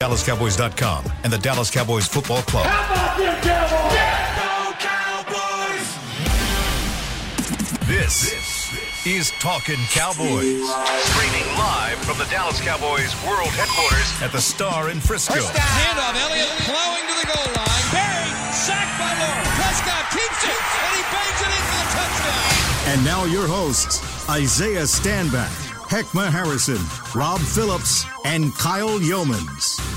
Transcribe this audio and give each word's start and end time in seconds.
DallasCowboys.com 0.00 1.10
and 1.24 1.32
the 1.32 1.38
Dallas 1.38 1.72
Cowboys 1.72 2.06
Football 2.06 2.42
Club. 2.42 2.66
How 2.66 2.94
about 2.94 3.18
This 7.84 8.70
is 9.04 9.32
Talking 9.40 9.74
Cowboys. 9.90 10.62
Streaming 11.02 11.50
live 11.58 11.98
from 12.06 12.16
the 12.16 12.30
Dallas 12.30 12.60
Cowboys 12.60 13.10
World 13.26 13.50
Headquarters 13.58 14.22
at 14.22 14.30
the 14.30 14.40
Star 14.40 14.90
in 14.90 15.00
Frisco. 15.00 15.34
Handoff, 15.34 16.14
Elliott 16.14 16.46
plowing 16.62 17.02
to 17.02 17.14
the 17.18 17.26
goal 17.34 17.50
line. 17.58 17.90
Barry, 17.90 18.30
sacked 18.54 18.94
by 19.02 19.10
Lawrence. 19.18 19.50
Prescott 19.58 20.06
keeps 20.14 20.44
it, 20.46 20.62
and 20.78 20.94
he 20.94 21.02
bangs 21.10 21.40
it 21.42 21.50
in 21.50 21.62
for 21.66 21.78
the 21.82 21.90
touchdown. 21.98 22.94
And 22.94 23.04
now 23.04 23.24
your 23.24 23.48
hosts, 23.48 23.98
Isaiah 24.30 24.86
Stanback, 24.86 25.50
Heckma 25.90 26.30
Harrison, 26.30 26.78
Rob 27.18 27.40
Phillips, 27.40 28.04
and 28.24 28.54
Kyle 28.54 29.00
Youmans. 29.00 29.87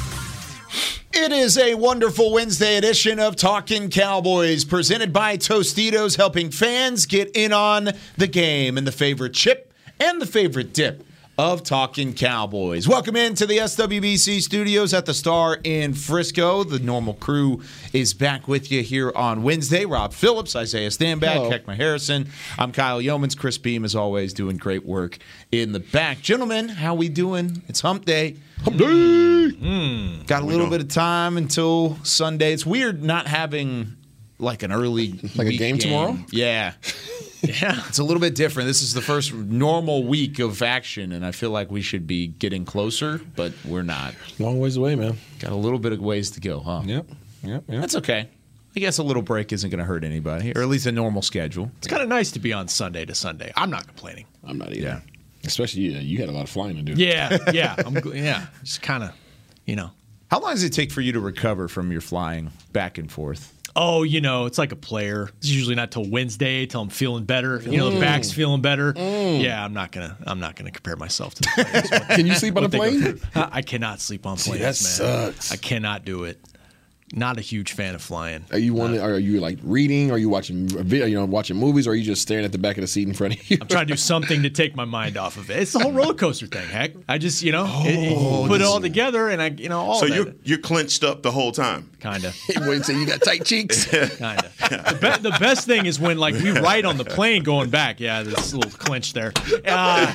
It 1.22 1.32
is 1.32 1.56
a 1.56 1.76
wonderful 1.76 2.32
Wednesday 2.32 2.78
edition 2.78 3.20
of 3.20 3.36
Talking 3.36 3.92
Cowboys, 3.92 4.66
presented 4.66 5.14
by 5.14 5.38
Tostitos, 5.38 6.18
helping 6.18 6.50
fans 6.50 7.06
get 7.06 7.30
in 7.38 7.54
on 7.54 7.92
the 8.18 8.26
game 8.26 8.76
and 8.76 8.88
the 8.88 8.92
favorite 8.92 9.36
chip 9.36 9.72
and 10.00 10.20
the 10.20 10.26
favorite 10.26 10.74
dip 10.74 11.04
of 11.38 11.64
Talking 11.64 12.14
Cowboys. 12.14 12.88
Welcome 12.88 13.16
into 13.16 13.46
the 13.46 13.60
SWBC 13.60 14.42
studios 14.42 14.94
at 14.94 15.06
the 15.06 15.14
Star 15.14 15.60
in 15.64 15.94
Frisco. 15.94 16.64
The 16.64 16.80
normal 16.80 17.14
crew 17.14 17.62
is 17.94 18.14
back 18.14 18.48
with 18.48 18.72
you 18.72 18.84
here 18.84 19.12
on 19.16 19.42
Wednesday. 19.42 19.86
Rob 19.86 20.14
Phillips, 20.14 20.56
Isaiah 20.56 20.90
Stanback, 20.90 21.52
Heckma 21.52 21.76
Harrison. 21.76 22.28
I'm 22.60 22.72
Kyle 22.72 23.02
Youmans. 23.02 23.38
Chris 23.38 23.58
Beam, 23.58 23.86
as 23.86 23.96
always, 23.96 24.34
doing 24.34 24.58
great 24.58 24.86
work 24.86 25.18
in 25.52 25.72
the 25.72 25.80
back. 25.80 26.22
Gentlemen, 26.22 26.70
how 26.70 26.94
we 26.96 27.10
doing? 27.10 27.62
It's 27.68 27.82
hump 27.82 28.06
day. 28.06 28.38
Hump 28.64 28.78
day! 28.78 29.50
Hmm. 29.50 30.24
Got 30.28 30.44
a 30.44 30.46
little 30.46 30.70
bit 30.70 30.82
of 30.82 30.90
time 30.90 31.38
until 31.38 31.98
Sunday. 32.04 32.54
It's 32.54 32.66
weird 32.66 33.04
not 33.04 33.28
having 33.28 33.96
like 34.42 34.64
an 34.64 34.72
early 34.72 35.12
Like 35.36 35.48
a 35.48 35.50
week 35.52 35.60
game 35.60 35.78
tomorrow? 35.78 36.18
Yeah. 36.32 36.74
Yeah. 37.44 37.82
It's 37.88 37.98
a 37.98 38.04
little 38.04 38.22
bit 38.22 38.36
different. 38.36 38.68
This 38.68 38.84
is 38.84 38.94
the 38.94 39.02
first 39.02 39.34
normal 39.34 40.04
week 40.04 40.38
of 40.38 40.62
action, 40.62 41.12
and 41.12 41.26
I 41.26 41.32
feel 41.32 41.50
like 41.50 41.72
we 41.72 41.82
should 41.82 42.06
be 42.06 42.28
getting 42.28 42.66
closer, 42.66 43.20
but 43.36 43.52
we're 43.66 43.82
not. 43.82 44.14
Long 44.38 44.60
ways 44.60 44.78
away, 44.78 44.94
man. 44.94 45.18
Got 45.40 45.52
a 45.52 45.56
little 45.56 45.80
bit 45.80 45.92
of 45.92 46.00
ways 46.02 46.30
to 46.32 46.40
go, 46.40 46.60
huh? 46.60 46.84
Yep. 46.86 47.08
Yep. 47.42 47.64
Yep. 47.68 47.82
That's 47.82 47.96
okay. 47.96 48.30
I 48.76 48.80
guess 48.80 49.00
a 49.00 49.04
little 49.04 49.24
break 49.24 49.52
isn't 49.52 49.72
going 49.72 49.80
to 49.80 49.86
hurt 49.86 50.04
anybody, 50.04 50.54
or 50.56 50.62
at 50.62 50.68
least 50.68 50.86
a 50.86 50.92
normal 50.92 51.24
schedule. 51.24 51.72
It's 51.80 51.88
kind 51.88 52.04
of 52.04 52.10
nice 52.10 52.30
to 52.34 52.40
be 52.40 52.54
on 52.54 52.68
Sunday 52.68 53.06
to 53.06 53.16
Sunday. 53.16 53.52
I'm 53.58 53.72
not 53.72 53.88
complaining. 53.88 54.28
I'm 54.44 54.60
not 54.60 54.70
either. 54.74 54.80
Yeah. 54.80 55.00
Especially 55.44 55.82
you. 55.82 55.94
You 55.98 56.20
had 56.20 56.30
a 56.30 56.34
lot 56.34 56.44
of 56.44 56.50
flying 56.52 56.76
to 56.76 56.84
do. 56.84 56.94
Yeah, 56.94 57.40
yeah, 57.52 57.74
I'm, 57.80 57.96
gl- 57.96 58.16
yeah. 58.22 58.46
Just 58.64 58.84
kind 58.84 59.02
of, 59.04 59.14
you 59.66 59.76
know. 59.76 59.90
How 60.30 60.40
long 60.40 60.52
does 60.52 60.64
it 60.64 60.74
take 60.74 60.92
for 60.92 61.02
you 61.02 61.12
to 61.14 61.20
recover 61.20 61.68
from 61.68 61.92
your 61.92 62.02
flying 62.02 62.52
back 62.72 63.00
and 63.00 63.12
forth? 63.12 63.52
Oh, 63.76 64.04
you 64.04 64.22
know, 64.22 64.46
it's 64.46 64.58
like 64.58 64.72
a 64.72 64.76
player. 64.76 65.30
It's 65.38 65.50
usually 65.50 65.76
not 65.76 65.92
till 65.92 66.10
Wednesday 66.10 66.66
till 66.66 66.82
I'm 66.82 66.90
feeling 66.90 67.26
better. 67.26 67.62
You 67.62 67.78
know, 67.78 67.90
the 67.90 67.98
mm. 67.98 68.02
back's 68.02 68.32
feeling 68.32 68.62
better. 68.62 68.94
Mm. 68.94 69.42
Yeah, 69.42 69.64
I'm 69.64 69.74
not 69.74 69.92
gonna. 69.92 70.18
I'm 70.26 70.40
not 70.40 70.56
gonna 70.56 70.72
compare 70.72 70.96
myself 70.96 71.36
to. 71.36 71.42
The 71.42 71.64
players. 71.66 72.06
Can 72.16 72.28
you 72.28 72.36
sleep 72.36 72.58
on 72.58 72.64
a 72.64 72.68
what 72.68 72.72
they 72.72 72.78
go 72.78 73.14
plane? 73.14 73.22
I 73.36 73.62
cannot 73.62 74.02
sleep 74.02 74.26
on 74.26 74.38
planes, 74.38 74.60
that 74.60 74.66
man. 74.66 75.34
sucks. 75.34 75.52
I 75.52 75.58
cannot 75.58 76.06
do 76.06 76.26
it. 76.26 76.40
Not 77.14 77.38
a 77.38 77.42
huge 77.42 77.74
fan 77.74 77.94
of 77.94 78.02
flying. 78.02 78.46
Are 78.52 78.58
you 78.58 78.74
one? 78.74 78.98
Are 78.98 79.20
you 79.20 79.42
like 79.42 79.58
reading? 79.64 80.12
Are 80.12 80.18
you 80.18 80.30
watching 80.30 80.68
video? 80.68 81.06
You 81.06 81.18
know, 81.20 81.26
watching 81.26 81.58
movies? 81.58 81.86
Or 81.86 81.92
are 81.92 81.96
you 81.96 82.04
just 82.06 82.22
staring 82.22 82.46
at 82.46 82.54
the 82.54 82.58
back 82.58 82.78
of 82.78 82.82
the 82.82 82.88
seat 82.88 83.06
in 83.08 83.14
front 83.14 83.36
of 83.36 83.50
you? 83.52 83.58
I'm 83.60 83.68
trying 83.68 83.88
to 83.88 83.94
do 83.94 83.98
something 83.98 84.44
to 84.44 84.50
take 84.50 84.78
my 84.78 84.86
mind 84.86 85.18
off 85.18 85.36
of 85.36 85.50
it. 85.52 85.58
It's 85.60 85.74
the 85.74 85.80
whole 85.80 85.92
roller 85.92 86.14
coaster 86.14 86.48
thing. 86.48 86.68
Heck, 86.70 86.92
I 87.10 87.18
just 87.18 87.44
you 87.44 87.52
know 87.52 87.66
Oh, 87.68 87.84
it- 88.46 88.48
put 88.48 88.62
it 88.62 88.64
all 88.64 88.80
together, 88.80 89.28
and 89.30 89.42
I 89.42 89.48
you 89.48 89.68
know 89.68 89.82
all 89.82 90.00
So 90.00 90.06
you're 90.06 90.34
you're 90.44 90.58
clenched 90.60 91.04
up 91.04 91.22
the 91.22 91.32
whole 91.32 91.52
time. 91.52 91.90
kind 92.00 92.24
of. 92.24 92.34
Wait 92.62 92.78
until 92.78 92.98
you 92.98 93.06
got 93.06 93.22
tight 93.22 93.44
cheeks. 93.44 93.86
kind 94.18 94.40
of. 94.46 94.58
The, 94.70 94.98
be- 95.18 95.30
the 95.30 95.38
best 95.38 95.68
thing 95.68 95.86
is 95.88 96.00
when 96.00 96.18
like 96.18 96.36
we 96.36 96.52
ride 96.62 96.86
on 96.86 96.98
the 96.98 97.06
plane 97.06 97.44
going 97.44 97.70
back. 97.70 98.00
Yeah, 98.00 98.24
there's 98.24 98.54
a 98.54 98.58
little 98.58 98.72
clinch 98.72 99.12
there. 99.12 99.34
Uh, 99.66 100.14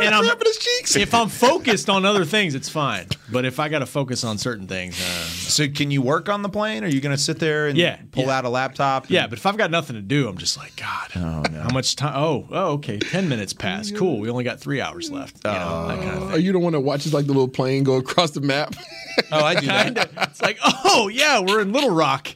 and 0.00 0.14
I'm 0.14 0.24
Wrapping 0.26 0.46
his 0.46 0.56
cheeks. 0.56 0.96
if 0.96 1.14
I'm 1.14 1.28
focused 1.28 1.90
on 1.90 2.04
other 2.06 2.24
things, 2.24 2.54
it's 2.54 2.68
fine. 2.70 3.06
But 3.30 3.44
if 3.44 3.60
I 3.60 3.68
got 3.68 3.80
to 3.80 3.86
focus 3.86 4.24
on 4.24 4.38
certain 4.38 4.66
things, 4.66 4.98
uh, 5.00 5.24
So, 5.24 5.68
can 5.68 5.90
you 5.90 6.02
work 6.02 6.21
on 6.28 6.42
the 6.42 6.48
plane? 6.48 6.84
Are 6.84 6.88
you 6.88 7.00
going 7.00 7.14
to 7.16 7.22
sit 7.22 7.38
there 7.38 7.68
and 7.68 7.76
Yeah, 7.78 7.98
pull 8.10 8.24
yeah. 8.24 8.38
out 8.38 8.44
a 8.44 8.48
laptop? 8.48 9.06
yeah. 9.08 9.26
But 9.26 9.38
if 9.38 9.46
I've 9.46 9.56
got 9.56 9.70
nothing 9.70 9.96
to 9.96 10.02
do, 10.02 10.28
I'm 10.28 10.38
just 10.38 10.56
like 10.56 10.74
God. 10.76 11.10
How 11.12 11.68
much 11.72 11.96
time? 11.96 12.14
Oh, 12.16 12.46
oh, 12.50 12.72
okay. 12.74 12.98
Ten 12.98 13.28
minutes 13.28 13.52
passed. 13.52 13.96
Cool. 13.96 14.18
We 14.20 14.30
only 14.30 14.44
got 14.44 14.60
three 14.60 14.80
hours 14.80 15.10
left. 15.10 15.38
You 15.44 15.50
know, 15.50 15.88
that 15.88 15.98
kind 15.98 16.10
of 16.16 16.22
Are 16.30 16.32
thing. 16.36 16.44
you 16.44 16.52
the 16.52 16.58
one 16.58 16.72
that 16.72 16.80
watches 16.80 17.12
like 17.14 17.26
the 17.26 17.32
little 17.32 17.48
plane 17.48 17.84
go 17.84 17.96
across 17.96 18.30
the 18.32 18.40
map? 18.40 18.74
Oh, 19.30 19.44
I 19.44 19.54
do 19.60 19.66
that. 19.66 19.84
Kinda. 19.84 20.08
It's 20.22 20.40
like, 20.40 20.58
oh 20.62 21.08
yeah, 21.12 21.40
we're 21.40 21.60
in 21.60 21.72
Little 21.72 21.90
Rock. 21.90 22.28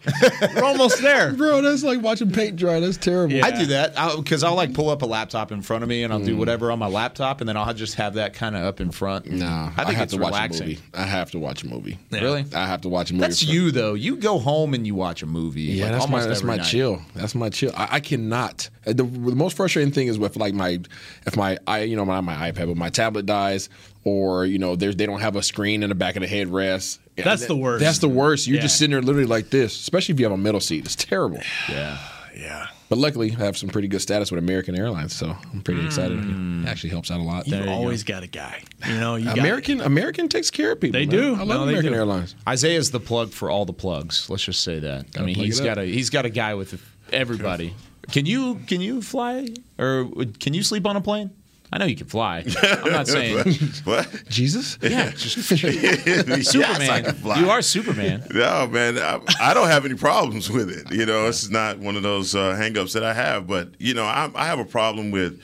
We're 0.54 0.62
almost 0.64 1.00
there. 1.00 1.32
Bro, 1.32 1.62
that's 1.62 1.82
like 1.82 2.02
watching 2.02 2.30
paint 2.30 2.56
dry. 2.56 2.80
That's 2.80 2.96
terrible. 2.98 3.34
Yeah. 3.34 3.46
I 3.46 3.50
do 3.50 3.66
that 3.66 3.94
because 4.16 4.42
I'll 4.44 4.54
like 4.54 4.74
pull 4.74 4.90
up 4.90 5.02
a 5.02 5.06
laptop 5.06 5.52
in 5.52 5.62
front 5.62 5.82
of 5.82 5.88
me 5.88 6.02
and 6.02 6.12
I'll 6.12 6.16
Mm. 6.20 6.26
do 6.26 6.36
whatever 6.36 6.70
on 6.72 6.78
my 6.78 6.86
laptop 6.88 7.40
and 7.40 7.48
then 7.48 7.56
I'll 7.56 7.72
just 7.74 7.94
have 7.96 8.14
that 8.14 8.32
kind 8.34 8.56
of 8.56 8.64
up 8.64 8.80
in 8.80 8.90
front. 8.90 9.30
Nah, 9.30 9.70
I 9.76 9.84
think 9.84 9.96
have 9.96 10.04
it's 10.04 10.14
to 10.14 10.20
watch 10.20 10.34
a 10.34 10.62
movie. 10.62 10.78
I 10.94 11.02
have 11.04 11.30
to 11.32 11.38
watch 11.38 11.62
a 11.62 11.66
movie. 11.68 11.98
Really? 12.10 12.44
I 12.54 12.66
have 12.66 12.80
to 12.82 12.88
watch 12.88 13.10
a 13.10 13.14
movie. 13.14 13.20
That's 13.22 13.42
you 13.42 13.70
though. 13.76 13.94
You 13.94 14.16
go 14.16 14.38
home 14.38 14.74
and 14.74 14.86
you 14.86 14.94
watch 14.94 15.22
a 15.22 15.26
movie. 15.26 15.62
Yeah, 15.62 15.84
like, 15.84 15.92
that's 15.92 16.08
my 16.10 16.26
that's 16.26 16.42
my 16.42 16.56
night. 16.56 16.66
chill. 16.66 17.00
That's 17.14 17.34
my 17.34 17.50
chill. 17.50 17.72
I, 17.76 17.88
I 17.92 18.00
cannot. 18.00 18.68
uh, 18.86 18.92
The, 18.92 19.04
the 19.04 19.34
most 19.36 19.56
frustrating 19.56 19.92
thing 19.92 20.08
is 20.08 20.18
with 20.18 20.36
like 20.36 20.54
my 20.54 20.80
if 21.26 21.36
my 21.36 21.58
i 21.66 21.80
you 21.82 21.94
know 21.96 22.04
not 22.04 22.22
my 22.24 22.50
iPad 22.50 22.66
but 22.66 22.76
my 22.76 22.90
tablet 22.90 23.26
dies 23.26 23.68
or 24.04 24.44
you 24.46 24.58
know 24.58 24.74
there's 24.76 24.96
they 24.96 25.06
don't 25.06 25.20
have 25.20 25.36
a 25.36 25.42
screen 25.42 25.82
in 25.82 25.88
the 25.90 25.94
back 25.94 26.16
of 26.16 26.22
the 26.22 26.28
headrest. 26.28 26.98
Yeah, 27.16 27.24
That's 27.24 27.42
that- 27.42 27.48
the 27.48 27.56
worst. 27.56 27.84
That's 27.84 27.98
the 27.98 28.08
worst. 28.08 28.46
You're 28.46 28.60
just 28.60 28.78
sitting 28.78 28.90
there 28.92 29.00
literally 29.02 29.26
like 29.26 29.50
this, 29.50 29.78
especially 29.78 30.14
if 30.14 30.20
you 30.20 30.26
have 30.26 30.32
a 30.32 30.36
middle 30.36 30.60
seat. 30.60 30.84
It's 30.84 30.96
terrible. 30.96 31.40
Yeah. 31.68 31.98
Yeah. 32.36 32.66
But 32.88 32.98
luckily, 32.98 33.32
I 33.32 33.44
have 33.44 33.56
some 33.56 33.68
pretty 33.68 33.88
good 33.88 34.00
status 34.00 34.30
with 34.30 34.38
American 34.38 34.76
Airlines, 34.76 35.14
so 35.14 35.36
I'm 35.52 35.62
pretty 35.62 35.84
excited. 35.84 36.18
Mm. 36.18 36.64
It 36.64 36.68
actually 36.68 36.90
helps 36.90 37.10
out 37.10 37.18
a 37.18 37.22
lot. 37.22 37.48
You 37.48 37.68
always 37.68 38.04
got 38.04 38.22
a 38.22 38.28
guy. 38.28 38.62
You 38.86 38.94
know, 39.00 39.16
you 39.16 39.24
got 39.24 39.38
American 39.38 39.80
American 39.80 40.28
takes 40.28 40.50
care 40.50 40.72
of 40.72 40.80
people. 40.80 40.98
They 41.00 41.06
man. 41.06 41.16
do. 41.16 41.34
I 41.34 41.38
love 41.38 41.48
No, 41.48 41.62
American 41.64 41.92
do. 41.92 41.98
Airlines. 41.98 42.36
Isaiah's 42.46 42.92
the 42.92 43.00
plug 43.00 43.30
for 43.32 43.50
all 43.50 43.64
the 43.64 43.72
plugs. 43.72 44.30
Let's 44.30 44.44
just 44.44 44.62
say 44.62 44.78
that. 44.78 45.06
I 45.18 45.22
mean, 45.22 45.34
he's 45.34 45.60
got 45.60 45.78
a 45.78 45.84
he's 45.84 46.10
got 46.10 46.24
a 46.26 46.30
guy 46.30 46.54
with 46.54 46.80
everybody. 47.12 47.74
Can 48.12 48.24
you 48.24 48.60
can 48.68 48.80
you 48.80 49.02
fly 49.02 49.48
or 49.78 50.08
can 50.38 50.54
you 50.54 50.62
sleep 50.62 50.86
on 50.86 50.94
a 50.96 51.00
plane? 51.00 51.30
I 51.72 51.78
know 51.78 51.84
you 51.86 51.96
can 51.96 52.06
fly. 52.06 52.44
I'm 52.62 52.92
not 52.92 53.08
saying. 53.08 53.38
what? 53.84 54.22
Jesus. 54.28 54.78
Yeah, 54.80 55.10
just 55.10 55.50
Yes, 55.62 56.48
Superman. 56.50 56.90
I 56.90 57.00
can 57.02 57.14
fly. 57.14 57.38
you 57.40 57.50
are 57.50 57.62
Superman. 57.62 58.24
No, 58.36 58.66
man, 58.66 58.98
I, 58.98 59.20
I 59.40 59.54
don't 59.54 59.68
have 59.68 59.84
any 59.84 59.94
problems 59.94 60.50
with 60.50 60.70
it. 60.70 60.92
You 60.92 61.06
know, 61.06 61.26
it's 61.26 61.48
not 61.50 61.78
one 61.78 61.96
of 61.96 62.02
those 62.02 62.34
uh, 62.34 62.54
hangups 62.54 62.92
that 62.92 63.02
I 63.02 63.14
have. 63.14 63.46
But 63.46 63.70
you 63.78 63.94
know, 63.94 64.04
I, 64.04 64.30
I 64.34 64.46
have 64.46 64.58
a 64.58 64.64
problem 64.64 65.10
with, 65.10 65.40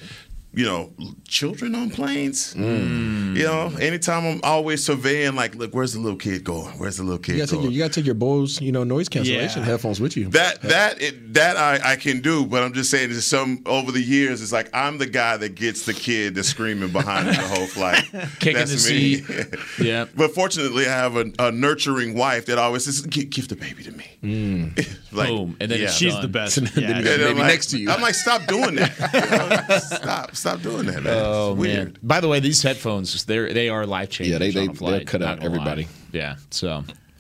you 0.55 0.65
know, 0.67 0.93
children 1.27 1.75
on 1.75 1.91
planes. 1.91 2.55
Mm. 2.55 3.37
You 3.37 3.45
know, 3.45 3.73
anytime 3.81 4.25
I'm 4.27 4.41
always 4.43 4.85
surveying, 4.85 5.35
like, 5.35 5.55
look, 5.55 5.75
where's 5.75 5.95
the 5.95 6.01
little 6.01 6.19
kid 6.19 6.45
going? 6.45 6.79
Where's 6.79 6.99
the 6.99 7.05
little 7.05 7.19
kid 7.19 7.33
You 7.33 7.39
gotta, 7.39 7.51
take 7.51 7.57
going? 7.59 7.63
your, 7.65 7.73
you 7.73 7.79
gotta 7.83 7.95
take 7.95 8.05
your 8.07 8.15
Bose, 8.15 8.61
you 8.61 8.71
know, 8.73 8.85
noise 8.85 9.09
cancellation 9.09 9.61
Yeah. 9.63 9.67
headphones 9.67 10.01
with 10.01 10.17
you. 10.17 10.29
That 10.31 10.61
that 10.63 11.01
it, 11.01 11.35
that 11.35 11.57
I, 11.57 11.93
I 11.93 11.97
can 11.97 12.21
do, 12.21 12.45
but 12.45 12.63
I'm 12.63 12.75
just 12.75 12.91
saying, 12.91 13.11
there's 13.11 13.25
some 13.27 13.63
over 13.67 13.91
the 13.93 14.03
years, 14.03 14.43
it's 14.43 14.53
like 14.53 14.69
I'm 14.75 14.99
the 14.99 15.07
guy 15.07 15.37
that 15.39 15.55
gets 15.55 15.87
the 15.87 15.95
kid 15.95 16.35
that's 16.35 16.49
screaming 16.49 16.91
behind 16.91 17.29
the 17.29 17.35
whole 17.35 17.67
flight, 17.67 18.05
Kicking 18.41 18.55
That's 18.55 18.85
the 18.87 18.93
me. 18.93 19.15
seat. 19.17 19.55
Yeah. 19.83 20.05
But 20.15 20.35
fortunately, 20.35 20.87
I 20.87 20.91
have 20.91 21.17
a, 21.17 21.33
a 21.39 21.51
nurturing 21.51 22.15
wife 22.15 22.47
that 22.47 22.59
always 22.59 22.85
says, 22.85 23.01
"Give 23.01 23.49
the 23.49 23.57
baby 23.57 23.83
to 23.85 23.93
me." 23.93 24.07
like, 25.13 25.29
Boom. 25.29 25.57
And 25.61 25.71
then 25.71 25.81
yeah. 25.81 25.89
She's 25.89 26.13
done. 26.13 26.23
the 26.23 26.29
best. 26.29 26.57
then 26.57 26.67
you 26.77 26.83
Yeah. 26.83 27.03
got- 27.03 27.13
And 27.15 27.23
I'm 27.23 27.29
baby 27.31 27.41
like- 27.41 27.49
next 27.53 27.67
to 27.71 27.79
you. 27.79 27.91
I'm 27.91 28.01
like, 28.03 28.15
stop 28.15 28.47
doing 28.47 28.75
that. 28.77 28.93
You 29.13 29.69
know, 29.69 29.79
stop, 29.79 30.35
stop 30.43 30.61
doing 30.63 30.87
that, 30.87 31.03
man. 31.03 31.15
Oh 31.17 31.53
it's 31.53 31.61
weird. 31.61 31.93
man! 31.95 31.99
By 32.03 32.21
the 32.21 32.29
way, 32.29 32.41
these 32.41 32.63
headphones 32.63 33.25
they're, 33.25 33.53
they 33.53 33.69
are 33.69 33.87
life 33.87 34.11
changing. 34.11 34.33
Yeah, 34.33 34.39
they- 34.39 34.51
they- 34.51 34.63
on 34.69 34.71
a 34.71 34.75
flight, 34.75 34.93
they'll 34.99 35.07
cut 35.07 35.23
out 35.23 35.39
gonna 35.41 35.51
lie. 35.51 35.57
everybody. 35.57 35.89
Yeah. 36.13 36.37
So, 36.51 36.71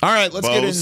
all 0.02 0.12
right, 0.12 0.32
let's 0.32 0.46
get 0.48 0.64
in. 0.64 0.74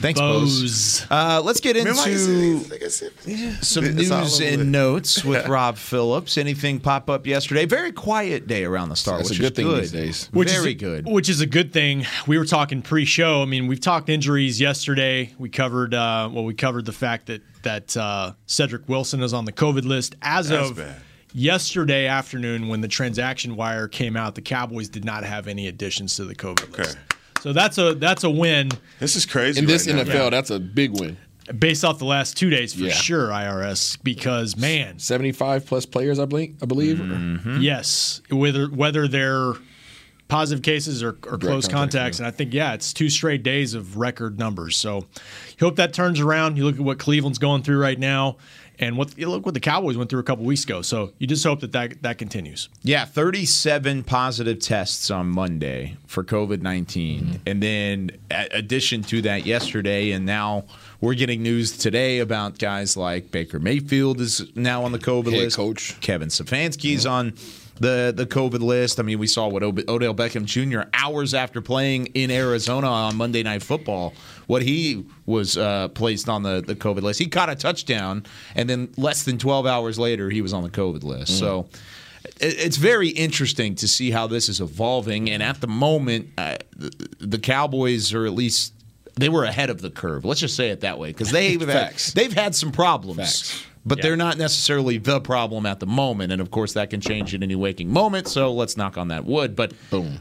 Thanks, 0.00 0.20
Bose. 0.20 0.60
Bose. 0.60 1.06
Uh, 1.10 1.42
let's 1.44 1.58
get 1.58 1.74
Remember 1.74 2.00
I 2.02 2.06
used 2.06 2.26
to- 2.26 2.32
into 2.32 2.70
like 2.70 2.84
I 2.84 2.88
said, 2.88 3.10
yeah. 3.26 3.56
some 3.62 3.82
news 3.96 4.38
and 4.40 4.60
it. 4.60 4.64
notes 4.64 5.24
with 5.32 5.48
Rob 5.48 5.76
Phillips. 5.76 6.38
Anything 6.38 6.78
pop 6.78 7.10
up 7.10 7.26
yesterday? 7.26 7.64
Very 7.66 7.90
quiet 7.90 8.46
day 8.46 8.62
around 8.62 8.90
the 8.90 8.94
Star, 8.94 9.16
That's 9.16 9.30
a 9.30 9.32
which 9.32 9.40
good 9.40 9.52
is 9.52 9.56
thing 9.56 9.66
good. 9.66 9.82
these 9.82 9.90
days. 9.92 10.28
Which 10.32 10.50
Very 10.50 10.60
is 10.60 10.66
a, 10.66 10.74
good. 10.74 11.06
Which 11.08 11.28
is 11.28 11.40
a 11.40 11.46
good 11.46 11.72
thing. 11.72 12.06
We 12.28 12.38
were 12.38 12.44
talking 12.44 12.80
pre-show. 12.80 13.42
I 13.42 13.46
mean, 13.46 13.66
we've 13.66 13.80
talked 13.80 14.08
injuries 14.08 14.60
yesterday. 14.60 15.34
We 15.36 15.48
covered 15.48 15.94
uh, 15.94 16.30
well, 16.32 16.44
we 16.44 16.54
covered 16.54 16.84
the 16.84 16.92
fact 16.92 17.26
that 17.26 17.42
that 17.64 17.96
uh, 17.96 18.34
Cedric 18.46 18.88
Wilson 18.88 19.20
is 19.20 19.34
on 19.34 19.46
the 19.46 19.52
COVID 19.52 19.84
list 19.84 20.14
as 20.22 20.50
That's 20.50 20.70
of 20.70 20.76
bad. 20.76 21.02
Yesterday 21.34 22.06
afternoon 22.06 22.68
when 22.68 22.80
the 22.80 22.88
transaction 22.88 23.56
wire 23.56 23.88
came 23.88 24.16
out. 24.16 24.34
The 24.34 24.42
Cowboys 24.42 24.88
did 24.88 25.04
not 25.04 25.24
have 25.24 25.48
any 25.48 25.68
additions 25.68 26.16
to 26.16 26.24
the 26.24 26.34
COVID 26.34 26.64
Okay. 26.70 26.82
list. 26.82 26.98
So 27.40 27.52
that's 27.52 27.78
a 27.78 27.94
that's 27.94 28.24
a 28.24 28.30
win 28.30 28.70
This 28.98 29.14
is 29.14 29.24
crazy. 29.24 29.60
In 29.60 29.66
this 29.66 29.86
right 29.86 29.94
now. 29.96 30.02
NFL, 30.02 30.30
that's 30.32 30.50
a 30.50 30.58
big 30.58 30.98
win. 30.98 31.16
based 31.56 31.84
off 31.84 31.98
the 31.98 32.04
last 32.04 32.36
two 32.36 32.50
days 32.50 32.74
for 32.74 32.80
Yeah. 32.80 32.92
sure. 32.92 33.28
IRS 33.32 33.96
because 34.02 34.56
man, 34.56 34.98
75 34.98 35.64
plus 35.66 35.86
players, 35.86 36.18
I 36.18 36.24
believe. 36.24 36.56
I 36.62 36.66
believe. 36.66 36.98
Mm-hmm. 36.98 37.58
yes, 37.60 38.20
whether 38.30 38.66
whether 38.66 39.06
they're 39.06 39.52
positive 40.26 40.62
cases 40.62 41.02
or, 41.02 41.10
or 41.26 41.38
close 41.38 41.66
contacts, 41.66 41.72
contacts. 41.72 42.18
yeah. 42.18 42.26
And 42.26 42.34
I 42.34 42.36
think, 42.36 42.52
yeah, 42.52 42.74
it's 42.74 42.92
two 42.92 43.08
straight 43.08 43.42
days 43.42 43.72
of 43.72 43.96
record 43.96 44.38
numbers. 44.38 44.76
So 44.76 45.06
you 45.58 45.66
hope 45.66 45.76
that 45.76 45.94
turns 45.94 46.20
around. 46.20 46.58
You 46.58 46.64
look 46.66 46.74
at 46.74 46.82
what 46.82 46.98
Cleveland's 46.98 47.38
going 47.38 47.62
through 47.62 47.78
right 47.78 47.98
now 47.98 48.36
and 48.80 48.96
what 48.96 49.16
look 49.18 49.44
what 49.44 49.54
the 49.54 49.60
Cowboys 49.60 49.96
went 49.96 50.10
through 50.10 50.20
a 50.20 50.24
couple 50.24 50.44
weeks 50.44 50.64
ago. 50.64 50.82
So 50.82 51.12
you 51.18 51.26
just 51.26 51.44
hope 51.44 51.60
that 51.60 51.72
that, 51.72 52.02
that 52.02 52.18
continues. 52.18 52.68
Yeah, 52.82 53.04
37 53.04 54.04
positive 54.04 54.60
tests 54.60 55.10
on 55.10 55.28
Monday 55.28 55.96
for 56.06 56.24
COVID 56.24 56.62
19. 56.62 57.20
Mm-hmm. 57.20 57.36
And 57.46 57.62
then, 57.62 58.10
a- 58.30 58.48
addition 58.52 59.02
to 59.04 59.22
that, 59.22 59.46
yesterday, 59.46 60.12
and 60.12 60.24
now 60.24 60.64
we're 61.00 61.14
getting 61.14 61.42
news 61.42 61.76
today 61.76 62.18
about 62.20 62.58
guys 62.58 62.96
like 62.96 63.30
Baker 63.30 63.58
Mayfield 63.58 64.20
is 64.20 64.54
now 64.56 64.84
on 64.84 64.92
the 64.92 64.98
COVID 64.98 65.32
Head 65.32 65.42
list. 65.44 65.56
coach. 65.56 66.00
Kevin 66.00 66.28
Stefanski's 66.28 67.04
mm-hmm. 67.04 67.12
on 67.12 67.34
the, 67.80 68.12
the 68.14 68.26
COVID 68.26 68.60
list. 68.60 68.98
I 69.00 69.02
mean, 69.02 69.18
we 69.18 69.26
saw 69.26 69.48
what 69.48 69.62
Odell 69.62 70.14
Beckham 70.14 70.44
Jr. 70.44 70.88
hours 70.94 71.34
after 71.34 71.60
playing 71.60 72.06
in 72.14 72.30
Arizona 72.30 72.86
on 72.88 73.16
Monday 73.16 73.42
Night 73.42 73.62
Football, 73.62 74.14
what 74.46 74.62
he 74.62 75.04
was 75.26 75.56
uh, 75.56 75.88
placed 75.88 76.28
on 76.28 76.42
the, 76.42 76.60
the 76.60 76.74
COVID 76.74 77.02
list. 77.02 77.18
He 77.18 77.26
caught 77.28 77.48
a 77.50 77.54
touchdown, 77.54 78.24
and 78.54 78.68
then 78.68 78.88
less 78.96 79.24
than 79.24 79.38
12 79.38 79.66
hours 79.66 79.98
later, 79.98 80.30
he 80.30 80.42
was 80.42 80.52
on 80.52 80.62
the 80.62 80.70
COVID 80.70 81.04
list. 81.04 81.38
So 81.38 81.68
it- 82.40 82.58
it's 82.58 82.76
very 82.76 83.08
interesting 83.08 83.74
to 83.76 83.88
see 83.88 84.10
how 84.10 84.26
this 84.26 84.48
is 84.48 84.60
evolving. 84.60 85.30
And 85.30 85.42
at 85.42 85.60
the 85.60 85.68
moment, 85.68 86.30
uh, 86.38 86.56
the, 86.76 86.90
the 87.20 87.38
Cowboys 87.38 88.12
are 88.14 88.26
at 88.26 88.32
least 88.32 88.72
they 89.16 89.28
were 89.28 89.42
ahead 89.44 89.68
of 89.68 89.80
the 89.80 89.90
curve. 89.90 90.24
Let's 90.24 90.38
just 90.40 90.54
say 90.54 90.70
it 90.70 90.80
that 90.82 90.98
way 90.98 91.08
because 91.08 91.32
they've 91.32 91.60
had, 92.14 92.14
they've 92.14 92.32
had 92.32 92.54
some 92.54 92.70
problems. 92.70 93.18
Facts. 93.18 93.64
But 93.84 93.98
Yeah. 93.98 94.02
they're 94.02 94.16
not 94.16 94.38
necessarily 94.38 94.98
the 94.98 95.20
problem 95.20 95.66
at 95.66 95.80
the 95.80 95.86
moment, 95.86 96.32
and 96.32 96.40
of 96.40 96.50
course 96.50 96.72
that 96.74 96.90
can 96.90 97.00
change 97.00 97.34
at 97.34 97.42
any 97.42 97.54
waking 97.54 97.90
moment. 97.92 98.28
So 98.28 98.52
let's 98.52 98.76
knock 98.76 98.96
on 98.98 99.08
that 99.08 99.24
wood. 99.24 99.56
But 99.56 99.72
Boom. 99.90 100.18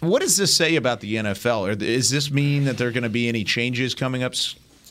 what 0.00 0.20
does 0.22 0.36
this 0.36 0.54
say 0.54 0.76
about 0.76 1.00
the 1.00 1.16
NFL? 1.16 1.66
Or 1.66 1.74
Does 1.74 2.10
this 2.10 2.30
mean 2.30 2.64
that 2.64 2.78
there 2.78 2.88
are 2.88 2.92
going 2.92 3.02
to 3.04 3.08
be 3.08 3.28
any 3.28 3.44
changes 3.44 3.94
coming 3.94 4.22
up 4.22 4.34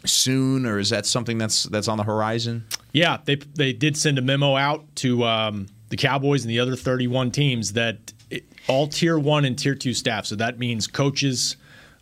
soon, 0.06 0.66
or 0.66 0.80
is 0.80 0.90
that 0.90 1.06
something 1.06 1.38
that's 1.38 1.64
that's 1.64 1.88
on 1.88 1.98
the 1.98 2.04
horizon? 2.04 2.66
Yeah, 2.94 3.18
they 3.26 3.36
they 3.36 3.74
did 3.74 3.98
send 3.98 4.18
a 4.18 4.22
memo 4.22 4.56
out 4.56 4.86
to 4.98 5.24
um, 5.26 5.68
the 5.90 5.98
Cowboys 5.98 6.44
and 6.44 6.50
the 6.50 6.60
other 6.60 6.76
31 6.76 7.32
teams 7.32 7.74
that 7.74 8.14
it, 8.30 8.46
all 8.68 8.88
tier 8.88 9.20
one 9.20 9.46
and 9.46 9.58
tier 9.58 9.76
two 9.76 9.94
staff. 9.94 10.26
So 10.26 10.36
that 10.38 10.58
means 10.60 10.88
coaches 10.88 11.58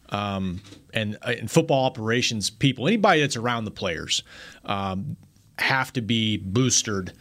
um, 0.10 0.62
and, 0.94 1.18
uh, 1.22 1.34
and 1.40 1.50
football 1.52 1.86
operations 1.86 2.50
people, 2.50 2.88
anybody 2.88 3.22
that's 3.22 3.36
around 3.36 3.66
the 3.66 3.72
players, 3.72 4.24
um, 4.66 5.18
have 5.60 5.94
to 5.94 6.02
be 6.02 6.38
boosted 6.38 7.14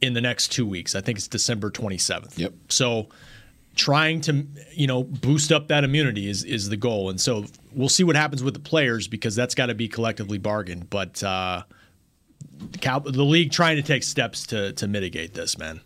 in 0.00 0.12
the 0.14 0.20
next 0.20 0.48
two 0.48 0.66
weeks. 0.66 0.94
I 0.94 1.00
think 1.00 1.18
it's 1.18 1.28
December 1.28 1.70
27th. 1.70 2.38
Yep. 2.38 2.52
So 2.68 3.08
trying 3.76 4.20
to 4.20 4.46
you 4.72 4.86
know 4.86 5.02
boost 5.02 5.50
up 5.50 5.68
that 5.68 5.84
immunity 5.84 6.28
is 6.28 6.44
is 6.44 6.68
the 6.68 6.76
goal, 6.76 7.10
and 7.10 7.20
so 7.20 7.44
we'll 7.72 7.88
see 7.88 8.04
what 8.04 8.16
happens 8.16 8.42
with 8.42 8.54
the 8.54 8.60
players 8.60 9.08
because 9.08 9.34
that's 9.34 9.54
got 9.54 9.66
to 9.66 9.74
be 9.74 9.88
collectively 9.88 10.38
bargained. 10.38 10.90
But 10.90 11.22
uh, 11.22 11.62
the, 12.70 12.78
Cow- 12.78 13.00
the 13.00 13.24
league 13.24 13.50
trying 13.52 13.76
to 13.76 13.82
take 13.82 14.02
steps 14.02 14.46
to 14.48 14.72
to 14.74 14.86
mitigate 14.86 15.34
this, 15.34 15.58
man. 15.58 15.80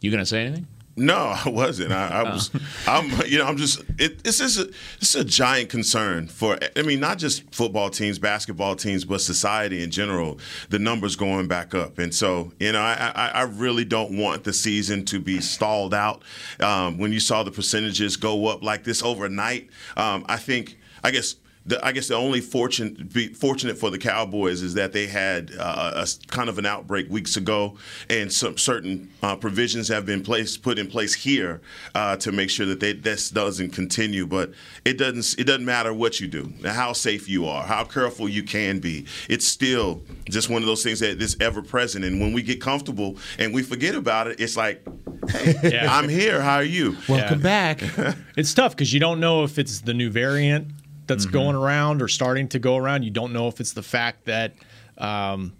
You 0.00 0.10
going 0.10 0.22
to 0.22 0.26
say 0.26 0.46
anything? 0.46 0.66
No, 0.98 1.34
I 1.44 1.48
wasn't. 1.48 1.92
I, 1.92 2.08
I 2.08 2.22
was. 2.24 2.50
I'm. 2.86 3.10
You 3.26 3.38
know, 3.38 3.46
I'm 3.46 3.56
just. 3.56 3.82
It, 3.98 4.24
this 4.24 4.40
is 4.40 4.58
a. 4.58 4.64
This 4.98 5.14
is 5.14 5.16
a 5.16 5.24
giant 5.24 5.70
concern 5.70 6.26
for. 6.26 6.58
I 6.76 6.82
mean, 6.82 7.00
not 7.00 7.18
just 7.18 7.54
football 7.54 7.90
teams, 7.90 8.18
basketball 8.18 8.76
teams, 8.76 9.04
but 9.04 9.20
society 9.20 9.82
in 9.82 9.90
general. 9.90 10.38
The 10.70 10.78
numbers 10.78 11.16
going 11.16 11.48
back 11.48 11.74
up, 11.74 11.98
and 11.98 12.14
so 12.14 12.52
you 12.58 12.72
know, 12.72 12.80
I. 12.80 13.12
I, 13.14 13.28
I 13.28 13.42
really 13.42 13.84
don't 13.84 14.18
want 14.18 14.44
the 14.44 14.52
season 14.52 15.04
to 15.06 15.20
be 15.20 15.40
stalled 15.40 15.94
out. 15.94 16.22
Um, 16.60 16.98
when 16.98 17.12
you 17.12 17.20
saw 17.20 17.42
the 17.42 17.50
percentages 17.50 18.16
go 18.16 18.46
up 18.48 18.62
like 18.62 18.84
this 18.84 19.02
overnight, 19.02 19.70
um, 19.96 20.24
I 20.28 20.36
think. 20.36 20.78
I 21.04 21.12
guess. 21.12 21.36
The, 21.68 21.84
I 21.84 21.92
guess 21.92 22.08
the 22.08 22.14
only 22.16 22.40
fortune, 22.40 23.08
be 23.12 23.28
fortunate 23.34 23.78
for 23.78 23.90
the 23.90 23.98
Cowboys 23.98 24.62
is 24.62 24.74
that 24.74 24.92
they 24.92 25.06
had 25.06 25.52
uh, 25.58 25.92
a 25.96 26.00
s- 26.00 26.18
kind 26.28 26.48
of 26.48 26.58
an 26.58 26.66
outbreak 26.66 27.08
weeks 27.10 27.36
ago, 27.36 27.76
and 28.08 28.32
some 28.32 28.56
certain 28.58 29.10
uh, 29.22 29.36
provisions 29.36 29.88
have 29.88 30.04
been 30.06 30.22
placed 30.22 30.62
put 30.62 30.78
in 30.78 30.86
place 30.86 31.14
here 31.14 31.60
uh, 31.94 32.16
to 32.16 32.32
make 32.32 32.50
sure 32.50 32.66
that 32.66 32.80
they, 32.80 32.92
this 32.94 33.30
doesn't 33.30 33.70
continue. 33.70 34.26
But 34.26 34.52
it 34.84 34.98
doesn't 34.98 35.38
it 35.38 35.44
doesn't 35.44 35.64
matter 35.64 35.92
what 35.94 36.20
you 36.20 36.26
do, 36.26 36.52
how 36.64 36.92
safe 36.94 37.28
you 37.28 37.46
are, 37.46 37.64
how 37.64 37.84
careful 37.84 38.28
you 38.28 38.42
can 38.42 38.78
be. 38.78 39.06
It's 39.28 39.46
still 39.46 40.02
just 40.28 40.48
one 40.48 40.62
of 40.62 40.66
those 40.66 40.82
things 40.82 41.00
that 41.00 41.20
is 41.20 41.36
ever 41.40 41.62
present. 41.62 42.04
And 42.04 42.20
when 42.20 42.32
we 42.32 42.42
get 42.42 42.60
comfortable 42.60 43.18
and 43.38 43.52
we 43.52 43.62
forget 43.62 43.94
about 43.94 44.26
it, 44.26 44.40
it's 44.40 44.56
like, 44.56 44.82
hey, 45.30 45.54
Yeah. 45.72 45.86
I'm 45.94 46.08
here. 46.08 46.40
How 46.40 46.56
are 46.56 46.62
you? 46.62 46.96
Welcome 47.08 47.40
back. 47.42 47.82
It's 48.36 48.54
tough 48.54 48.76
because 48.76 48.94
you 48.94 49.00
don't 49.00 49.18
know 49.18 49.42
if 49.42 49.58
it's 49.58 49.80
the 49.80 49.92
new 49.92 50.10
variant 50.10 50.68
that's 51.08 51.26
going 51.26 51.56
around 51.56 52.02
or 52.02 52.08
starting 52.08 52.48
to 52.48 52.58
go 52.58 52.76
around. 52.76 53.02
You 53.02 53.10
don't 53.10 53.32
know 53.32 53.48
if 53.48 53.60
it's 53.60 53.72
the 53.72 53.82
fact 53.82 54.26
that 54.26 54.54
um, 54.98 55.52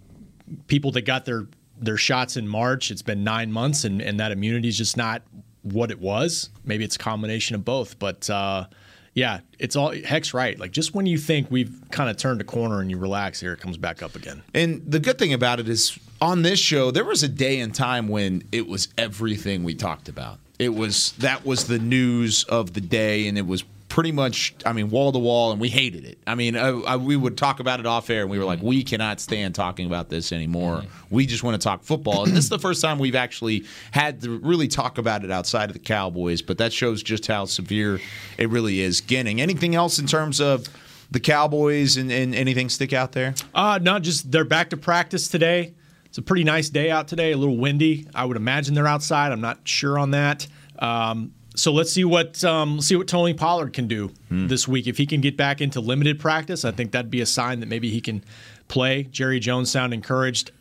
people 0.67 0.93
that 0.93 1.03
got 1.03 1.25
their 1.25 1.47
their 1.81 1.97
shots 1.97 2.37
in 2.37 2.47
March, 2.47 2.91
it's 2.91 3.03
been 3.03 3.23
nine 3.23 3.53
months, 3.53 3.85
and, 3.85 4.03
and 4.03 4.19
that 4.21 4.33
immunity 4.33 4.69
is 4.69 4.77
just 4.77 4.97
not 4.97 5.23
what 5.62 5.91
it 5.91 6.00
was. 6.00 6.50
Maybe 6.65 6.85
it's 6.85 6.97
a 6.97 6.99
combination 6.99 7.55
of 7.55 7.65
both. 7.65 7.99
But 7.99 8.29
uh, 8.29 8.67
yeah, 9.15 9.41
it's 9.59 9.77
all 9.77 9.93
hex 10.05 10.35
right. 10.35 10.59
Like 10.59 10.73
just 10.73 10.95
when 10.95 11.06
you 11.06 11.19
think 11.19 11.50
we've 11.50 11.81
kind 11.91 12.11
of 12.11 12.17
turned 12.17 12.41
a 12.41 12.45
corner 12.45 12.81
and 12.81 12.91
you 12.91 12.99
relax, 12.99 13.41
here 13.41 13.53
it 13.53 13.61
comes 13.61 13.77
back 13.77 14.03
up 14.03 14.17
again. 14.17 14.43
And 14.55 14.83
the 14.87 15.00
good 15.00 15.19
thing 15.19 15.33
about 15.33 15.61
it 15.61 15.69
is 15.69 15.99
on 16.21 16.43
this 16.43 16.59
show, 16.59 16.91
there 16.91 17.05
was 17.05 17.23
a 17.23 17.29
day 17.29 17.61
and 17.61 17.75
time 17.75 18.09
when 18.09 18.43
it 18.53 18.67
was 18.67 18.89
everything 18.97 19.65
we 19.65 19.75
talked 19.75 20.09
about. 20.09 20.39
It 20.59 20.75
was 20.75 21.12
that 21.19 21.47
was 21.47 21.69
the 21.69 21.79
news 21.79 22.45
of 22.45 22.75
the 22.75 22.81
day, 22.81 23.29
and 23.29 23.39
it 23.39 23.47
was 23.47 23.62
pretty 23.88 24.12
much, 24.12 24.55
I 24.67 24.73
mean, 24.73 24.90
wall 24.90 25.12
to 25.12 25.19
wall, 25.19 25.50
and 25.50 25.61
we 25.61 25.69
hated 25.69 26.05
it. 26.05 26.19
I 26.26 26.35
mean, 26.35 26.56
I, 26.56 26.69
I, 26.69 26.96
we 26.96 27.17
would 27.17 27.38
talk 27.38 27.58
about 27.58 27.81
it 27.81 27.87
off 27.87 28.11
air, 28.11 28.23
and 28.23 28.31
we 28.31 28.38
were 28.38 28.44
like, 28.44 28.62
we 28.62 28.85
cannot 28.85 29.19
stand 29.19 29.55
talking 29.55 29.87
about 29.87 30.11
this 30.11 30.31
anymore. 30.31 30.85
We 31.11 31.26
just 31.26 31.43
want 31.43 31.61
to 31.61 31.64
talk 31.64 31.82
football. 31.82 32.25
And 32.25 32.32
this 32.32 32.44
is 32.44 32.50
the 32.50 32.58
first 32.58 32.82
time 32.82 32.99
we've 32.99 33.14
actually 33.14 33.64
had 33.90 34.20
to 34.23 34.38
really 34.38 34.69
talk 34.69 34.99
about 34.99 35.25
it 35.25 35.31
outside 35.31 35.70
of 35.70 35.73
the 35.73 35.79
Cowboys, 35.79 36.43
but 36.43 36.58
that 36.58 36.73
shows 36.73 37.02
just 37.02 37.26
how 37.26 37.46
severe 37.46 38.00
it 38.37 38.50
really 38.50 38.81
is 38.81 39.00
getting. 39.00 39.40
Anything 39.40 39.75
else 39.75 39.99
in 39.99 40.06
terms 40.06 40.40
of 40.40 40.69
the 41.11 41.20
Cowboys 41.20 41.96
and, 41.96 42.12
and 42.12 42.35
anything 42.35 42.69
stick 42.69 42.93
out 42.93 43.12
there? 43.12 43.35
Uh, 43.55 43.79
not 43.81 44.02
just 44.02 44.31
they're 44.31 44.44
back 44.44 44.70
to 44.70 44.76
practice 44.76 45.29
today. 45.29 45.75
It's 46.05 46.19
a 46.19 46.23
pretty 46.23 46.44
nice 46.44 46.69
day 46.69 46.90
out 46.90 47.08
today. 47.08 47.32
A 47.32 47.37
little 47.37 47.56
windy. 47.56 48.06
I 48.14 48.25
would 48.25 48.37
imagine 48.37 48.75
they're 48.75 48.87
outside. 48.87 49.32
I'm 49.32 49.40
not 49.40 49.67
sure 49.67 49.99
on 49.99 50.11
that. 50.12 50.46
Um, 50.79 51.32
so 51.58 51.72
let's 51.72 51.93
see 51.93 52.05
what 52.05 52.43
um, 52.44 52.76
let's 52.76 52.87
see 52.87 52.96
what 52.96 53.08
Tony 53.08 53.34
Pollard 53.34 53.72
can 53.72 53.88
do 53.88 54.12
this 54.31 54.68
week. 54.68 54.87
If 54.87 54.97
he 54.97 55.06
can 55.06 55.21
get 55.21 55.37
back 55.37 55.61
into 55.61 55.80
limited 55.80 56.21
practice, 56.21 56.64
I 56.64 56.71
think 56.71 56.92
that'd 56.92 57.11
be 57.11 57.21
a 57.21 57.26
sign 57.26 57.61
that 57.61 57.66
maybe 57.66 57.90
he 57.90 58.00
can 58.00 58.25
play. 58.68 59.04
Jerry 59.04 59.40
Jones 59.40 59.71
sound 59.71 59.92
encouraged. 59.92 60.52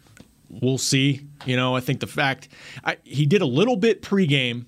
We'll 0.49 0.77
see. 0.77 1.21
You 1.45 1.55
know, 1.55 1.75
I 1.75 1.81
think 1.81 1.99
the 1.99 2.07
fact 2.07 2.47
I, 2.83 2.97
he 3.03 3.25
did 3.25 3.41
a 3.41 3.45
little 3.45 3.75
bit 3.75 4.01
pregame 4.01 4.65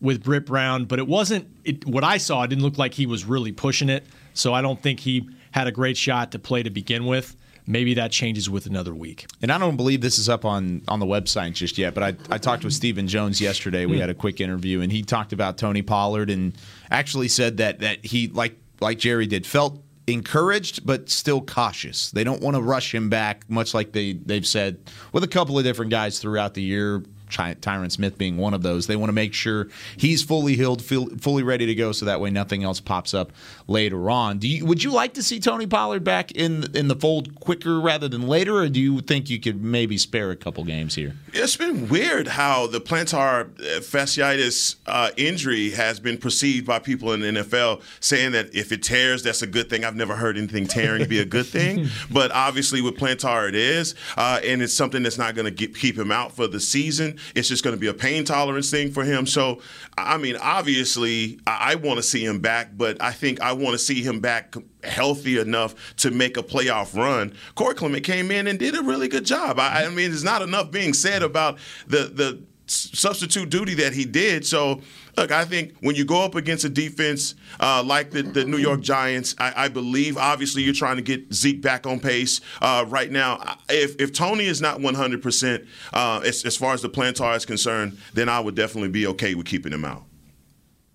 with 0.00 0.22
Britt 0.22 0.46
Brown, 0.46 0.84
but 0.84 0.98
it 0.98 1.06
wasn't 1.06 1.48
it, 1.64 1.86
what 1.86 2.04
I 2.04 2.18
saw. 2.18 2.42
It 2.42 2.48
didn't 2.48 2.64
look 2.64 2.78
like 2.78 2.94
he 2.94 3.06
was 3.06 3.24
really 3.24 3.52
pushing 3.52 3.88
it. 3.88 4.06
So 4.34 4.54
I 4.54 4.62
don't 4.62 4.80
think 4.80 5.00
he 5.00 5.28
had 5.50 5.66
a 5.66 5.72
great 5.72 5.96
shot 5.96 6.32
to 6.32 6.38
play 6.38 6.62
to 6.62 6.70
begin 6.70 7.06
with. 7.06 7.36
Maybe 7.66 7.94
that 7.94 8.12
changes 8.12 8.48
with 8.48 8.66
another 8.66 8.94
week. 8.94 9.26
And 9.42 9.50
I 9.50 9.58
don't 9.58 9.76
believe 9.76 10.00
this 10.00 10.18
is 10.18 10.28
up 10.28 10.44
on, 10.44 10.82
on 10.86 11.00
the 11.00 11.06
website 11.06 11.54
just 11.54 11.78
yet, 11.78 11.94
but 11.94 12.02
I, 12.02 12.34
I 12.34 12.38
talked 12.38 12.64
with 12.64 12.74
Stephen 12.74 13.08
Jones 13.08 13.40
yesterday. 13.40 13.86
We 13.86 13.96
hmm. 13.96 14.02
had 14.02 14.10
a 14.10 14.14
quick 14.14 14.40
interview, 14.40 14.80
and 14.80 14.92
he 14.92 15.02
talked 15.02 15.32
about 15.32 15.58
Tony 15.58 15.82
Pollard 15.82 16.30
and 16.30 16.54
actually 16.90 17.28
said 17.28 17.56
that 17.56 17.80
that 17.80 18.04
he 18.04 18.28
like 18.28 18.56
like 18.80 18.98
Jerry 18.98 19.26
did 19.26 19.46
felt 19.46 19.82
encouraged 20.06 20.86
but 20.86 21.10
still 21.10 21.40
cautious. 21.40 22.10
They 22.10 22.24
don't 22.24 22.40
want 22.40 22.56
to 22.56 22.62
rush 22.62 22.94
him 22.94 23.10
back, 23.10 23.48
much 23.50 23.74
like 23.74 23.92
they 23.92 24.12
they've 24.12 24.46
said 24.46 24.78
with 25.12 25.24
a 25.24 25.28
couple 25.28 25.58
of 25.58 25.64
different 25.64 25.90
guys 25.90 26.18
throughout 26.18 26.54
the 26.54 26.62
year. 26.62 27.02
Ty- 27.36 27.56
Tyron 27.56 27.92
Smith 27.92 28.16
being 28.16 28.38
one 28.38 28.54
of 28.54 28.62
those. 28.62 28.86
They 28.86 28.96
want 28.96 29.10
to 29.10 29.14
make 29.14 29.34
sure 29.34 29.68
he's 29.98 30.22
fully 30.22 30.56
healed, 30.56 30.80
feel, 30.80 31.08
fully 31.18 31.42
ready 31.42 31.66
to 31.66 31.74
go, 31.74 31.92
so 31.92 32.06
that 32.06 32.18
way 32.18 32.30
nothing 32.30 32.64
else 32.64 32.80
pops 32.80 33.12
up 33.12 33.30
later 33.68 34.08
on. 34.08 34.38
Do 34.38 34.48
you, 34.48 34.64
would 34.64 34.82
you 34.82 34.90
like 34.90 35.12
to 35.14 35.22
see 35.22 35.38
Tony 35.38 35.66
Pollard 35.66 36.02
back 36.02 36.32
in 36.32 36.74
in 36.74 36.88
the 36.88 36.96
fold 36.96 37.34
quicker 37.34 37.78
rather 37.78 38.08
than 38.08 38.26
later, 38.26 38.56
or 38.56 38.68
do 38.70 38.80
you 38.80 39.00
think 39.02 39.28
you 39.28 39.38
could 39.38 39.62
maybe 39.62 39.98
spare 39.98 40.30
a 40.30 40.36
couple 40.36 40.64
games 40.64 40.94
here? 40.94 41.14
It's 41.34 41.56
been 41.56 41.90
weird 41.90 42.28
how 42.28 42.66
the 42.68 42.80
plantar 42.80 43.50
fasciitis 43.82 44.76
uh, 44.86 45.10
injury 45.18 45.70
has 45.70 46.00
been 46.00 46.16
perceived 46.16 46.66
by 46.66 46.78
people 46.78 47.12
in 47.12 47.20
the 47.20 47.42
NFL, 47.42 47.82
saying 48.00 48.32
that 48.32 48.54
if 48.54 48.72
it 48.72 48.82
tears, 48.82 49.22
that's 49.22 49.42
a 49.42 49.46
good 49.46 49.68
thing. 49.68 49.84
I've 49.84 49.96
never 49.96 50.16
heard 50.16 50.38
anything 50.38 50.66
tearing 50.66 51.06
be 51.06 51.20
a 51.20 51.26
good 51.26 51.46
thing, 51.46 51.88
but 52.10 52.32
obviously 52.32 52.80
with 52.80 52.96
plantar 52.96 53.46
it 53.46 53.54
is, 53.54 53.94
uh, 54.16 54.40
and 54.42 54.62
it's 54.62 54.74
something 54.74 55.02
that's 55.02 55.18
not 55.18 55.34
going 55.34 55.54
to 55.54 55.66
keep 55.66 55.98
him 55.98 56.10
out 56.10 56.32
for 56.32 56.46
the 56.46 56.60
season. 56.60 57.18
It's 57.34 57.48
just 57.48 57.64
going 57.64 57.74
to 57.74 57.80
be 57.80 57.86
a 57.86 57.94
pain 57.94 58.24
tolerance 58.24 58.70
thing 58.70 58.90
for 58.90 59.04
him. 59.04 59.26
So, 59.26 59.60
I 59.96 60.18
mean, 60.18 60.36
obviously, 60.36 61.38
I, 61.46 61.72
I 61.72 61.74
want 61.76 61.98
to 61.98 62.02
see 62.02 62.24
him 62.24 62.40
back, 62.40 62.76
but 62.76 63.00
I 63.02 63.12
think 63.12 63.40
I 63.40 63.52
want 63.52 63.72
to 63.74 63.78
see 63.78 64.02
him 64.02 64.20
back 64.20 64.54
healthy 64.84 65.38
enough 65.38 65.96
to 65.96 66.10
make 66.10 66.36
a 66.36 66.42
playoff 66.42 66.94
run. 66.94 67.34
Corey 67.54 67.74
Clement 67.74 68.04
came 68.04 68.30
in 68.30 68.46
and 68.46 68.58
did 68.58 68.76
a 68.76 68.82
really 68.82 69.08
good 69.08 69.24
job. 69.24 69.58
I, 69.58 69.84
I 69.84 69.88
mean, 69.88 70.10
there's 70.10 70.24
not 70.24 70.42
enough 70.42 70.70
being 70.70 70.92
said 70.92 71.22
about 71.22 71.58
the 71.86 72.04
the 72.04 72.42
substitute 72.68 73.48
duty 73.48 73.74
that 73.74 73.92
he 73.92 74.04
did. 74.04 74.44
So, 74.44 74.80
look, 75.16 75.32
I 75.32 75.44
think 75.44 75.74
when 75.80 75.96
you 75.96 76.04
go 76.04 76.22
up 76.22 76.34
against 76.34 76.64
a 76.64 76.68
defense 76.68 77.34
uh, 77.60 77.82
like 77.84 78.10
the, 78.10 78.22
the, 78.22 78.44
New 78.44 78.58
York 78.58 78.80
Giants, 78.80 79.34
I, 79.38 79.64
I, 79.64 79.68
believe 79.68 80.16
obviously 80.16 80.62
you're 80.62 80.74
trying 80.74 80.96
to 80.96 81.02
get 81.02 81.32
Zeke 81.32 81.62
back 81.62 81.86
on 81.86 82.00
pace 82.00 82.40
uh, 82.60 82.84
right 82.88 83.10
now. 83.10 83.58
If, 83.68 84.00
if 84.00 84.12
Tony 84.12 84.44
is 84.44 84.60
not 84.60 84.80
100 84.80 85.18
uh, 85.18 85.22
percent 85.22 85.64
as, 85.92 86.44
as 86.44 86.56
far 86.56 86.74
as 86.74 86.82
the 86.82 86.90
plantar 86.90 87.36
is 87.36 87.44
concerned, 87.44 87.98
then 88.14 88.28
I 88.28 88.40
would 88.40 88.54
definitely 88.54 88.90
be 88.90 89.06
okay 89.08 89.34
with 89.34 89.46
keeping 89.46 89.72
him 89.72 89.84
out. 89.84 90.04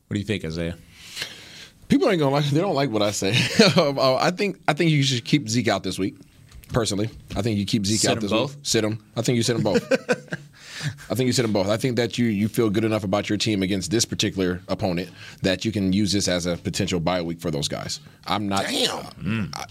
What 0.08 0.16
do 0.16 0.20
you 0.20 0.25
think, 0.25 0.44
Isaiah? 0.44 0.78
People 1.88 2.10
ain't 2.10 2.20
gonna 2.20 2.34
like. 2.34 2.46
They 2.46 2.62
don't 2.62 2.75
like 2.75 2.90
what 2.90 3.01
I 3.01 3.12
say. 3.12 3.36
Uh, 3.78 4.16
I 4.16 4.32
think. 4.32 4.62
I 4.68 4.74
think 4.74 4.92
you 4.92 5.04
should 5.04 5.25
keep 5.25 5.50
Zeke 5.50 5.68
out 5.68 5.84
this 5.84 6.00
week. 6.00 6.16
Personally, 6.72 7.10
I 7.36 7.42
think 7.42 7.60
you 7.60 7.66
keep 7.66 7.86
Zeke 7.86 8.00
sit 8.00 8.12
out 8.12 8.22
this 8.22 8.32
both? 8.32 8.56
week. 8.56 8.66
Sit 8.66 8.84
him. 8.84 9.04
I 9.16 9.22
think 9.22 9.36
you 9.36 9.44
sit 9.44 9.54
them 9.54 9.63
both. 9.63 9.84
I 11.10 11.16
think 11.16 11.28
you 11.28 11.34
said 11.34 11.46
them 11.46 11.54
both. 11.54 11.68
I 11.68 11.78
think 11.78 11.96
that 11.98 12.18
you 12.18 12.26
you 12.26 12.48
feel 12.48 12.70
good 12.70 12.84
enough 12.84 13.04
about 13.04 13.30
your 13.30 13.38
team 13.38 13.64
against 13.64 13.92
this 13.92 14.06
particular 14.06 14.62
opponent 14.68 15.10
that 15.42 15.66
you 15.66 15.72
can 15.72 15.94
use 15.94 16.12
this 16.12 16.28
as 16.28 16.46
a 16.46 16.58
potential 16.58 17.00
bye 17.00 17.22
week 17.22 17.40
for 17.40 17.52
those 17.52 17.68
guys. 17.68 18.00
I'm 18.28 18.48
not. 18.48 18.66
Damn. 18.66 19.04
Mm, 19.22 19.56
I, 19.56 19.66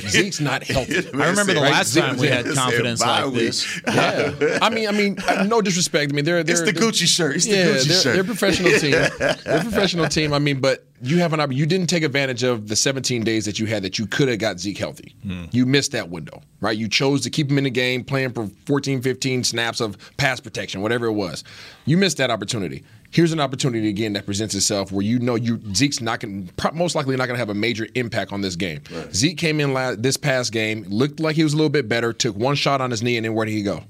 Zeke's 0.00 0.40
not 0.40 0.62
healthy. 0.64 0.96
I 1.14 1.28
remember 1.30 1.54
the 1.54 1.60
last 1.60 1.94
time 1.96 2.16
we 2.18 2.26
had 2.28 2.46
confidence 2.46 3.00
like 3.00 3.32
this. 3.32 3.80
Yeah. 3.86 4.58
I 4.62 4.70
mean, 4.70 4.88
I 4.88 4.92
mean, 4.92 5.16
no 5.48 5.60
disrespect. 5.60 6.12
I 6.12 6.14
mean, 6.14 6.24
they're, 6.24 6.42
they're 6.42 6.62
It's 6.62 6.64
the 6.64 6.72
they're- 6.78 6.90
Gucci 6.90 7.06
shirt. 7.06 7.36
It's 7.36 7.46
the 7.46 7.52
yeah, 7.56 7.64
Gucci 7.66 7.84
they're, 7.88 8.00
shirt. 8.00 8.14
They're 8.14 8.24
professional 8.24 8.72
team. 8.78 8.92
they're 8.92 9.62
professional 9.62 10.08
team. 10.08 10.32
I 10.32 10.38
mean, 10.38 10.60
but 10.60 10.84
you 11.00 11.18
have 11.18 11.32
an 11.32 11.40
opp- 11.40 11.52
you 11.52 11.64
didn't 11.66 11.86
take 11.88 12.02
advantage 12.02 12.42
of 12.42 12.68
the 12.68 12.74
17 12.76 13.22
days 13.22 13.44
that 13.44 13.58
you 13.58 13.66
had 13.66 13.82
that 13.84 13.98
you 13.98 14.06
could 14.06 14.28
have 14.28 14.38
got 14.38 14.58
Zeke 14.58 14.78
healthy. 14.78 15.14
Hmm. 15.22 15.44
You 15.52 15.64
missed 15.64 15.92
that 15.92 16.08
window, 16.10 16.42
right? 16.60 16.76
You 16.76 16.88
chose 16.88 17.20
to 17.22 17.30
keep 17.30 17.50
him 17.50 17.58
in 17.58 17.64
the 17.64 17.70
game, 17.70 18.02
playing 18.04 18.32
for 18.32 18.48
14, 18.66 19.00
15 19.02 19.44
snaps 19.44 19.80
of 19.80 19.96
pass 20.16 20.40
protection, 20.40 20.80
whatever 20.82 21.06
it 21.06 21.12
was. 21.12 21.44
You 21.86 21.96
missed 21.98 22.16
that 22.16 22.30
opportunity. 22.30 22.82
Here's 23.10 23.32
an 23.32 23.40
opportunity 23.40 23.88
again 23.88 24.12
that 24.12 24.26
presents 24.26 24.54
itself 24.54 24.92
where 24.92 25.02
you 25.02 25.18
know 25.18 25.34
you 25.34 25.60
Zeke's 25.74 26.00
not 26.00 26.20
going 26.20 26.50
most 26.74 26.94
likely 26.94 27.16
not 27.16 27.26
going 27.26 27.36
to 27.36 27.38
have 27.38 27.48
a 27.48 27.54
major 27.54 27.86
impact 27.94 28.32
on 28.32 28.42
this 28.42 28.54
game. 28.54 28.82
Zeke 29.12 29.38
came 29.38 29.60
in 29.60 29.72
la- 29.72 29.94
this 29.94 30.16
past 30.16 30.52
game, 30.52 30.84
looked 30.88 31.18
like 31.18 31.34
he 31.36 31.42
was 31.42 31.54
a 31.54 31.56
little 31.56 31.70
bit 31.70 31.88
better, 31.88 32.12
took 32.12 32.36
one 32.36 32.54
shot 32.54 32.80
on 32.80 32.90
his 32.90 33.02
knee, 33.02 33.16
and 33.16 33.24
then 33.24 33.34
where 33.34 33.46
did 33.46 33.52
he 33.52 33.62
go? 33.62 33.82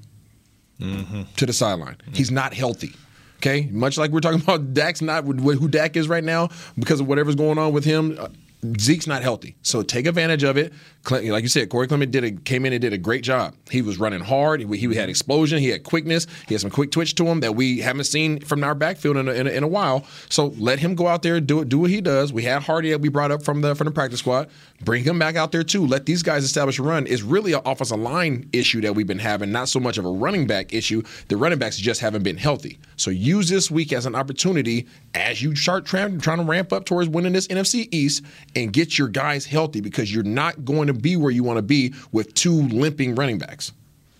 Mm-hmm. 0.79 1.23
to 1.35 1.45
the 1.45 1.51
sideline. 1.51 1.95
Mm-hmm. 1.95 2.13
He's 2.13 2.31
not 2.31 2.53
healthy. 2.53 2.93
Okay, 3.37 3.67
much 3.71 3.97
like 3.97 4.11
we're 4.11 4.21
talking 4.21 4.41
about 4.43 4.73
Dak's 4.73 5.01
not 5.01 5.25
who 5.25 5.67
Dak 5.67 5.97
is 5.97 6.07
right 6.07 6.23
now 6.23 6.49
because 6.77 7.01
of 7.01 7.07
whatever's 7.07 7.35
going 7.35 7.57
on 7.57 7.73
with 7.73 7.83
him. 7.83 8.17
Uh, 8.17 8.29
Zeke's 8.77 9.07
not 9.07 9.21
healthy, 9.21 9.55
so 9.61 9.81
take 9.81 10.05
advantage 10.05 10.43
of 10.43 10.57
it. 10.57 10.73
Like 11.09 11.43
you 11.43 11.47
said, 11.47 11.69
Corey 11.69 11.87
Clement 11.87 12.11
did 12.11 12.23
a, 12.25 12.31
came 12.31 12.65
in 12.65 12.73
and 12.73 12.81
did 12.81 12.91
a 12.91 12.97
great 12.97 13.23
job. 13.23 13.55
He 13.71 13.81
was 13.81 13.97
running 13.97 14.19
hard. 14.19 14.59
He, 14.59 14.77
he 14.77 14.95
had 14.95 15.07
explosion. 15.07 15.59
He 15.59 15.69
had 15.69 15.83
quickness. 15.83 16.27
He 16.47 16.53
had 16.53 16.61
some 16.61 16.69
quick 16.69 16.91
twitch 16.91 17.15
to 17.15 17.25
him 17.25 17.39
that 17.39 17.55
we 17.55 17.79
haven't 17.79 18.03
seen 18.03 18.41
from 18.41 18.63
our 18.65 18.75
backfield 18.75 19.15
in 19.15 19.29
a, 19.29 19.31
in 19.31 19.47
a, 19.47 19.49
in 19.49 19.63
a 19.63 19.67
while. 19.67 20.05
So 20.27 20.47
let 20.57 20.79
him 20.79 20.95
go 20.95 21.07
out 21.07 21.21
there 21.21 21.39
do. 21.39 21.63
Do 21.63 21.79
what 21.79 21.89
he 21.89 22.01
does. 22.01 22.33
We 22.33 22.43
had 22.43 22.63
Hardy 22.63 22.89
that 22.89 22.99
we 22.99 23.07
brought 23.07 23.31
up 23.31 23.43
from 23.43 23.61
the 23.61 23.75
from 23.75 23.85
the 23.85 23.91
practice 23.91 24.19
squad. 24.19 24.49
Bring 24.81 25.05
him 25.05 25.17
back 25.17 25.37
out 25.37 25.53
there 25.53 25.63
too. 25.63 25.85
Let 25.87 26.05
these 26.05 26.21
guys 26.21 26.43
establish 26.43 26.79
a 26.79 26.83
run. 26.83 27.07
It's 27.07 27.21
really 27.21 27.53
an 27.53 27.61
offensive 27.65 27.99
line 27.99 28.49
issue 28.51 28.81
that 28.81 28.93
we've 28.93 29.07
been 29.07 29.19
having, 29.19 29.53
not 29.53 29.69
so 29.69 29.79
much 29.79 29.97
of 29.97 30.05
a 30.05 30.11
running 30.11 30.47
back 30.47 30.73
issue. 30.73 31.01
The 31.29 31.37
running 31.37 31.59
backs 31.59 31.77
just 31.77 32.01
haven't 32.01 32.23
been 32.23 32.37
healthy. 32.37 32.77
So 32.97 33.09
use 33.09 33.47
this 33.47 33.71
week 33.71 33.93
as 33.93 34.05
an 34.05 34.15
opportunity 34.15 34.87
as 35.15 35.41
you 35.41 35.55
start 35.55 35.85
trying 35.85 36.19
to 36.19 36.43
ramp 36.43 36.73
up 36.73 36.85
towards 36.85 37.07
winning 37.07 37.33
this 37.33 37.47
NFC 37.47 37.87
East 37.91 38.23
and 38.55 38.73
get 38.73 38.97
your 38.97 39.07
guys 39.07 39.45
healthy 39.45 39.81
because 39.81 40.13
you're 40.13 40.23
not 40.23 40.65
going 40.65 40.87
to 40.87 40.93
be 40.93 41.15
where 41.15 41.31
you 41.31 41.43
want 41.43 41.57
to 41.57 41.63
be 41.63 41.93
with 42.11 42.33
two 42.33 42.61
limping 42.69 43.15
running 43.15 43.37
backs. 43.37 43.71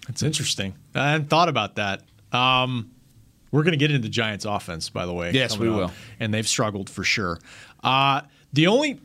That's 0.08 0.24
interesting. 0.24 0.76
I 0.96 1.12
hadn't 1.12 1.30
thought 1.30 1.50
about 1.50 1.76
that. 1.76 2.04
Um, 2.32 2.92
we're 3.52 3.64
going 3.64 3.74
to 3.74 3.78
get 3.78 3.92
into 3.92 4.02
the 4.02 4.10
Giants' 4.10 4.46
offense, 4.46 4.90
by 4.90 5.06
the 5.06 5.14
way. 5.14 5.32
Yes, 5.32 5.58
we 5.58 5.70
up, 5.70 5.76
will. 5.76 5.92
and 6.20 6.34
they've 6.34 6.48
struggled 6.48 6.90
for 6.90 7.04
sure. 7.04 7.40
Uh, 7.84 8.22
the 8.54 8.68
only, 8.68 9.00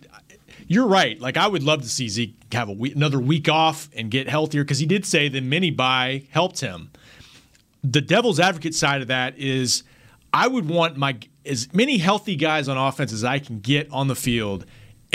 you're 0.66 0.87
right. 0.87 1.19
Like 1.21 1.37
I 1.37 1.47
would 1.47 1.62
love 1.62 1.83
to 1.83 1.88
see 1.88 2.09
Zeke 2.09 2.35
have 2.52 2.69
a 2.69 2.73
week, 2.73 2.95
another 2.95 3.19
week 3.21 3.49
off 3.49 3.88
and 3.95 4.11
get 4.11 4.28
healthier 4.28 4.64
because 4.64 4.78
he 4.78 4.87
did 4.87 5.07
say 5.07 5.28
the 5.28 5.40
mini 5.40 5.71
buy 5.71 6.25
helped 6.31 6.61
him. 6.61 6.90
The 7.83 8.00
devil's 8.00 8.40
advocate 8.40 8.75
side 8.75 9.02
of 9.02 9.09
that 9.09 9.38
is, 9.38 9.83
I 10.33 10.49
would 10.49 10.69
want 10.69 10.97
my 10.97 11.19
as 11.47 11.73
many 11.75 11.99
healthy 11.99 12.37
guys 12.37 12.69
on 12.69 12.78
offense 12.78 13.12
as 13.12 13.25
I 13.25 13.38
can 13.38 13.61
get 13.61 13.90
on 13.93 14.09
the 14.09 14.14
field. 14.14 14.64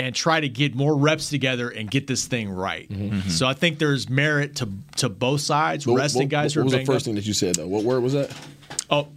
And 0.00 0.14
try 0.14 0.40
to 0.40 0.48
get 0.48 0.74
more 0.74 0.96
reps 0.96 1.28
together 1.30 1.68
and 1.68 1.90
get 1.90 2.06
this 2.06 2.26
thing 2.26 2.48
right. 2.50 2.88
Mm-hmm. 2.88 3.02
Mm-hmm. 3.02 3.16
Mm-hmm. 3.18 3.28
So 3.30 3.46
I 3.46 3.54
think 3.54 3.78
there's 3.78 4.08
merit 4.08 4.56
to 4.56 4.68
to 4.96 5.08
both 5.08 5.40
sides. 5.42 5.86
What- 5.86 5.98
resting 5.98 6.22
what, 6.22 6.28
guys 6.30 6.54
what 6.54 6.54
who 6.54 6.60
are 6.60 6.64
was 6.64 6.72
the 6.72 6.84
first 6.84 7.02
up. 7.02 7.06
thing 7.06 7.14
that 7.16 7.26
you 7.26 7.34
said 7.34 7.54
though? 7.56 7.68
What 7.68 7.84
word 7.84 8.02
was 8.02 8.12
that? 8.14 8.34
Oh, 8.90 9.08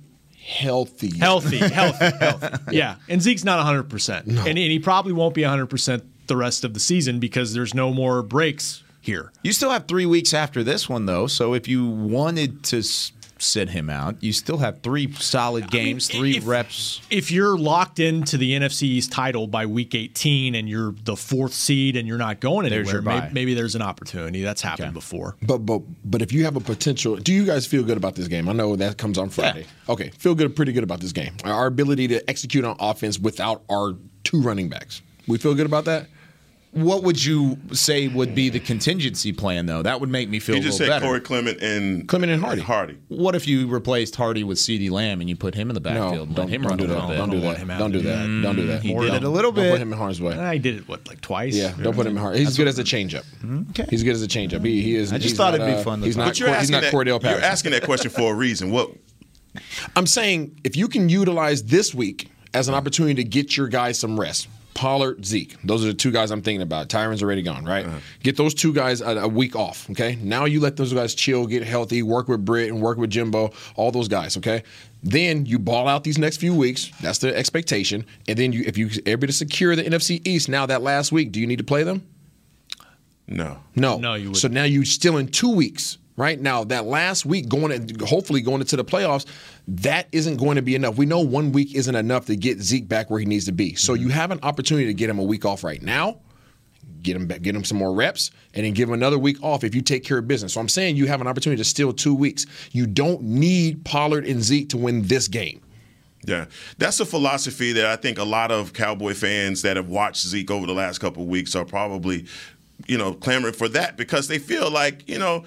Healthy. 0.45 1.17
healthy, 1.17 1.57
healthy, 1.69 2.05
healthy. 2.19 2.75
Yeah, 2.75 2.95
and 3.07 3.21
Zeke's 3.21 3.45
not 3.45 3.57
100, 3.57 3.83
percent 3.83 4.27
and, 4.27 4.37
and 4.45 4.57
he 4.57 4.77
probably 4.79 5.13
won't 5.13 5.33
be 5.33 5.41
100 5.43 5.67
percent 5.67 6.03
the 6.27 6.35
rest 6.35 6.63
of 6.65 6.73
the 6.73 6.79
season 6.81 7.19
because 7.19 7.53
there's 7.53 7.73
no 7.73 7.93
more 7.93 8.21
breaks 8.21 8.83
here. 8.99 9.31
You 9.43 9.53
still 9.53 9.69
have 9.69 9.87
three 9.87 10.05
weeks 10.05 10.33
after 10.33 10.63
this 10.63 10.89
one, 10.89 11.05
though. 11.05 11.27
So 11.27 11.53
if 11.53 11.67
you 11.67 11.87
wanted 11.87 12.63
to 12.65 12.79
s- 12.79 13.11
sit 13.43 13.69
him 13.69 13.89
out, 13.89 14.21
you 14.23 14.33
still 14.33 14.57
have 14.57 14.81
three 14.81 15.12
solid 15.13 15.69
games, 15.69 16.07
three 16.07 16.38
if- 16.38 16.47
reps. 16.47 17.01
If 17.09 17.31
you're 17.31 17.57
locked 17.57 18.00
into 18.00 18.38
the 18.38 18.53
NFC 18.53 18.83
East 18.83 19.12
title 19.12 19.47
by 19.47 19.65
week 19.65 19.95
18 19.95 20.55
and 20.55 20.67
you're 20.69 20.93
the 21.03 21.15
fourth 21.15 21.53
seed 21.53 21.95
and 21.95 22.07
you're 22.07 22.17
not 22.17 22.39
going 22.39 22.65
anywhere, 22.65 22.93
your 22.93 23.01
maybe, 23.01 23.27
maybe 23.33 23.53
there's 23.53 23.75
an 23.75 23.81
opportunity. 23.81 24.41
That's 24.41 24.62
happened 24.62 24.93
before. 24.93 25.35
But 25.41 25.59
but 25.59 25.81
but 26.05 26.21
if 26.21 26.31
you 26.31 26.45
have 26.45 26.55
a 26.55 26.62
potential, 26.62 27.15
do 27.15 27.33
you 27.33 27.45
guys 27.45 27.65
feel 27.65 27.83
good 27.83 27.97
about 27.97 28.15
this 28.15 28.27
game? 28.27 28.50
I 28.50 28.53
know 28.53 28.75
that 28.75 28.97
comes 28.97 29.17
on 29.17 29.29
Friday. 29.29 29.65
Okay, 29.89 30.09
feel 30.17 30.35
good, 30.35 30.55
pretty 30.55 30.71
good 30.71 30.83
about 30.83 31.00
this 31.01 31.12
game. 31.12 31.33
Our 31.43 31.67
ability 31.67 32.07
to 32.09 32.29
execute 32.29 32.63
on 32.65 32.75
offense 32.79 33.19
without 33.19 33.63
our 33.69 33.93
two 34.23 34.41
running 34.41 34.69
backs. 34.69 35.01
We 35.27 35.38
feel 35.38 35.53
good 35.55 35.65
about 35.65 35.85
that. 35.85 36.07
What 36.73 37.03
would 37.03 37.23
you 37.23 37.59
say 37.71 38.07
would 38.07 38.33
be 38.33 38.49
the 38.49 38.59
contingency 38.59 39.31
plan, 39.31 39.67
though? 39.67 39.83
That 39.83 39.99
would 40.01 40.09
make 40.09 40.27
me 40.27 40.39
feel 40.39 40.55
He 40.55 40.61
a 40.61 40.63
just 40.63 40.79
little 40.79 40.91
said 40.93 40.99
better. 41.01 41.05
Corey 41.05 41.21
Clement 41.21 41.61
and 41.61 42.07
Clement 42.07 42.31
and 42.31 42.41
Hardy. 42.43 42.61
Hardy. 42.63 42.97
What 43.09 43.35
if 43.35 43.47
you 43.47 43.67
replaced 43.67 44.15
Hardy 44.15 44.43
with 44.43 44.57
CeeDee 44.57 44.89
Lamb 44.89 45.21
and 45.21 45.29
you 45.29 45.35
put 45.35 45.53
him 45.53 45.69
in 45.69 45.75
the 45.75 45.79
No, 45.79 45.83
backfield 45.83 46.27
and 46.29 46.35
don't, 46.35 46.45
let 46.47 46.53
him 46.55 46.61
don't 46.63 46.69
run 46.71 46.77
do 46.79 46.83
a 46.85 46.87
that. 46.87 46.93
little 46.93 47.09
bit? 47.09 47.17
Don't 47.17 47.29
do 47.29 47.39
that. 47.41 47.77
Don't 47.77 47.91
do 47.91 47.97
to 47.99 48.03
do 48.03 48.09
that. 48.09 48.15
that. 48.27 48.41
Don't 48.41 48.55
do 48.55 48.65
that. 48.67 48.81
He 48.81 48.91
More 48.91 49.01
did 49.03 49.07
don't- 49.09 49.17
it 49.17 49.23
a 49.23 49.29
little 49.29 49.51
bit. 49.51 49.61
Don't 49.65 49.71
put 49.73 49.81
him 49.81 49.93
in 49.93 49.99
harm's 49.99 50.19
way. 50.19 50.33
I 50.33 50.57
did 50.57 50.75
it 50.77 50.87
what 50.87 51.07
like 51.07 51.21
twice. 51.21 51.53
Yeah, 51.55 51.73
don't 51.79 51.95
put 51.95 52.07
him 52.07 52.17
in 52.17 52.21
harm. 52.23 52.35
He's 52.35 52.57
good 52.57 52.67
as 52.67 52.79
a 52.79 52.83
changeup. 52.83 53.23
Okay. 53.69 53.85
He's 53.91 54.01
good 54.01 54.15
as 54.15 54.23
a 54.23 54.27
changeup. 54.27 54.65
He, 54.65 54.81
he 54.81 54.95
is. 54.95 55.13
I 55.13 55.19
just 55.19 55.35
thought 55.35 55.51
not, 55.57 55.61
it'd 55.61 55.75
be 55.75 55.79
uh, 55.79 55.83
fun 55.83 55.99
to 55.99 56.05
He's 56.07 56.17
not. 56.17 56.39
You're 56.39 56.55
he's 56.55 56.71
not 56.71 56.81
that, 56.81 56.91
Cordell 56.93 57.21
You're 57.21 57.39
asking 57.39 57.71
that 57.73 57.83
question 57.83 58.09
for 58.09 58.31
a 58.33 58.35
reason. 58.35 58.71
What 58.71 58.91
I'm 59.95 60.07
saying 60.07 60.59
if 60.63 60.75
you 60.75 60.87
can 60.87 61.07
utilize 61.09 61.63
this 61.65 61.93
week 61.93 62.31
as 62.53 62.67
an 62.67 62.73
opportunity 62.73 63.15
to 63.15 63.23
get 63.23 63.55
your 63.55 63.67
guys 63.67 63.99
some 63.99 64.19
rest. 64.19 64.47
Pollard, 64.73 65.25
Zeke. 65.25 65.55
Those 65.63 65.83
are 65.83 65.87
the 65.87 65.93
two 65.93 66.11
guys 66.11 66.31
I'm 66.31 66.41
thinking 66.41 66.61
about. 66.61 66.89
Tyron's 66.89 67.21
already 67.23 67.41
gone, 67.41 67.65
right? 67.65 67.85
Uh-huh. 67.85 67.99
Get 68.23 68.37
those 68.37 68.53
two 68.53 68.73
guys 68.73 69.01
a, 69.01 69.19
a 69.19 69.27
week 69.27 69.55
off, 69.55 69.89
okay? 69.91 70.15
Now 70.21 70.45
you 70.45 70.59
let 70.59 70.75
those 70.77 70.93
guys 70.93 71.13
chill, 71.15 71.45
get 71.47 71.63
healthy, 71.63 72.01
work 72.03 72.27
with 72.27 72.43
Britt 72.43 72.69
and 72.69 72.81
work 72.81 72.97
with 72.97 73.09
Jimbo, 73.09 73.51
all 73.75 73.91
those 73.91 74.07
guys, 74.07 74.37
okay? 74.37 74.63
Then 75.03 75.45
you 75.45 75.59
ball 75.59 75.87
out 75.87 76.03
these 76.03 76.17
next 76.17 76.37
few 76.37 76.55
weeks. 76.55 76.91
That's 77.01 77.19
the 77.19 77.35
expectation. 77.35 78.05
And 78.27 78.37
then 78.37 78.53
you, 78.53 78.63
if 78.65 78.77
you 78.77 78.89
able 79.05 79.27
to 79.27 79.33
secure 79.33 79.75
the 79.75 79.83
NFC 79.83 80.25
East 80.25 80.47
now 80.49 80.65
that 80.65 80.81
last 80.81 81.11
week, 81.11 81.31
do 81.31 81.39
you 81.39 81.47
need 81.47 81.57
to 81.59 81.63
play 81.63 81.83
them? 81.83 82.07
no. 83.27 83.59
No. 83.75 83.97
No, 83.97 84.13
you 84.15 84.25
So 84.33 84.45
wouldn't. 84.47 84.53
now 84.53 84.63
you're 84.65 84.85
still 84.85 85.17
in 85.17 85.27
two 85.27 85.49
weeks, 85.53 85.97
right? 86.15 86.39
Now 86.39 86.63
that 86.65 86.86
last 86.86 87.25
week 87.25 87.50
going 87.50 87.72
in, 87.72 88.00
hopefully 88.00 88.41
going 88.41 88.62
into 88.62 88.75
the 88.75 88.86
playoffs, 88.86 89.25
that 89.67 90.08
isn't 90.12 90.38
going 90.38 90.55
to 90.55 90.62
be 90.62 90.75
enough. 90.75 90.98
We 90.98 91.05
know 91.05 91.20
one 91.22 91.51
week 91.51 91.74
isn't 91.75 91.96
enough 91.96 92.25
to 92.27 92.36
get 92.36 92.60
Zeke 92.60 92.88
back 92.88 93.10
where 93.10 93.20
he 93.20 93.25
needs 93.25 93.46
to 93.46 93.51
be. 93.51 93.75
So 93.75 93.93
Mm-hmm. 93.93 94.03
you 94.03 94.10
have 94.10 94.32
an 94.32 94.39
opportunity 94.43 94.88
to 94.88 94.93
get 94.93 95.10
him 95.10 95.20
a 95.20 95.24
week 95.24 95.46
off 95.46 95.63
right 95.63 95.82
now. 95.82 96.20
Get 97.01 97.15
him 97.17 97.27
back, 97.27 97.41
get 97.41 97.55
him 97.55 97.63
some 97.65 97.77
more 97.77 97.93
reps, 97.93 98.32
and 98.53 98.65
then 98.65 98.74
give 98.74 98.88
him 98.88 98.93
another 98.93 99.20
week 99.20 99.38
off 99.43 99.63
if 99.65 99.75
you 99.75 99.82
take 99.82 100.03
care 100.05 100.17
of 100.20 100.27
business. 100.27 100.53
So 100.53 100.62
I'm 100.62 100.70
saying 100.70 100.96
you 100.96 101.05
have 101.08 101.20
an 101.20 101.27
opportunity 101.27 101.62
to 101.62 101.67
steal 101.67 101.91
two 101.91 102.15
weeks. 102.15 102.46
You 102.72 102.88
don't 102.88 103.22
need 103.24 103.84
Pollard 103.84 104.25
and 104.25 104.41
Zeke 104.41 104.70
to 104.70 104.77
win 104.77 105.03
this 105.03 105.27
game. 105.27 105.62
Yeah, 106.25 106.46
that's 106.77 107.01
a 107.01 107.05
philosophy 107.05 107.74
that 107.74 107.86
I 107.86 107.98
think 107.98 108.17
a 108.17 108.24
lot 108.24 108.51
of 108.51 108.72
Cowboy 108.72 109.13
fans 109.13 109.62
that 109.63 109.75
have 109.75 109.89
watched 109.89 110.25
Zeke 110.25 110.50
over 110.50 110.65
the 110.65 110.74
last 110.74 111.00
couple 111.00 111.24
of 111.24 111.27
weeks 111.29 111.53
are 111.55 111.65
probably, 111.65 112.25
you 112.88 112.98
know, 112.98 113.13
clamoring 113.13 113.53
for 113.53 113.67
that 113.70 113.98
because 113.98 114.29
they 114.29 114.39
feel 114.39 114.72
like, 114.72 115.08
you 115.10 115.20
know, 115.20 115.43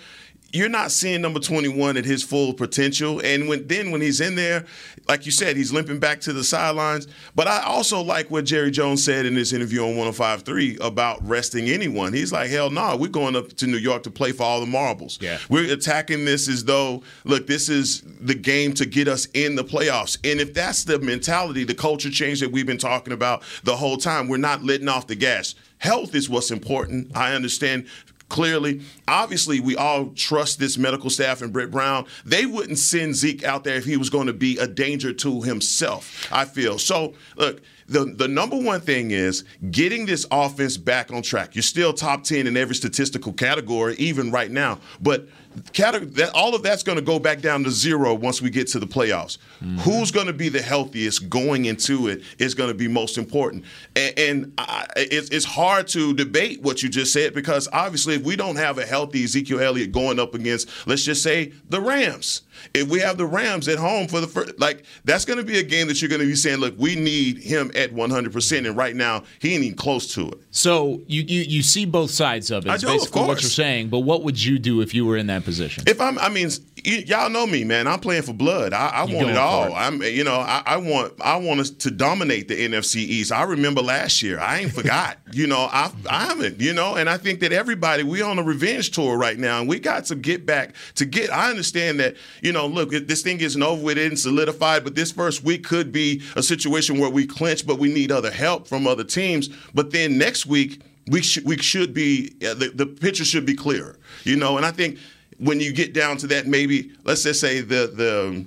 you're 0.53 0.69
not 0.69 0.91
seeing 0.91 1.21
number 1.21 1.41
21 1.41 1.97
at 1.97 2.05
his 2.05 2.23
full 2.23 2.55
potential. 2.55 3.21
And 3.25 3.49
when 3.49 3.67
then 3.67 3.91
when 3.91 4.01
he's 4.01 4.21
in 4.21 4.37
there, 4.37 4.65
like 5.09 5.27
you 5.27 5.33
said, 5.33 5.57
he's 5.57 5.73
limping 5.73 5.99
back 5.99 6.21
to 6.23 6.33
the 6.33 6.45
sidelines. 6.45 7.09
But 7.35 7.47
I 7.47 7.63
also 7.63 8.01
like 8.01 8.31
what 8.31 8.45
Jerry 8.45 8.71
Jones 8.71 9.05
said 9.05 9.27
in 9.27 9.35
this 9.35 9.53
interview 9.53 9.83
on 9.83 9.95
105.3 9.95 10.81
about 10.81 11.27
resting 11.27 11.69
anyone. 11.69 12.13
He's 12.13 12.33
like, 12.33 12.51
hell 12.51 12.71
no, 12.71 12.97
we're 12.97 13.09
going 13.09 13.37
up 13.37 13.49
to 13.55 13.67
New 13.67 13.77
York 13.77 14.03
to 14.05 14.11
play 14.11 14.33
for 14.33 14.45
all 14.45 14.61
the 14.61 14.67
marbles. 14.67 15.19
Yeah. 15.21 15.39
We're 15.49 15.73
attacking 15.73 16.25
this 16.25 16.49
as 16.49 16.65
though, 16.65 17.03
look, 17.25 17.47
this 17.47 17.69
is 17.69 18.03
the 18.21 18.35
game 18.35 18.73
to 18.75 18.87
get 18.87 19.09
us 19.09 19.27
in 19.35 19.57
the 19.57 19.65
playoffs. 19.65 20.19
And 20.25 20.41
if 20.41 20.55
that's 20.55 20.85
the 20.85 20.99
mentality, 20.99 21.65
the 21.65 21.75
culture 21.75 22.11
change 22.11 22.41
that 22.41 22.51
we've 22.51 22.67
been 22.67 22.79
talking 22.79 23.13
about 23.13 23.43
the 23.65 23.77
whole 23.77 23.97
time, 23.97 24.29
we're 24.29 24.37
not 24.39 24.63
letting 24.63 24.89
off 24.89 25.07
the 25.07 25.17
gas. 25.17 25.55
Health 25.79 26.15
is 26.15 26.29
what's 26.29 26.51
important. 26.51 27.15
I 27.17 27.35
understand 27.35 27.87
clearly. 28.29 28.83
Obviously, 29.07 29.61
we 29.61 29.77
all 29.77 30.11
trust 30.11 30.59
this 30.59 30.77
medical 30.79 31.11
staff 31.11 31.43
and 31.43 31.53
Britt 31.53 31.71
Brown. 31.71 32.07
They 32.25 32.47
wouldn't 32.47 32.79
send 32.79 33.15
Zeke 33.15 33.45
out 33.45 33.65
there 33.65 33.77
if 33.77 33.85
he 33.85 33.97
was 33.97 34.11
going 34.11 34.27
to 34.27 34.33
be 34.33 34.59
a 34.59 34.67
danger 34.67 35.13
to 35.13 35.43
himself, 35.43 36.29
I 36.33 36.45
feel. 36.45 36.79
So, 36.79 37.15
look, 37.37 37.61
the, 37.89 38.05
the 38.05 38.27
number 38.27 38.57
one 38.57 38.81
thing 38.81 39.13
is 39.13 39.45
getting 39.71 40.07
this 40.07 40.27
offense 40.31 40.77
back 40.77 41.13
on 41.13 41.23
track. 41.23 41.55
You're 41.55 41.63
still 41.63 41.93
top 41.93 42.25
10 42.25 42.47
in 42.47 42.57
every 42.57 42.75
statistical 42.75 43.33
category, 43.33 43.95
even 43.97 44.33
right 44.33 44.51
now. 44.51 44.81
But 45.01 45.29
that, 45.57 46.31
all 46.35 46.55
of 46.55 46.63
that's 46.63 46.83
going 46.83 46.97
to 46.97 47.03
go 47.03 47.19
back 47.19 47.41
down 47.41 47.65
to 47.65 47.71
zero 47.71 48.15
once 48.15 48.43
we 48.43 48.51
get 48.51 48.69
to 48.69 48.79
the 48.79 48.87
playoffs. 48.87 49.39
Mm-hmm. 49.63 49.79
Who's 49.79 50.11
going 50.11 50.27
to 50.27 50.33
be 50.33 50.49
the 50.49 50.63
healthiest 50.63 51.29
going 51.29 51.65
into 51.65 52.09
it 52.09 52.23
is 52.39 52.55
going 52.55 52.69
to 52.69 52.75
be 52.75 52.89
most 52.89 53.19
important. 53.19 53.65
And, 53.95 54.19
and 54.19 54.53
I, 54.59 54.87
it's, 54.97 55.31
it's 55.31 55.45
hard 55.45 55.89
to 55.89 56.15
debate 56.15 56.63
what 56.63 56.83
you 56.83 56.89
just 56.89 57.13
said 57.13 57.35
because 57.35 57.69
obviously, 57.73 58.15
if 58.15 58.23
we 58.23 58.37
don't 58.37 58.57
have 58.57 58.79
a 58.79 58.87
healthy 58.87 59.25
Ezekiel 59.25 59.61
Elliott 59.61 59.93
going 59.93 60.19
up 60.19 60.35
against, 60.35 60.69
let's 60.87 61.05
just 61.05 61.23
say, 61.23 61.53
the 61.69 61.81
Rams, 61.81 62.43
if 62.75 62.89
we 62.89 63.01
have 63.01 63.17
the 63.19 63.27
Rams 63.27 63.69
at 63.69 63.79
home 63.79 64.09
for 64.09 64.21
the 64.21 64.27
first, 64.27 64.59
like 64.59 64.85
that's 65.05 65.25
going 65.25 65.39
to 65.39 65.45
be 65.45 65.59
a 65.59 65.63
game 65.63 65.89
that 65.89 66.01
you're 66.01 66.09
going 66.09 66.21
to 66.21 66.27
be 66.27 66.37
saying, 66.37 66.59
look, 66.59 66.75
we 66.79 66.97
need 66.97 67.39
him 67.39 67.71
at 67.75 67.93
100, 67.93 68.33
percent 68.33 68.67
and 68.67 68.77
right 68.77 68.95
now 68.95 69.23
he 69.41 69.55
ain't 69.55 69.65
even 69.65 69.77
close 69.77 70.13
to 70.15 70.29
it. 70.29 70.39
So 70.51 71.01
you 71.07 71.23
you, 71.23 71.43
you 71.43 71.63
see 71.63 71.87
both 71.87 72.11
sides 72.11 72.51
of 72.51 72.67
it. 72.67 72.71
I 72.71 72.77
do, 72.77 72.87
basically 72.87 73.23
what 73.23 73.43
you're 73.43 73.51
saying. 73.51 73.89
But 73.89 74.01
what 74.01 74.23
would 74.23 74.43
you 74.43 74.59
do 74.59 74.81
if 74.81 74.95
you 74.95 75.07
were 75.07 75.17
in 75.17 75.27
that 75.29 75.45
position? 75.45 75.85
If 75.87 76.01
I'm, 76.01 76.19
I 76.19 76.29
mean, 76.29 76.51
y'all 76.87 77.29
know 77.29 77.47
me, 77.47 77.65
man. 77.65 77.87
I'm 77.89 77.99
playing 77.99 78.23
for 78.23 78.33
blood. 78.33 78.73
I, 78.73 78.89
I 78.89 79.05
want 79.05 79.31
it 79.31 79.37
all. 79.37 79.67
It. 79.67 79.73
I'm, 79.75 80.03
you 80.03 80.23
know, 80.23 80.37
I, 80.37 80.63
I, 80.65 80.77
want 80.77 81.15
I 81.21 81.37
want 81.37 81.61
us 81.61 81.71
to 81.71 81.91
dominate 81.91 82.49
the 82.49 82.55
NFC 82.55 82.97
East. 82.97 83.33
I 83.33 83.43
remember 83.43 83.83
last 83.83 84.23
year. 84.23 84.39
I 84.39 84.61
ain't 84.61 84.73
forgot. 84.73 85.19
you 85.33 85.47
know, 85.47 85.69
I 85.71 85.91
I 86.09 86.27
haven't. 86.27 86.61
You 86.61 86.73
know, 86.73 86.95
and 86.95 87.11
I 87.11 87.17
think 87.17 87.41
that 87.41 87.53
everybody 87.53 88.05
we 88.05 88.23
on 88.23 88.39
a 88.39 88.43
revenge 88.43 88.93
tour 88.93 89.19
right 89.19 89.39
now, 89.39 89.61
and 89.61 89.69
we 89.69 89.81
got 89.81 90.05
to 90.07 90.15
get 90.15 90.47
back 90.47 90.75
to 90.95 91.05
get. 91.05 91.33
I 91.33 91.51
understand 91.51 91.99
that. 92.01 92.17
You 92.41 92.53
know, 92.53 92.67
look, 92.67 92.91
this 92.91 93.23
thing 93.23 93.41
isn't 93.41 93.63
over 93.63 93.83
with 93.83 93.99
it 93.99 94.07
and 94.07 94.19
solidified, 94.19 94.85
but 94.85 94.95
this 94.95 95.11
first 95.11 95.43
week 95.43 95.65
could 95.65 95.91
be 95.91 96.23
a 96.37 96.43
situation 96.43 97.01
where 97.01 97.11
we 97.11 97.27
clinch, 97.27 97.67
but 97.67 97.79
we 97.79 97.93
need 97.93 98.13
other 98.13 98.31
help 98.31 98.69
from 98.69 98.87
other 98.87 99.05
teams. 99.05 99.49
But 99.75 99.91
then 99.91 100.19
next 100.19 100.47
week 100.47 100.81
we 101.09 101.23
should 101.23 101.45
we 101.45 101.57
should 101.59 101.95
be 101.95 102.37
uh, 102.47 102.55
the, 102.55 102.71
the 102.75 102.87
picture 102.87 103.25
should 103.25 103.47
be 103.47 103.55
clearer, 103.55 103.99
you 104.25 104.37
know. 104.37 104.57
And 104.57 104.67
I 104.67 104.71
think 104.71 104.99
when 105.39 105.61
you 105.61 105.73
get 105.73 105.93
down 105.93 106.17
to 106.19 106.27
that, 106.29 106.47
maybe 106.47 106.93
let's 107.05 107.23
just 107.23 107.41
say 107.41 107.61
the 107.61 107.87
the 107.87 108.45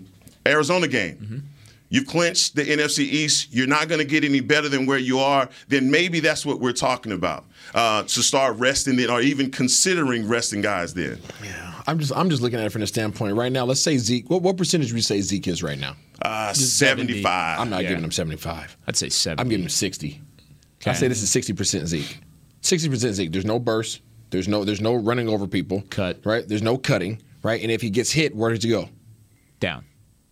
Arizona 0.49 0.87
game. 0.87 1.15
Mm-hmm. 1.15 1.37
You've 1.89 2.05
clinched 2.05 2.55
the 2.55 2.63
NFC 2.63 2.99
East. 2.99 3.51
You're 3.51 3.67
not 3.67 3.87
going 3.87 3.99
to 3.99 4.05
get 4.05 4.23
any 4.23 4.41
better 4.41 4.69
than 4.69 4.85
where 4.85 4.99
you 4.99 5.17
are. 5.19 5.49
Then 5.69 5.89
maybe 5.89 6.19
that's 6.19 6.45
what 6.45 6.59
we're 6.59 6.71
talking 6.71 7.11
about 7.11 7.45
uh, 7.73 8.03
to 8.03 8.23
start 8.23 8.57
resting 8.57 8.99
it, 8.99 9.09
or 9.09 9.21
even 9.21 9.49
considering 9.49 10.27
resting 10.27 10.61
guys. 10.61 10.93
Then, 10.93 11.19
yeah, 11.43 11.81
I'm 11.87 11.97
just 11.99 12.11
I'm 12.15 12.29
just 12.29 12.41
looking 12.41 12.59
at 12.59 12.65
it 12.65 12.69
from 12.69 12.81
the 12.81 12.87
standpoint 12.87 13.35
right 13.35 13.51
now. 13.51 13.65
Let's 13.65 13.81
say 13.81 13.97
Zeke. 13.97 14.29
What, 14.29 14.43
what 14.43 14.55
percentage 14.55 14.91
would 14.91 14.97
you 14.97 15.03
say 15.03 15.19
Zeke 15.21 15.47
is 15.47 15.63
right 15.63 15.79
now? 15.79 15.95
Uh, 16.21 16.53
75. 16.53 17.59
I'm 17.59 17.69
not 17.69 17.83
yeah. 17.83 17.89
giving 17.89 18.03
him 18.03 18.11
75. 18.11 18.77
I'd 18.87 18.95
say 18.95 19.09
70. 19.09 19.41
I'm 19.41 19.49
giving 19.49 19.63
him 19.63 19.69
60. 19.69 20.21
Okay. 20.81 20.91
I 20.91 20.93
say 20.93 21.07
this 21.07 21.23
is 21.23 21.31
60 21.31 21.53
percent 21.53 21.87
Zeke. 21.87 22.19
60 22.61 22.89
percent 22.89 23.15
Zeke. 23.15 23.31
There's 23.31 23.45
no 23.45 23.57
burst. 23.57 24.01
There's 24.29 24.47
no 24.47 24.63
there's 24.63 24.81
no 24.81 24.95
running 24.95 25.29
over 25.29 25.47
people. 25.47 25.83
Cut. 25.89 26.19
Right? 26.23 26.47
There's 26.47 26.61
no 26.61 26.77
cutting. 26.77 27.21
Right? 27.41 27.61
And 27.61 27.71
if 27.71 27.81
he 27.81 27.89
gets 27.89 28.11
hit, 28.11 28.35
where 28.35 28.53
does 28.53 28.63
he 28.63 28.69
go? 28.69 28.89
Down. 29.59 29.85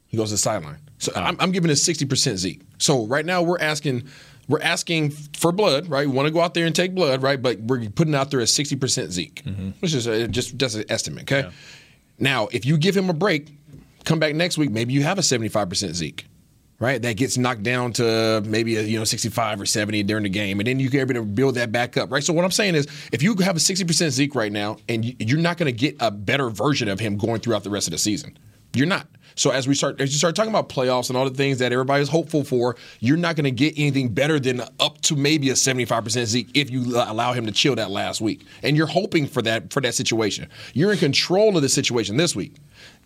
He 0.08 0.18
goes 0.18 0.30
to 0.30 0.36
the 0.36 0.40
sideline. 0.40 0.80
So 1.00 1.12
oh. 1.16 1.22
I'm, 1.22 1.38
I'm, 1.40 1.52
giving 1.52 1.70
a 1.70 1.76
60% 1.76 2.38
Zeke. 2.38 2.62
So 2.80 3.06
right 3.06 3.26
now 3.26 3.42
we're 3.42 3.60
asking 3.60 4.08
we're 4.48 4.62
asking 4.62 5.12
for 5.12 5.52
blood, 5.52 5.90
right? 5.90 6.08
We 6.08 6.14
want 6.14 6.28
to 6.28 6.32
go 6.32 6.42
out 6.42 6.54
there 6.54 6.66
and 6.66 6.76
take 6.76 6.96
blood, 6.96 7.22
right? 7.22 7.42
But 7.42 7.60
we're 7.60 7.90
putting 7.90 8.16
out 8.16 8.32
there 8.32 8.40
a 8.40 8.44
60% 8.44 9.10
Zeke, 9.10 9.44
mm-hmm. 9.44 9.70
which 9.80 9.94
is 9.94 10.08
a, 10.08 10.28
just 10.28 10.58
just 10.58 10.76
an 10.76 10.86
estimate, 10.90 11.24
okay? 11.24 11.48
Yeah. 11.48 11.52
Now, 12.20 12.48
if 12.52 12.66
you 12.66 12.78
give 12.78 12.96
him 12.96 13.10
a 13.10 13.14
break, 13.14 13.50
come 14.06 14.20
back 14.20 14.34
next 14.34 14.58
week, 14.58 14.72
maybe 14.72 14.94
you 14.94 15.04
have 15.04 15.20
a 15.20 15.22
75% 15.22 15.94
Zeke 15.94 16.26
right? 16.80 17.02
That 17.02 17.18
gets 17.18 17.38
knocked 17.38 17.64
down 17.64 17.94
to 17.94 18.42
maybe 18.46 18.76
a, 18.76 18.82
you 18.82 19.00
know 19.00 19.06
65 19.06 19.62
or 19.62 19.66
70 19.66 20.04
during 20.04 20.24
the 20.24 20.30
game, 20.30 20.60
and 20.60 20.68
then 20.68 20.80
you 20.80 20.90
can 20.90 21.00
able 21.00 21.14
to 21.16 21.24
build 21.24 21.56
that 21.56 21.72
back 21.72 21.98
up, 21.98 22.12
right? 22.12 22.24
So 22.24 22.34
what 22.34 22.46
I'm 22.46 22.52
saying 22.52 22.76
is, 22.76 22.88
if 23.12 23.24
you 23.24 23.36
have 23.38 23.56
a 23.56 23.60
60% 23.60 24.10
Zeke 24.10 24.36
right 24.36 24.52
now, 24.52 24.78
and 24.88 25.06
you're 25.22 25.40
not 25.40 25.58
going 25.58 25.68
to 25.68 25.78
get 25.78 25.96
a 26.00 26.12
better 26.12 26.50
version 26.50 26.88
of 26.88 27.00
him 27.00 27.18
going 27.18 27.42
throughout 27.42 27.64
the 27.64 27.70
rest 27.70 27.88
of 27.88 27.92
the 27.92 27.98
season, 27.98 28.38
you're 28.74 28.88
not. 28.88 29.08
So 29.36 29.52
as 29.52 29.68
we 29.68 29.76
start, 29.76 30.02
as 30.02 30.12
you 30.12 30.18
start 30.18 30.36
talking 30.36 30.50
about 30.50 30.68
playoffs 30.68 31.10
and 31.10 31.18
all 31.18 31.30
the 31.30 31.36
things 31.36 31.60
that 31.60 31.72
everybody's 31.72 32.10
hopeful 32.10 32.44
for, 32.44 32.76
you're 33.00 33.18
not 33.18 33.36
going 33.36 33.44
to 33.44 33.52
get 33.52 33.76
anything 33.78 34.10
better 34.10 34.40
than 34.40 34.62
up 34.80 35.00
to 35.02 35.16
maybe 35.16 35.52
a 35.52 35.54
75% 35.54 36.26
Zeke 36.26 36.50
if 36.56 36.72
you 36.72 36.82
allow 36.96 37.34
him 37.34 37.46
to 37.46 37.52
chill 37.52 37.76
that 37.76 37.92
last 37.92 38.20
week. 38.20 38.46
And 38.64 38.76
you're 38.76 38.88
hoping 38.88 39.28
for 39.28 39.44
that 39.44 39.72
for 39.72 39.80
that 39.82 39.94
situation. 39.94 40.50
You're 40.74 40.92
in 40.92 40.98
control 40.98 41.56
of 41.56 41.62
the 41.62 41.70
situation 41.70 42.18
this 42.18 42.36
week. 42.36 42.56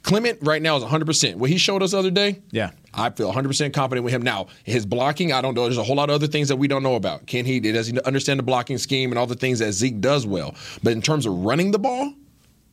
Clement 0.04 0.40
right 0.42 0.62
now 0.62 0.78
is 0.78 0.84
100%. 0.84 1.36
What 1.36 1.50
he 1.50 1.58
showed 1.58 1.84
us 1.84 1.92
the 1.92 2.00
other 2.00 2.12
day, 2.12 2.42
yeah, 2.52 2.72
I 2.94 3.10
feel 3.12 3.32
100% 3.32 3.74
confident 3.74 4.04
with 4.04 4.14
him. 4.14 4.22
Now, 4.22 4.48
his 4.64 4.86
blocking, 4.86 5.32
I 5.32 5.42
don't 5.42 5.54
know. 5.54 5.64
There's 5.64 5.78
a 5.78 5.84
whole 5.84 5.96
lot 5.96 6.10
of 6.10 6.16
other 6.16 6.28
things 6.28 6.48
that 6.48 6.56
we 6.56 6.68
don't 6.68 6.84
know 6.84 6.96
about. 6.96 7.28
Can 7.28 7.46
he, 7.46 7.60
does 7.60 7.88
he 7.88 8.00
understand 8.02 8.40
the 8.40 8.44
blocking 8.44 8.78
scheme 8.78 9.12
and 9.12 9.20
all 9.20 9.28
the 9.28 9.36
things 9.36 9.60
that 9.60 9.74
Zeke 9.74 10.02
does 10.02 10.26
well? 10.26 10.56
But 10.82 10.94
in 10.94 11.02
terms 11.02 11.26
of 11.26 11.34
running 11.34 11.72
the 11.72 11.80
ball, 11.80 12.14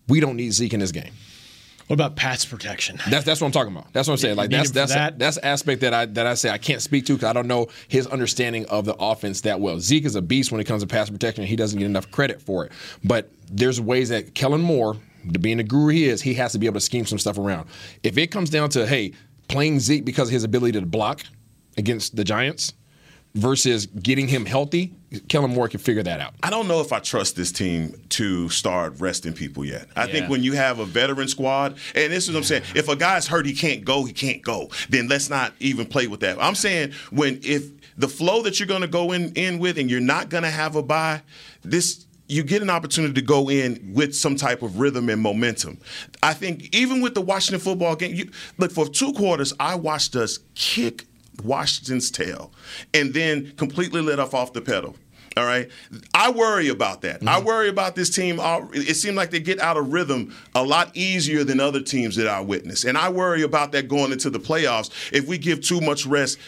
we 0.09 0.21
don't 0.21 0.37
need 0.37 0.53
Zeke 0.53 0.75
in 0.75 0.81
this 0.81 0.93
game. 0.93 1.12
What 1.88 1.95
about 1.95 2.17
pass 2.17 2.45
protection? 2.45 3.01
That's 3.09 3.25
that's 3.25 3.41
what 3.41 3.47
I'm 3.47 3.53
talking 3.53 3.73
about. 3.75 3.91
That's 3.95 4.07
what 4.07 4.12
I'm 4.12 4.19
saying. 4.19 4.37
Like 4.37 4.51
that's 4.51 4.73
that's 4.73 4.93
that? 4.93 5.19
that's 5.19 5.38
aspect 5.38 5.81
that 5.81 5.95
I 5.95 6.05
that 6.05 6.27
I 6.27 6.35
say 6.35 6.51
I 6.51 6.59
can't 6.59 6.83
speak 6.83 7.07
to 7.07 7.14
because 7.14 7.31
I 7.31 7.33
don't 7.33 7.47
know 7.47 7.69
his 7.88 8.07
understanding 8.07 8.67
of 8.67 8.85
the 8.85 8.95
offense 8.97 9.41
that 9.43 9.59
well. 9.59 9.81
Zeke 9.81 10.05
is 10.05 10.14
a 10.14 10.21
beast 10.21 10.53
when 10.53 10.61
it 10.61 10.64
comes 10.64 10.83
to 10.83 10.87
pass 10.87 11.09
protection. 11.09 11.45
He 11.45 11.57
doesn't 11.57 11.79
get 11.79 11.87
enough 11.87 12.11
credit 12.11 12.43
for 12.43 12.67
it. 12.67 12.73
But 13.05 13.31
there's 13.51 13.81
ways 13.81 14.11
that 14.11 14.35
Kellen 14.35 14.61
Moore 14.61 14.99
being 15.38 15.59
the 15.59 15.62
guru 15.62 15.88
he 15.88 16.09
is, 16.09 16.23
he 16.23 16.35
has 16.35 16.53
to 16.53 16.59
be 16.59 16.67
able 16.67 16.75
to 16.75 16.81
scheme 16.81 17.07
some 17.07 17.19
stuff 17.19 17.38
around. 17.38 17.69
If 18.03 18.17
it 18.19 18.29
comes 18.29 18.51
down 18.51 18.71
to, 18.71 18.87
hey, 18.87 19.12
playing 19.49 19.81
Zeke 19.81 20.05
because 20.05 20.29
of 20.29 20.33
his 20.33 20.45
ability 20.45 20.79
to 20.79 20.87
block 20.87 21.23
against 21.77 22.17
the 22.17 22.25
Giants 22.25 22.75
versus 23.35 23.87
getting 23.87 24.27
him 24.27 24.47
healthy, 24.47 24.95
Kellen 25.29 25.55
Moore 25.55 25.69
can 25.69 25.81
figure 25.81 26.03
that 26.03 26.21
out. 26.21 26.35
I 26.43 26.51
don't 26.51 26.69
know 26.69 26.81
if 26.81 26.93
I 26.93 26.99
trust 26.99 27.37
this 27.37 27.53
team 27.53 27.95
to 28.11 28.49
start 28.49 28.95
resting 28.99 29.33
people 29.33 29.64
yet. 29.64 29.87
I 29.97 30.05
yeah. 30.05 30.12
think 30.12 30.29
when 30.29 30.43
you 30.43 30.55
have 30.55 30.79
a 30.81 30.85
veteran 30.85 31.29
squad, 31.29 31.79
and 31.95 32.12
this 32.12 32.29
is 32.29 32.35
what 32.35 32.38
I'm 32.38 32.45
saying, 32.45 32.64
if 32.75 32.88
a 32.88 32.97
guy's 32.97 33.27
hurt, 33.27 33.47
he 33.47 33.55
can't 33.55 33.85
go, 33.85 34.05
he 34.05 34.12
can't 34.12 34.43
go, 34.43 34.71
then 34.88 35.09
let's 35.09 35.31
not 35.31 35.55
even 35.61 35.87
play 35.87 36.07
with 36.07 36.21
that. 36.21 36.43
I'm 36.43 36.55
saying 36.55 36.93
when 37.11 37.41
if 37.43 37.71
the 37.97 38.09
flow 38.09 38.43
that 38.43 38.61
you're 38.61 38.67
going 38.67 38.83
to 38.83 38.88
go 38.88 39.12
in 39.12 39.33
in 39.35 39.59
with 39.59 39.79
and 39.79 39.91
you're 39.91 40.01
not 40.01 40.29
going 40.29 40.45
to 40.45 40.51
have 40.51 40.77
a 40.77 40.83
bye, 40.83 41.23
this 41.62 42.07
you 42.29 42.43
get 42.43 42.62
an 42.62 42.71
opportunity 42.71 43.14
to 43.14 43.23
go 43.23 43.51
in 43.51 43.93
with 43.95 44.14
some 44.14 44.37
type 44.37 44.62
of 44.62 44.79
rhythm 44.79 45.09
and 45.09 45.21
momentum. 45.21 45.79
I 46.23 46.35
think 46.35 46.75
even 46.75 47.01
with 47.01 47.14
the 47.14 47.23
Washington 47.23 47.61
football 47.61 47.97
game, 47.97 48.14
you, 48.14 48.31
look 48.59 48.71
for 48.71 48.87
two 48.87 49.12
quarters, 49.14 49.55
I 49.59 49.75
watched 49.75 50.14
us 50.14 50.38
kick 50.55 51.07
Washington's 51.43 52.11
tail 52.11 52.53
and 52.93 53.14
then 53.14 53.53
completely 53.57 54.03
let 54.03 54.19
off 54.19 54.35
off 54.35 54.53
the 54.53 54.61
pedal. 54.61 54.97
All 55.38 55.44
right. 55.44 55.70
I 56.12 56.31
worry 56.31 56.68
about 56.68 57.03
that. 57.03 57.20
Mm-hmm. 57.20 57.29
I 57.29 57.40
worry 57.40 57.68
about 57.68 57.94
this 57.94 58.11
team. 58.11 58.40
It 58.74 58.96
seems 58.96 59.16
like 59.16 59.31
they 59.31 59.40
get 59.40 59.61
out 59.61 59.77
of 59.77 59.92
rhythm 59.92 60.35
a 60.55 60.62
lot 60.62 60.94
easier 60.96 61.44
than 61.44 61.61
other 61.61 61.81
teams 61.81 62.16
that 62.16 62.27
I 62.27 62.40
witness. 62.40 62.85
And 62.85 62.98
I 62.98 63.09
worry 63.09 63.42
about 63.42 63.72
that 63.72 63.88
going 63.88 64.12
into 64.12 64.31
the 64.31 64.40
playoffs. 64.40 64.90
If 65.12 65.27
we 65.29 65.38
give 65.38 65.62
too 65.62 65.81
much 65.81 66.05
rest, 66.07 66.38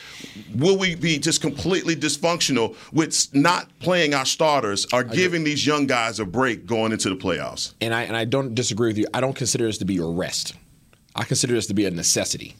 will 0.56 0.76
we 0.76 0.96
be 0.96 1.18
just 1.18 1.40
completely 1.40 1.94
dysfunctional 1.94 2.76
with 2.92 3.32
not 3.34 3.68
playing 3.78 4.12
our 4.12 4.26
starters 4.26 4.86
or 4.92 5.04
giving 5.04 5.44
these 5.44 5.64
young 5.66 5.86
guys 5.86 6.18
a 6.18 6.24
break 6.24 6.66
going 6.66 6.92
into 6.92 7.08
the 7.08 7.16
playoffs? 7.16 7.74
And 7.80 7.94
I, 7.94 8.02
and 8.02 8.16
I 8.16 8.24
don't 8.24 8.54
disagree 8.54 8.88
with 8.88 8.98
you. 8.98 9.06
I 9.14 9.20
don't 9.20 9.36
consider 9.36 9.66
this 9.66 9.78
to 9.78 9.84
be 9.84 9.98
a 9.98 10.04
rest. 10.04 10.54
I 11.14 11.24
consider 11.24 11.54
this 11.54 11.66
to 11.68 11.74
be 11.74 11.86
a 11.86 11.90
necessity. 11.90 12.56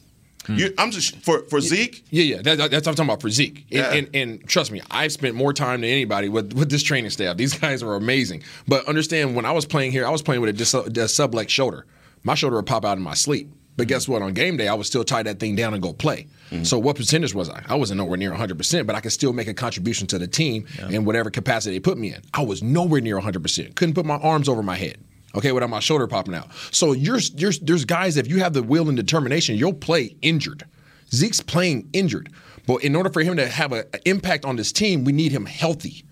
Hmm. 0.50 0.58
You, 0.58 0.74
I'm 0.78 0.90
just 0.90 1.16
for 1.22 1.42
for 1.44 1.60
Zeke. 1.60 2.04
Yeah, 2.10 2.24
yeah, 2.24 2.42
that, 2.42 2.58
that's 2.58 2.72
what 2.72 2.88
I'm 2.88 2.94
talking 2.94 3.04
about 3.04 3.20
for 3.20 3.30
Zeke. 3.30 3.58
And, 3.58 3.66
yeah. 3.70 3.92
and, 3.92 4.08
and, 4.14 4.48
trust 4.48 4.72
me, 4.72 4.82
I've 4.90 5.12
spent 5.12 5.36
more 5.36 5.52
time 5.52 5.82
than 5.82 5.90
anybody 5.90 6.28
with, 6.28 6.52
with 6.54 6.70
this 6.70 6.82
training 6.82 7.10
staff. 7.10 7.36
These 7.36 7.54
guys 7.58 7.82
are 7.82 7.94
amazing. 7.94 8.42
But 8.66 8.86
understand, 8.86 9.36
when 9.36 9.44
I 9.44 9.52
was 9.52 9.64
playing 9.64 9.92
here, 9.92 10.06
I 10.06 10.10
was 10.10 10.22
playing 10.22 10.40
with 10.40 10.50
a, 10.50 10.52
dis- 10.52 10.74
a 10.74 11.48
shoulder. 11.48 11.86
My 12.24 12.34
shoulder 12.34 12.56
would 12.56 12.66
pop 12.66 12.84
out 12.84 12.98
in 12.98 13.04
my 13.04 13.14
sleep. 13.14 13.50
But 13.76 13.88
guess 13.88 14.08
what? 14.08 14.20
On 14.20 14.34
game 14.34 14.56
day, 14.56 14.68
I 14.68 14.74
would 14.74 14.84
still 14.84 15.04
tie 15.04 15.22
that 15.22 15.38
thing 15.38 15.54
down 15.54 15.72
and 15.72 15.82
go 15.82 15.92
play. 15.92 16.26
Mm-hmm. 16.50 16.64
So 16.64 16.78
what 16.78 16.96
percentage 16.96 17.32
was 17.34 17.48
I? 17.48 17.62
I 17.66 17.76
wasn't 17.76 17.98
nowhere 17.98 18.18
near 18.18 18.32
100%, 18.32 18.86
but 18.86 18.96
I 18.96 19.00
could 19.00 19.12
still 19.12 19.32
make 19.32 19.48
a 19.48 19.54
contribution 19.54 20.06
to 20.08 20.18
the 20.18 20.26
team 20.26 20.66
yeah. 20.78 20.88
in 20.88 21.04
whatever 21.04 21.30
capacity 21.30 21.76
they 21.76 21.80
put 21.80 21.96
me 21.96 22.12
in. 22.12 22.20
I 22.34 22.42
was 22.42 22.62
nowhere 22.62 23.00
near 23.00 23.18
100%. 23.18 23.76
Couldn't 23.76 23.94
put 23.94 24.04
my 24.04 24.16
arms 24.16 24.48
over 24.48 24.62
my 24.62 24.76
head 24.76 24.98
okay, 25.34 25.52
without 25.52 25.70
my 25.70 25.80
shoulder 25.80 26.06
popping 26.06 26.34
out. 26.34 26.48
So 26.70 26.92
you're, 26.92 27.18
you're, 27.36 27.52
there's 27.62 27.84
guys, 27.84 28.16
if 28.16 28.28
you 28.28 28.38
have 28.40 28.52
the 28.52 28.62
will 28.62 28.88
and 28.88 28.96
determination, 28.96 29.56
you'll 29.56 29.72
play 29.72 30.16
injured. 30.22 30.64
Zeke's 31.12 31.40
playing 31.40 31.88
injured. 31.92 32.30
But 32.66 32.84
in 32.84 32.94
order 32.94 33.10
for 33.10 33.22
him 33.22 33.36
to 33.36 33.48
have 33.48 33.72
an 33.72 33.84
impact 34.04 34.44
on 34.44 34.56
this 34.56 34.72
team, 34.72 35.04
we 35.04 35.12
need 35.12 35.32
him 35.32 35.46
healthy. 35.46 36.04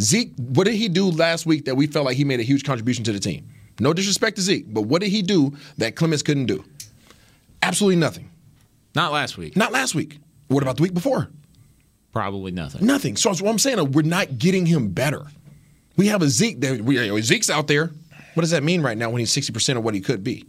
Zeke, 0.00 0.32
what 0.36 0.64
did 0.64 0.74
he 0.74 0.88
do 0.88 1.10
last 1.10 1.46
week 1.46 1.64
that 1.66 1.76
we 1.76 1.86
felt 1.86 2.04
like 2.04 2.16
he 2.16 2.24
made 2.24 2.40
a 2.40 2.44
huge 2.44 2.64
contribution 2.64 3.04
to 3.04 3.12
the 3.12 3.20
team? 3.20 3.48
No 3.80 3.92
disrespect 3.92 4.36
to 4.36 4.42
Zeke, 4.42 4.72
but 4.72 4.82
what 4.82 5.02
did 5.02 5.10
he 5.10 5.22
do 5.22 5.56
that 5.78 5.96
Clemens 5.96 6.22
couldn't 6.22 6.46
do? 6.46 6.64
Absolutely 7.62 7.96
nothing. 7.96 8.30
Not 8.94 9.12
last 9.12 9.36
week. 9.36 9.56
Not 9.56 9.72
last 9.72 9.94
week. 9.94 10.18
What 10.48 10.62
about 10.62 10.76
the 10.76 10.82
week 10.82 10.94
before? 10.94 11.30
Probably 12.12 12.52
nothing. 12.52 12.86
Nothing. 12.86 13.16
So 13.16 13.30
that's 13.30 13.42
what 13.42 13.50
I'm 13.50 13.58
saying, 13.58 13.80
uh, 13.80 13.84
we're 13.84 14.02
not 14.02 14.38
getting 14.38 14.66
him 14.66 14.90
better. 14.90 15.26
We 15.96 16.08
have 16.08 16.22
a 16.22 16.28
Zeke. 16.28 16.60
That 16.60 16.80
we, 16.80 17.22
Zeke's 17.22 17.50
out 17.50 17.66
there. 17.66 17.90
What 18.34 18.42
does 18.42 18.50
that 18.50 18.62
mean 18.62 18.82
right 18.82 18.98
now 18.98 19.10
when 19.10 19.20
he's 19.20 19.32
sixty 19.32 19.52
percent 19.52 19.78
of 19.78 19.84
what 19.84 19.94
he 19.94 20.00
could 20.00 20.22
be? 20.22 20.44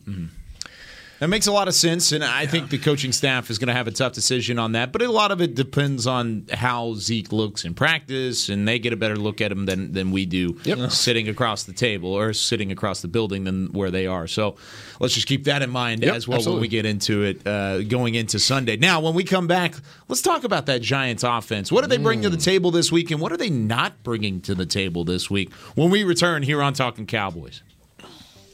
That 1.19 1.29
makes 1.29 1.47
a 1.47 1.51
lot 1.53 1.69
of 1.69 1.73
sense, 1.73 2.11
and 2.11 2.25
I 2.25 2.45
think 2.45 2.69
the 2.69 2.77
coaching 2.77 3.13
staff 3.13 3.49
is 3.49 3.57
going 3.57 3.69
to 3.69 3.73
have 3.73 3.87
a 3.87 3.91
tough 3.91 4.11
decision 4.11 4.59
on 4.59 4.73
that. 4.73 4.91
But 4.91 5.01
a 5.01 5.09
lot 5.09 5.31
of 5.31 5.39
it 5.39 5.55
depends 5.55 6.05
on 6.07 6.45
how 6.51 6.93
Zeke 6.95 7.31
looks 7.31 7.63
in 7.63 7.73
practice, 7.73 8.49
and 8.49 8.67
they 8.67 8.79
get 8.79 8.91
a 8.91 8.97
better 8.97 9.15
look 9.15 9.39
at 9.39 9.49
him 9.49 9.65
than 9.65 9.93
than 9.93 10.11
we 10.11 10.25
do 10.25 10.59
Yep. 10.65 10.89
sitting 10.91 11.29
across 11.29 11.63
the 11.63 11.71
table 11.71 12.11
or 12.11 12.33
sitting 12.33 12.69
across 12.69 13.01
the 13.01 13.07
building 13.07 13.45
than 13.45 13.67
where 13.71 13.91
they 13.91 14.07
are. 14.07 14.27
So 14.27 14.57
let's 14.99 15.13
just 15.13 15.25
keep 15.25 15.45
that 15.45 15.61
in 15.61 15.69
mind 15.69 16.03
Yep, 16.03 16.15
as 16.15 16.27
well 16.27 16.43
when 16.43 16.59
we 16.59 16.67
get 16.67 16.85
into 16.85 17.23
it 17.23 17.47
uh, 17.47 17.83
going 17.83 18.15
into 18.15 18.37
Sunday. 18.37 18.75
Now, 18.75 18.99
when 18.99 19.13
we 19.13 19.23
come 19.23 19.47
back, 19.47 19.75
let's 20.09 20.21
talk 20.21 20.43
about 20.43 20.65
that 20.65 20.81
Giants 20.81 21.23
offense. 21.23 21.71
What 21.71 21.81
do 21.85 21.87
they 21.87 21.97
bring 21.97 22.23
to 22.23 22.29
the 22.29 22.35
table 22.35 22.71
this 22.71 22.91
week, 22.91 23.09
and 23.09 23.21
what 23.21 23.31
are 23.31 23.37
they 23.37 23.49
not 23.49 24.03
bringing 24.03 24.41
to 24.41 24.53
the 24.53 24.65
table 24.65 25.05
this 25.05 25.29
week? 25.29 25.53
When 25.75 25.89
we 25.89 26.03
return 26.03 26.43
here 26.43 26.61
on 26.61 26.73
Talking 26.73 27.05
Cowboys. 27.05 27.61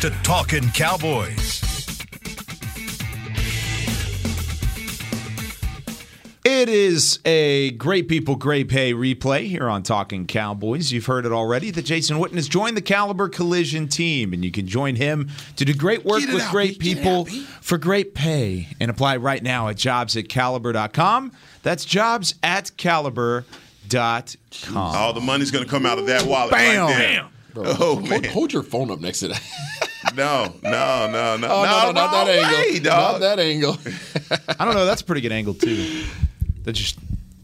to 0.00 0.08
Talking 0.22 0.70
Cowboys. 0.70 1.60
It 6.42 6.70
is 6.70 7.18
a 7.26 7.72
great 7.72 8.08
people, 8.08 8.36
great 8.36 8.70
pay 8.70 8.94
replay 8.94 9.46
here 9.46 9.68
on 9.68 9.82
Talking 9.82 10.26
Cowboys. 10.26 10.90
You've 10.90 11.04
heard 11.04 11.26
it 11.26 11.32
already 11.32 11.70
that 11.72 11.84
Jason 11.84 12.16
Witten 12.16 12.36
has 12.36 12.48
joined 12.48 12.78
the 12.78 12.82
Caliber 12.82 13.28
Collision 13.28 13.88
team, 13.88 14.32
and 14.32 14.42
you 14.42 14.50
can 14.50 14.66
join 14.66 14.96
him 14.96 15.28
to 15.56 15.66
do 15.66 15.74
great 15.74 16.02
work 16.02 16.20
with 16.20 16.44
out, 16.44 16.50
great 16.50 16.78
B. 16.78 16.94
Get 16.94 16.96
it 16.96 17.00
people 17.02 17.26
out, 17.26 17.46
for 17.60 17.76
great 17.76 18.14
pay. 18.14 18.68
And 18.80 18.90
apply 18.90 19.18
right 19.18 19.42
now 19.42 19.68
at 19.68 19.76
jobs 19.76 20.16
at 20.16 20.30
caliber.com. 20.30 21.32
That's 21.62 21.84
jobs 21.84 22.36
at 22.42 22.74
caliber.com. 22.78 24.76
All 24.76 25.12
the 25.12 25.20
money's 25.20 25.50
going 25.50 25.64
to 25.64 25.70
come 25.70 25.84
out 25.84 25.98
of 25.98 26.06
that 26.06 26.24
wallet. 26.24 26.52
Bam! 26.52 26.86
Right 26.86 26.96
there. 26.96 27.22
Bam! 27.22 27.30
Bro, 27.54 27.64
Oh, 27.66 27.74
hold, 27.74 28.08
man. 28.08 28.24
hold 28.24 28.52
your 28.52 28.62
phone 28.62 28.90
up 28.90 29.00
next 29.00 29.20
to 29.20 29.28
that. 29.28 29.42
No, 30.16 30.54
no, 30.62 31.08
no, 31.12 31.36
no. 31.36 31.46
Oh, 31.48 31.62
no, 31.62 31.86
no, 31.86 31.92
not 31.92 32.10
that 32.10 32.26
wrong 32.26 32.28
angle. 32.28 32.58
way, 32.72 32.80
Not 32.80 33.20
that 33.20 33.38
angle. 33.38 33.78
I 34.58 34.64
don't 34.64 34.74
know. 34.74 34.86
That's 34.86 35.02
a 35.02 35.04
pretty 35.04 35.20
good 35.20 35.30
angle, 35.30 35.54
too. 35.54 36.04
That 36.64 36.72
just. 36.72 36.96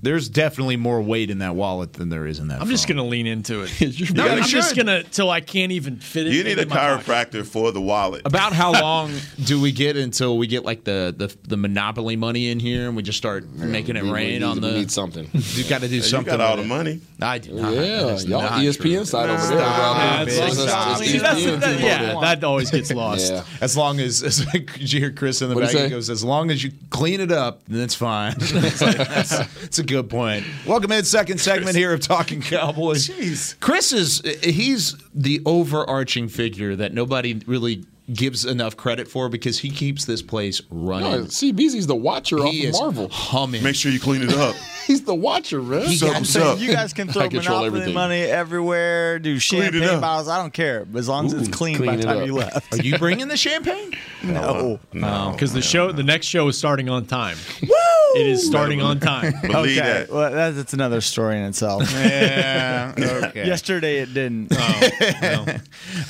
There's 0.07 0.29
definitely 0.29 0.77
more 0.77 1.03
weight 1.03 1.31
in 1.31 1.38
that 1.38 1.57
wallet 1.57 1.92
than 1.95 2.11
there 2.11 2.27
is 2.27 2.38
in 2.38 2.47
that. 2.49 2.61
I'm 2.61 2.69
just 2.69 2.87
phone. 2.87 2.97
gonna 2.99 3.09
lean 3.09 3.27
into 3.27 3.62
it. 3.66 3.73
No, 4.14 4.27
I'm 4.29 4.38
you 4.38 4.45
just 4.45 4.77
gonna 4.77 5.03
till 5.03 5.31
I 5.31 5.40
can't 5.40 5.73
even 5.73 5.97
fit 5.97 6.29
it. 6.29 6.33
You 6.33 6.45
need 6.45 6.59
a 6.61 6.66
my 6.66 6.77
pocket. 6.77 7.07
chiropractor 7.07 7.45
for 7.45 7.73
the 7.73 7.81
wallet. 7.81 8.23
About 8.25 8.53
how 8.53 8.73
long 8.81 9.12
do 9.45 9.61
we 9.61 9.73
get 9.73 9.97
until 9.97 10.38
we 10.38 10.47
get 10.47 10.64
like 10.64 10.85
the 10.85 11.12
the, 11.16 11.35
the 11.49 11.57
monopoly 11.57 12.14
money 12.14 12.51
in 12.51 12.61
here 12.61 12.87
and 12.87 12.97
we 12.97 13.03
just 13.03 13.19
start 13.19 13.49
making 13.51 13.97
it 13.97 14.03
we- 14.05 14.09
we 14.11 14.14
rain 14.14 14.33
need- 14.40 14.42
on 14.45 14.61
the? 14.61 14.69
we 14.69 14.75
need 14.75 14.90
something. 14.92 15.29
You 15.57 15.64
got 15.64 15.81
to 15.81 15.88
do 15.88 15.97
You 15.97 16.03
something. 16.03 16.31
got 16.37 16.40
all 16.40 16.57
with 16.57 16.66
the 16.69 16.75
it. 16.75 16.77
money. 16.77 17.01
I 17.21 17.38
do. 17.38 17.55
not. 17.55 17.73
Yeah, 17.73 17.81
That 17.81 18.12
is 18.14 18.25
y'all 18.27 18.42
not 18.42 18.53
ESPN 18.61 18.77
true. 18.81 19.05
side 19.07 19.31
over 19.31 19.47
there. 19.47 19.59
Stop 19.59 19.97
bro. 19.97 20.05
it, 20.05 20.29
It's- 20.29 20.38
big 20.38 20.53
it's- 20.53 20.69
stop. 20.69 21.01
it's 21.01 21.11
See, 21.11 21.19
that's 21.19 21.45
the- 21.45 21.51
ESPN 21.51 21.61
that- 21.61 21.77
team 21.79 21.87
yeah, 21.87 22.21
that 22.21 22.45
always 22.45 22.71
gets 22.71 22.92
lost. 22.92 23.33
As 23.62 23.77
long 23.77 23.99
as, 24.01 24.23
as 24.23 24.45
did 24.53 24.92
you 24.92 25.01
hear 25.01 25.11
Chris 25.12 25.40
in 25.42 25.49
the 25.49 25.55
What'd 25.55 25.71
back? 25.71 25.77
he 25.79 25.85
He 25.85 25.90
goes, 25.90 26.11
as 26.11 26.23
long 26.23 26.51
as 26.51 26.62
you 26.62 26.73
clean 26.90 27.21
it 27.21 27.33
up, 27.33 27.62
then 27.69 27.81
it's 27.83 27.95
fine. 27.95 28.35
it's, 28.37 28.81
like, 28.83 28.97
that's, 28.99 29.31
that's 29.38 29.79
a 29.79 29.83
good 29.85 29.95
point. 30.02 30.44
Welcome 30.66 30.92
in 30.92 31.04
second 31.04 31.40
segment 31.40 31.76
here 31.76 31.92
of 31.92 32.00
Talking 32.00 32.40
Cowboys. 32.40 33.09
Jeez. 33.09 33.59
Chris 33.61 33.92
is 33.92 34.22
he's 34.42 34.96
the 35.14 35.40
overarching 35.44 36.28
figure 36.28 36.76
that 36.76 36.92
nobody 36.92 37.35
really 37.46 37.85
gives 38.12 38.45
enough 38.45 38.77
credit 38.77 39.09
for 39.09 39.29
because 39.29 39.59
he 39.59 39.71
keeps 39.71 40.05
this 40.05 40.23
place 40.23 40.62
running. 40.71 41.11
No, 41.11 41.19
CBZ's 41.25 41.87
the 41.88 41.97
watcher 41.97 42.38
off 42.38 42.53
he 42.53 42.64
of 42.66 42.71
is 42.75 42.81
Marvel. 42.81 43.09
humming. 43.09 43.62
Make 43.62 43.75
sure 43.75 43.90
you 43.90 43.99
clean 44.01 44.23
it 44.23 44.33
up. 44.33 44.55
He's 44.87 45.03
the 45.03 45.14
watcher, 45.16 45.61
man. 45.61 45.87
He 45.88 45.99
got- 45.99 46.14
What's 46.21 46.37
up? 46.37 46.61
You 46.61 46.71
guys 46.71 46.92
can 46.92 47.09
throw 47.12 47.25
Monopoly 47.29 47.66
everything. 47.66 47.95
money 47.95 48.21
everywhere, 48.23 49.19
do 49.19 49.37
champagne 49.40 50.01
bottles. 50.01 50.29
I 50.29 50.38
don't 50.40 50.53
care, 50.53 50.87
as 50.95 51.09
long 51.09 51.27
as 51.27 51.33
it's 51.33 51.49
clean, 51.49 51.77
clean 51.79 51.87
by 51.90 51.97
the 51.97 52.03
time 52.05 52.19
up. 52.19 52.27
you 52.27 52.35
left. 52.35 52.73
Are 52.79 52.83
you 52.83 52.97
bringing 52.97 53.27
the 53.29 53.37
champagne? 53.37 53.92
No. 54.23 54.81
No, 54.92 55.31
because 55.33 55.53
the 55.53 55.62
show, 55.62 55.92
the 55.92 56.03
next 56.03 56.27
show 56.27 56.49
is 56.49 56.59
starting 56.59 56.88
on 56.88 57.07
time. 57.07 57.37
Woo! 57.62 57.69
It 58.16 58.27
is 58.27 58.45
starting 58.45 58.81
on 58.83 58.99
time. 58.99 59.35
Believe 59.42 59.79
Okay, 59.79 59.81
that. 59.81 60.11
well, 60.11 60.33
that's, 60.33 60.57
that's 60.57 60.73
another 60.73 61.01
story 61.01 61.37
in 61.37 61.45
itself. 61.45 61.88
Yeah. 61.92 62.92
Okay. 62.99 63.47
Yesterday 63.47 63.99
it 63.99 64.12
didn't. 64.14 64.49
Oh, 64.53 65.47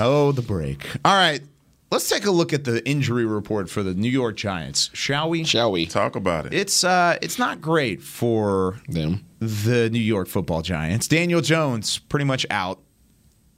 oh 0.01 0.33
the 0.33 0.41
break. 0.43 0.87
All 1.05 1.15
right. 1.15 1.43
Let's 1.90 2.09
take 2.09 2.27
a 2.27 2.31
look 2.33 2.53
at 2.53 2.64
the 2.64 2.87
injury 2.88 3.25
report 3.25 3.70
for 3.70 3.83
the 3.85 3.94
New 3.94 4.11
York 4.11 4.37
Giants, 4.37 4.90
shall 4.92 5.31
we? 5.31 5.44
Shall 5.44 5.70
we? 5.70 5.87
Talk 5.87 6.16
about 6.16 6.46
it. 6.46 6.53
It's 6.53 6.83
uh 6.83 7.16
it's 7.22 7.38
not 7.38 7.61
great 7.61 8.03
for 8.03 8.81
Them. 8.88 9.25
the 9.38 9.88
New 9.90 10.01
York 10.01 10.27
Football 10.29 10.62
Giants. 10.62 11.07
Daniel 11.07 11.40
Jones 11.40 11.99
pretty 11.99 12.25
much 12.25 12.44
out. 12.51 12.81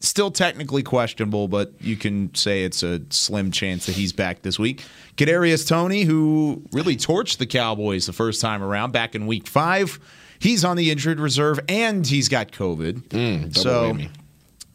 Still 0.01 0.31
technically 0.31 0.85
questionable, 0.85 1.49
but 1.49 1.73
you 1.81 1.97
can 1.97 2.33
say 2.35 2.63
it's 2.65 2.85
a 2.85 3.01
slim 3.11 3.51
chance 3.51 3.87
that 3.87 3.97
he's 3.97 4.13
back 4.13 4.43
this 4.43 4.57
week. 4.57 4.85
Kadarius 5.17 5.67
Toney, 5.67 6.03
who 6.05 6.63
really 6.71 6.97
torched 6.97 7.39
the 7.39 7.47
Cowboys 7.47 8.07
the 8.07 8.13
first 8.13 8.41
time 8.41 8.63
around 8.63 8.93
back 8.93 9.17
in 9.17 9.27
Week 9.27 9.49
Five, 9.49 9.99
he's 10.39 10.65
on 10.65 10.77
the 10.77 10.91
injured 10.93 11.19
reserve 11.19 11.59
and 11.69 12.07
he's 12.07 12.29
got 12.29 12.53
COVID. 12.53 13.09
double 13.09 13.53
so, 13.55 13.93
whammy. 13.95 14.11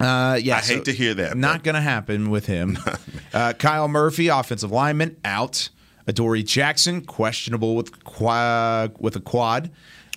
Uh, 0.03 0.35
yeah, 0.41 0.57
I 0.57 0.59
hate 0.59 0.77
so 0.79 0.83
to 0.83 0.91
hear 0.93 1.13
that, 1.15 1.37
Not 1.37 1.57
but- 1.59 1.63
going 1.63 1.75
to 1.75 1.81
happen 1.81 2.29
with 2.29 2.45
him. 2.45 2.77
uh, 3.33 3.53
Kyle 3.53 3.87
Murphy, 3.87 4.27
offensive 4.27 4.71
lineman, 4.71 5.17
out. 5.25 5.69
Adoree 6.05 6.43
Jackson 6.43 7.01
questionable 7.05 7.75
with 7.77 8.03
qua- 8.03 8.89
with 8.99 9.15
a 9.15 9.21
quad. 9.21 9.71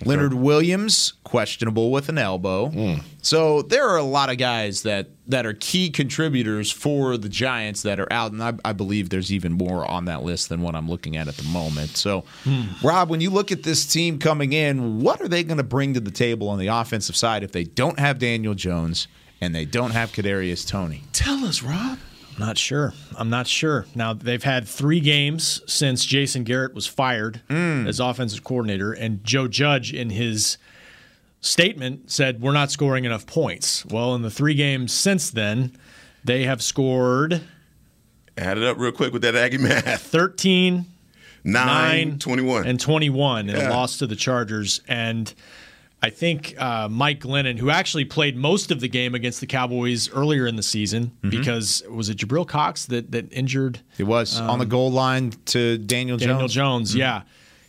Leonard 0.05 0.33
Williams 0.35 1.13
questionable 1.23 1.89
with 1.91 2.07
an 2.09 2.19
elbow. 2.19 2.99
So 3.23 3.63
there 3.63 3.87
are 3.89 3.97
a 3.97 4.03
lot 4.03 4.29
of 4.29 4.37
guys 4.37 4.83
that 4.83 5.07
that 5.27 5.45
are 5.47 5.53
key 5.53 5.89
contributors 5.89 6.71
for 6.71 7.17
the 7.17 7.29
Giants 7.29 7.81
that 7.81 7.99
are 7.99 8.11
out, 8.13 8.31
and 8.31 8.43
I, 8.43 8.53
I 8.63 8.73
believe 8.73 9.09
there's 9.09 9.31
even 9.33 9.53
more 9.53 9.89
on 9.89 10.05
that 10.05 10.21
list 10.23 10.49
than 10.49 10.61
what 10.61 10.75
I'm 10.75 10.87
looking 10.87 11.17
at 11.17 11.27
at 11.27 11.35
the 11.37 11.43
moment. 11.45 11.91
So, 11.97 12.25
Rob, 12.83 13.09
when 13.09 13.21
you 13.21 13.29
look 13.31 13.51
at 13.51 13.63
this 13.63 13.91
team 13.91 14.19
coming 14.19 14.53
in, 14.53 14.99
what 15.01 15.19
are 15.21 15.27
they 15.27 15.43
going 15.43 15.57
to 15.57 15.63
bring 15.63 15.93
to 15.95 15.99
the 15.99 16.11
table 16.11 16.47
on 16.49 16.59
the 16.59 16.67
offensive 16.67 17.15
side 17.15 17.41
if 17.43 17.51
they 17.51 17.63
don't 17.63 17.97
have 17.97 18.19
Daniel 18.19 18.53
Jones 18.53 19.07
and 19.41 19.53
they 19.53 19.65
don't 19.65 19.91
have 19.91 20.11
Kadarius 20.11 20.67
Toney? 20.67 21.03
Tell 21.13 21.45
us, 21.45 21.61
Rob. 21.63 21.99
I'm 22.35 22.45
not 22.45 22.57
sure. 22.57 22.93
I'm 23.15 23.29
not 23.29 23.47
sure. 23.47 23.85
Now 23.95 24.13
they've 24.13 24.43
had 24.43 24.67
three 24.67 24.99
games 24.99 25.61
since 25.65 26.05
Jason 26.05 26.43
Garrett 26.43 26.73
was 26.75 26.85
fired 26.85 27.41
mm. 27.49 27.87
as 27.87 27.99
offensive 27.99 28.43
coordinator, 28.43 28.93
and 28.93 29.23
Joe 29.23 29.47
Judge 29.47 29.91
in 29.91 30.11
his 30.11 30.57
statement 31.41 32.11
said 32.11 32.41
we're 32.41 32.51
not 32.51 32.69
scoring 32.71 33.05
enough 33.05 33.25
points. 33.25 33.85
Well, 33.85 34.13
in 34.13 34.21
the 34.21 34.29
three 34.29 34.53
games 34.53 34.93
since 34.93 35.31
then, 35.31 35.75
they 36.23 36.43
have 36.43 36.61
scored 36.61 37.41
Add 38.37 38.59
it 38.59 38.63
up 38.63 38.77
real 38.77 38.91
quick 38.91 39.13
with 39.13 39.23
that 39.23 39.35
Aggie 39.35 39.57
math. 39.57 40.01
13, 40.03 40.85
Nine, 41.43 42.09
9, 42.09 42.19
21. 42.19 42.67
and 42.67 42.79
21 42.79 43.49
in 43.49 43.55
Yeah. 43.55 43.69
a 43.69 43.71
loss 43.71 43.97
to 43.97 44.05
the 44.05 44.15
Chargers. 44.15 44.81
And 44.87 45.33
I 46.07 46.09
think 46.09 46.55
uh, 46.57 46.87
Mike 46.89 47.19
Glennon, 47.19 47.57
who 47.59 47.69
actually 47.69 48.05
played 48.05 48.37
most 48.37 48.71
of 48.71 48.79
the 48.79 48.87
game 48.87 49.13
against 49.13 49.41
the 49.41 49.45
Cowboys 49.45 50.09
earlier 50.13 50.47
in 50.47 50.55
the 50.55 50.63
season, 50.63 51.11
Mhm. 51.21 51.31
because 51.31 51.83
was 51.89 52.07
it 52.07 52.17
Jabril 52.17 52.47
Cox 52.47 52.85
that 52.85 53.11
that 53.11 53.31
injured? 53.33 53.81
It 53.97 54.05
was 54.05 54.39
on 54.39 54.59
the 54.59 54.63
um, 54.63 54.69
goal 54.69 54.89
line 54.89 55.33
to 55.47 55.77
Daniel, 55.77 56.17
Daniel 56.17 56.47
Jones. 56.47 56.53
Jones, 56.53 56.95
Mhm. 56.95 56.99
yeah. 56.99 57.21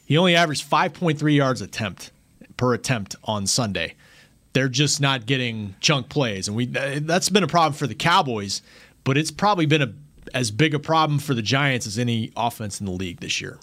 He 0.07 0.17
only 0.17 0.37
averaged 0.37 0.63
5.3 0.71 1.35
yards 1.35 1.61
attempt 1.61 2.13
per 2.57 2.75
attempt 2.75 3.17
on 3.25 3.49
Sunday. 3.49 3.95
They're 4.53 4.69
just 4.69 5.01
not 5.01 5.27
getting 5.27 5.75
chunk 5.81 6.09
plays, 6.09 6.47
and 6.47 6.57
we 6.57 6.67
that's 6.67 7.29
been 7.31 7.43
a 7.43 7.49
problem 7.49 7.73
for 7.73 7.89
the 7.89 7.95
Cowboys, 7.97 8.63
but 9.03 9.19
it's 9.19 9.33
probably 9.33 9.67
been 9.67 9.83
a 9.83 9.93
as 10.33 10.53
big 10.53 10.75
a 10.75 10.79
problem 10.79 11.19
for 11.19 11.35
the 11.35 11.43
Giants 11.43 11.87
as 11.89 11.99
any 11.99 12.31
offense 12.37 12.79
in 12.79 12.87
the 12.87 12.93
league 12.93 13.19
this 13.21 13.41
year. 13.41 13.59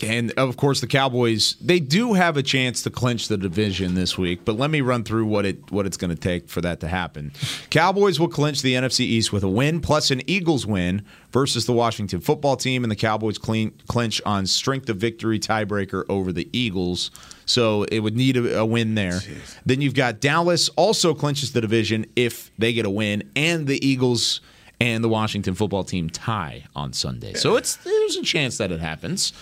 And 0.00 0.30
of 0.32 0.56
course, 0.56 0.80
the 0.80 0.86
Cowboys 0.86 1.56
they 1.60 1.80
do 1.80 2.14
have 2.14 2.36
a 2.36 2.42
chance 2.42 2.82
to 2.82 2.90
clinch 2.90 3.26
the 3.26 3.36
division 3.36 3.94
this 3.94 4.16
week. 4.16 4.44
But 4.44 4.56
let 4.56 4.70
me 4.70 4.80
run 4.80 5.02
through 5.02 5.26
what 5.26 5.44
it 5.44 5.72
what 5.72 5.86
it's 5.86 5.96
going 5.96 6.10
to 6.14 6.20
take 6.20 6.48
for 6.48 6.60
that 6.60 6.80
to 6.80 6.88
happen. 6.88 7.32
Cowboys 7.70 8.20
will 8.20 8.28
clinch 8.28 8.62
the 8.62 8.74
NFC 8.74 9.00
East 9.00 9.32
with 9.32 9.42
a 9.42 9.48
win 9.48 9.80
plus 9.80 10.10
an 10.12 10.22
Eagles 10.30 10.66
win 10.66 11.02
versus 11.32 11.66
the 11.66 11.72
Washington 11.72 12.20
Football 12.20 12.56
Team, 12.56 12.84
and 12.84 12.90
the 12.90 12.96
Cowboys 12.96 13.38
clean, 13.38 13.72
clinch 13.88 14.22
on 14.24 14.46
strength 14.46 14.88
of 14.88 14.98
victory 14.98 15.38
tiebreaker 15.38 16.04
over 16.08 16.32
the 16.32 16.48
Eagles. 16.52 17.10
So 17.44 17.82
it 17.84 18.00
would 18.00 18.16
need 18.16 18.36
a, 18.36 18.60
a 18.60 18.66
win 18.66 18.94
there. 18.94 19.20
Then 19.66 19.80
you've 19.80 19.94
got 19.94 20.20
Dallas 20.20 20.68
also 20.70 21.12
clinches 21.12 21.52
the 21.52 21.60
division 21.60 22.06
if 22.14 22.52
they 22.56 22.72
get 22.72 22.86
a 22.86 22.90
win, 22.90 23.28
and 23.34 23.66
the 23.66 23.84
Eagles 23.84 24.40
and 24.80 25.02
the 25.02 25.08
Washington 25.08 25.54
Football 25.54 25.82
Team 25.82 26.08
tie 26.08 26.64
on 26.76 26.92
Sunday. 26.92 27.34
So 27.34 27.56
it's 27.56 27.76
there's 27.76 28.16
a 28.16 28.22
chance 28.22 28.58
that 28.58 28.70
it 28.70 28.80
happens. 28.80 29.32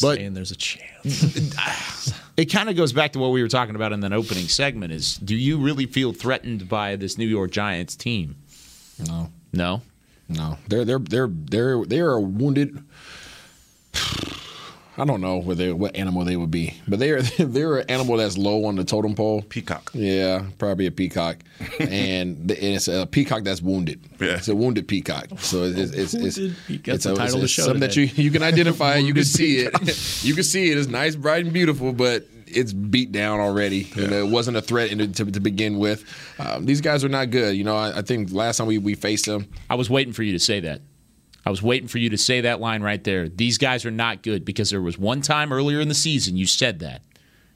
But 0.00 0.16
saying 0.16 0.34
there's 0.34 0.50
a 0.50 0.56
chance. 0.56 2.12
it 2.36 2.46
kind 2.46 2.68
of 2.68 2.76
goes 2.76 2.92
back 2.92 3.12
to 3.12 3.18
what 3.18 3.28
we 3.28 3.42
were 3.42 3.48
talking 3.48 3.74
about 3.74 3.92
in 3.92 4.00
that 4.00 4.12
opening 4.12 4.48
segment 4.48 4.92
is 4.92 5.16
do 5.18 5.34
you 5.36 5.58
really 5.58 5.86
feel 5.86 6.12
threatened 6.12 6.68
by 6.68 6.96
this 6.96 7.18
New 7.18 7.26
York 7.26 7.50
Giants 7.50 7.96
team? 7.96 8.36
No. 9.06 9.30
No? 9.52 9.82
No. 10.28 10.58
They're 10.68 10.84
they're 10.84 10.98
they're 10.98 11.28
they're 11.28 11.84
they're 11.84 12.12
a 12.12 12.20
wounded 12.20 12.82
I 14.96 15.04
don't 15.04 15.20
know 15.20 15.38
what 15.38 15.58
they, 15.58 15.72
what 15.72 15.96
animal 15.96 16.24
they 16.24 16.36
would 16.36 16.50
be, 16.50 16.74
but 16.86 16.98
they're 17.00 17.20
they're 17.38 17.78
an 17.78 17.90
animal 17.90 18.16
that's 18.16 18.38
low 18.38 18.64
on 18.66 18.76
the 18.76 18.84
totem 18.84 19.14
pole. 19.14 19.42
Peacock. 19.42 19.90
Yeah, 19.92 20.44
probably 20.58 20.86
a 20.86 20.90
peacock, 20.92 21.38
and, 21.80 22.48
the- 22.48 22.54
and 22.62 22.74
it's 22.76 22.88
a 22.88 23.06
peacock 23.06 23.42
that's 23.44 23.60
wounded. 23.60 24.00
Yeah. 24.20 24.36
it's 24.36 24.48
a 24.48 24.54
wounded 24.54 24.86
peacock. 24.86 25.26
So 25.38 25.64
it's 25.64 25.90
it's 25.92 26.14
it's, 26.14 26.38
Wounded 26.38 26.56
peacock. 26.66 26.94
it's, 26.94 27.04
That's 27.04 27.04
the 27.04 27.14
title 27.14 27.34
of 27.36 27.40
the 27.40 27.44
it's 27.44 27.52
show 27.52 27.62
something 27.62 27.80
that 27.80 27.96
you 27.96 28.04
you 28.04 28.30
can 28.30 28.42
identify. 28.42 28.96
you 28.96 29.14
can 29.14 29.24
see 29.24 29.56
it. 29.58 29.72
you 30.24 30.34
can 30.34 30.44
see 30.44 30.70
it. 30.70 30.78
It's 30.78 30.88
nice, 30.88 31.16
bright, 31.16 31.44
and 31.44 31.52
beautiful, 31.52 31.92
but 31.92 32.24
it's 32.46 32.72
beat 32.72 33.10
down 33.10 33.40
already. 33.40 33.88
You 33.96 34.06
know, 34.06 34.18
it 34.24 34.30
wasn't 34.30 34.56
a 34.56 34.62
threat 34.62 34.92
in, 34.92 35.12
to, 35.12 35.24
to 35.24 35.40
begin 35.40 35.78
with. 35.78 36.04
Um, 36.38 36.66
these 36.66 36.80
guys 36.80 37.02
are 37.02 37.08
not 37.08 37.30
good. 37.30 37.56
You 37.56 37.64
know, 37.64 37.76
I, 37.76 37.98
I 37.98 38.02
think 38.02 38.30
last 38.32 38.58
time 38.58 38.68
we, 38.68 38.78
we 38.78 38.94
faced 38.94 39.26
them, 39.26 39.48
I 39.68 39.74
was 39.74 39.90
waiting 39.90 40.12
for 40.12 40.22
you 40.22 40.30
to 40.32 40.38
say 40.38 40.60
that. 40.60 40.80
I 41.46 41.50
was 41.50 41.62
waiting 41.62 41.88
for 41.88 41.98
you 41.98 42.10
to 42.10 42.18
say 42.18 42.40
that 42.42 42.60
line 42.60 42.82
right 42.82 43.02
there. 43.04 43.28
These 43.28 43.58
guys 43.58 43.84
are 43.84 43.90
not 43.90 44.22
good 44.22 44.44
because 44.44 44.70
there 44.70 44.80
was 44.82 44.98
one 44.98 45.20
time 45.20 45.52
earlier 45.52 45.80
in 45.80 45.88
the 45.88 45.94
season 45.94 46.36
you 46.36 46.46
said 46.46 46.78
that. 46.80 47.02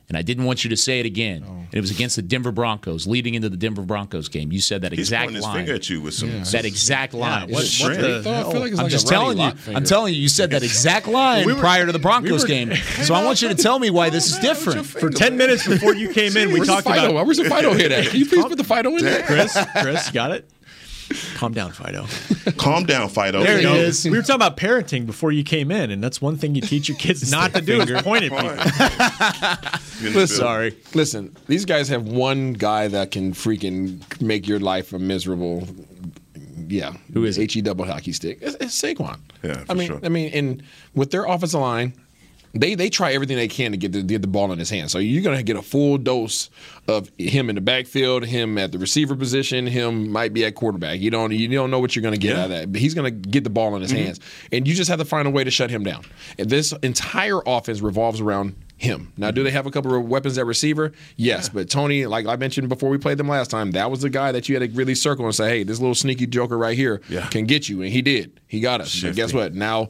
And 0.09 0.17
I 0.17 0.23
didn't 0.23 0.45
want 0.47 0.65
you 0.65 0.71
to 0.71 0.77
say 0.77 1.01
it 1.01 1.07
again. 1.07 1.45
Oh. 1.47 1.51
And 1.53 1.69
it 1.75 1.81
was 1.83 1.91
against 1.91 2.17
the 2.17 2.23
Denver 2.23 2.51
Broncos, 2.51 3.07
leading 3.07 3.35
into 3.35 3.51
the 3.51 3.59
Denver 3.59 3.83
Broncos 3.83 4.31
game. 4.31 4.51
You 4.53 4.61
said 4.63 4.81
that 4.81 4.93
He's 4.93 5.01
exact 5.01 5.25
pointing 5.25 5.35
his 5.37 5.45
line. 5.45 5.55
finger 5.57 5.75
at 5.75 5.91
you 5.91 6.01
with 6.01 6.15
some. 6.15 6.31
That 6.45 6.65
exact 6.65 7.13
line. 7.13 7.51
what- 7.51 7.63
Is 7.63 7.79
it 7.79 7.85
what 7.85 7.93
straight, 7.95 8.23
the? 8.25 8.31
I 8.47 8.51
feel 8.51 8.61
like 8.63 8.71
it's 8.71 8.79
I'm 8.81 8.85
like 8.85 8.91
just 8.91 9.07
a 9.07 9.11
telling 9.11 9.37
you. 9.37 9.45
Lott 9.45 9.57
I'm 9.75 9.85
telling 9.85 10.15
you. 10.15 10.21
You 10.23 10.31
said 10.31 10.51
that 10.53 10.63
exact 10.63 11.09
line 11.09 11.45
We 11.45 11.53
were- 11.53 11.61
prior 11.61 11.85
to 11.85 11.93
the 11.93 11.99
Broncos 11.99 12.31
we 12.31 12.39
were- 12.39 12.47
game. 12.47 12.73
So 13.05 13.13
I 13.15 13.23
want 13.23 13.43
you 13.43 13.49
to 13.49 13.55
tell 13.55 13.79
me 13.79 13.91
why 13.91 14.09
this 14.09 14.31
is 14.31 14.39
different. 14.39 14.87
For 14.87 15.11
10 15.11 15.37
minutes 15.37 15.67
before 15.69 15.95
you 15.95 16.11
came 16.15 16.39
in, 16.39 16.53
we 16.53 16.61
talked 16.65 16.85
the 16.85 16.95
Fido? 16.95 17.11
about 17.11 17.27
Where's 17.27 17.37
the 17.37 17.45
Fido 17.45 17.75
hit 17.75 17.93
at? 17.93 18.07
Can 18.07 18.19
you 18.19 18.25
please 18.27 18.47
put 18.47 18.57
the 18.57 18.65
Fido 18.65 18.97
in 18.97 19.05
there? 19.05 19.23
Chris. 19.25 19.59
Chris, 19.83 20.11
got 20.11 20.31
it? 20.33 20.49
Calm 21.35 21.53
down, 21.53 21.73
Fido. 21.73 22.07
Calm 22.59 22.85
down, 22.85 23.09
Fido. 23.09 23.43
There 23.43 23.59
it 23.59 23.63
you 23.63 23.71
is. 23.71 24.05
We 24.05 24.11
were 24.11 24.23
talking 24.23 24.37
about 24.37 24.57
parenting 24.57 25.07
before 25.07 25.33
you 25.33 25.43
came 25.43 25.71
in, 25.71 25.91
and 25.91 26.03
that's 26.03 26.21
one 26.21 26.37
thing 26.37 26.55
you 26.55 26.61
teach 26.61 26.89
your 26.89 26.99
kids 26.99 27.31
not 27.31 27.55
to 27.55 27.61
do 27.61 27.81
is 27.81 28.03
point 28.03 28.25
at 28.25 28.31
people. 28.33 30.11
Listen, 30.13 30.27
Sorry. 30.37 30.77
Listen, 30.95 31.37
these 31.47 31.65
guys 31.65 31.89
have 31.89 32.05
one 32.05 32.53
guy 32.53 32.89
that 32.89 33.11
can 33.11 33.33
freaking 33.33 34.21
make 34.21 34.47
your 34.47 34.61
life 34.61 34.93
a 34.93 34.99
miserable. 34.99 35.67
Yeah, 36.67 36.93
who 37.15 37.25
is 37.25 37.37
he 37.37 37.47
double 37.63 37.87
hockey 37.87 38.13
stick? 38.13 38.39
It's, 38.43 38.57
it's 38.57 38.81
Saquon. 38.81 39.19
Yeah, 39.43 39.63
I 39.63 39.65
for 39.65 39.75
mean, 39.75 39.89
sure. 39.89 40.01
I 40.03 40.09
mean, 40.09 40.31
and 40.35 40.63
with 40.95 41.11
their 41.11 41.25
offensive 41.25 41.61
line, 41.61 41.95
they 42.55 42.75
they 42.75 42.89
try 42.89 43.13
everything 43.13 43.37
they 43.37 43.49
can 43.49 43.73
to 43.73 43.77
get 43.77 43.93
the, 43.93 44.03
get 44.03 44.23
the 44.23 44.29
ball 44.29 44.53
in 44.53 44.59
his 44.59 44.71
hand. 44.71 44.91
So 44.91 44.99
you're 44.99 45.23
gonna 45.23 45.43
get 45.43 45.57
a 45.57 45.63
full 45.63 45.99
dose 45.99 46.51
of 46.87 47.11
him 47.19 47.49
in 47.49 47.55
the 47.55 47.61
backfield, 47.61 48.25
him 48.25 48.59
at 48.59 48.73
the 48.73 48.79
receiver 48.79 49.15
position, 49.15 49.67
him 49.67 50.11
might 50.11 50.33
be 50.33 50.45
at 50.45 50.55
quarterback. 50.55 51.01
You 51.01 51.11
don't 51.11 51.33
you 51.33 51.49
don't 51.49 51.71
know 51.71 51.79
what 51.79 51.95
you're 51.95 52.03
gonna 52.03 52.17
get 52.17 52.35
Yeah. 52.35 52.41
out 52.41 52.45
of 52.45 52.51
that. 52.51 52.73
But 52.73 52.81
he's 52.81 52.95
gonna 52.95 53.11
get 53.11 53.45
the 53.45 53.51
ball 53.51 53.75
in 53.77 53.83
his 53.83 53.93
mm-hmm. 53.93 54.05
hands, 54.05 54.21
and 54.53 54.67
you 54.67 54.75
just 54.75 54.89
have 54.89 54.99
to 54.99 55.05
find 55.05 55.29
a 55.29 55.31
way 55.31 55.45
to 55.45 55.51
shut 55.51 55.71
him 55.71 55.85
down. 55.85 56.05
And 56.39 56.49
this 56.49 56.73
entire 56.83 57.41
offense 57.47 57.81
revolves 57.81 58.21
around 58.21 58.55
him. 58.79 59.13
Now, 59.17 59.31
do 59.31 59.41
mm-hmm. 59.41 59.47
they 59.47 59.51
have 59.51 59.67
a 59.67 59.71
couple 59.71 59.95
of 59.95 60.05
weapons 60.05 60.39
at 60.39 60.47
receiver? 60.47 60.93
Yes, 61.17 61.49
but 61.49 61.69
Toney, 61.69 62.07
like 62.07 62.27
I 62.27 62.37
mentioned 62.37 62.69
before 62.69 62.89
we 62.89 62.97
played 62.97 63.19
them 63.19 63.29
last 63.29 63.51
time, 63.51 63.73
that 63.73 63.91
was 63.91 64.01
the 64.01 64.11
guy 64.11 64.33
that 64.33 64.49
you 64.49 64.59
had 64.59 64.71
to 64.71 64.77
really 64.77 64.95
circle 64.95 65.25
and 65.25 65.35
say, 65.35 65.49
"Hey, 65.49 65.63
this 65.65 65.81
little 65.81 65.95
sneaky 65.95 66.27
joker 66.27 66.57
right 66.57 66.77
here 66.77 67.01
Yeah. 67.09 67.27
can 67.27 67.45
get 67.45 67.69
you," 67.69 67.83
and 67.83 67.93
he 67.93 68.03
did. 68.03 68.41
He 68.47 68.61
got 68.61 68.81
us. 68.81 69.03
But 69.03 69.17
guess 69.17 69.35
what? 69.35 69.55
Now, 69.55 69.89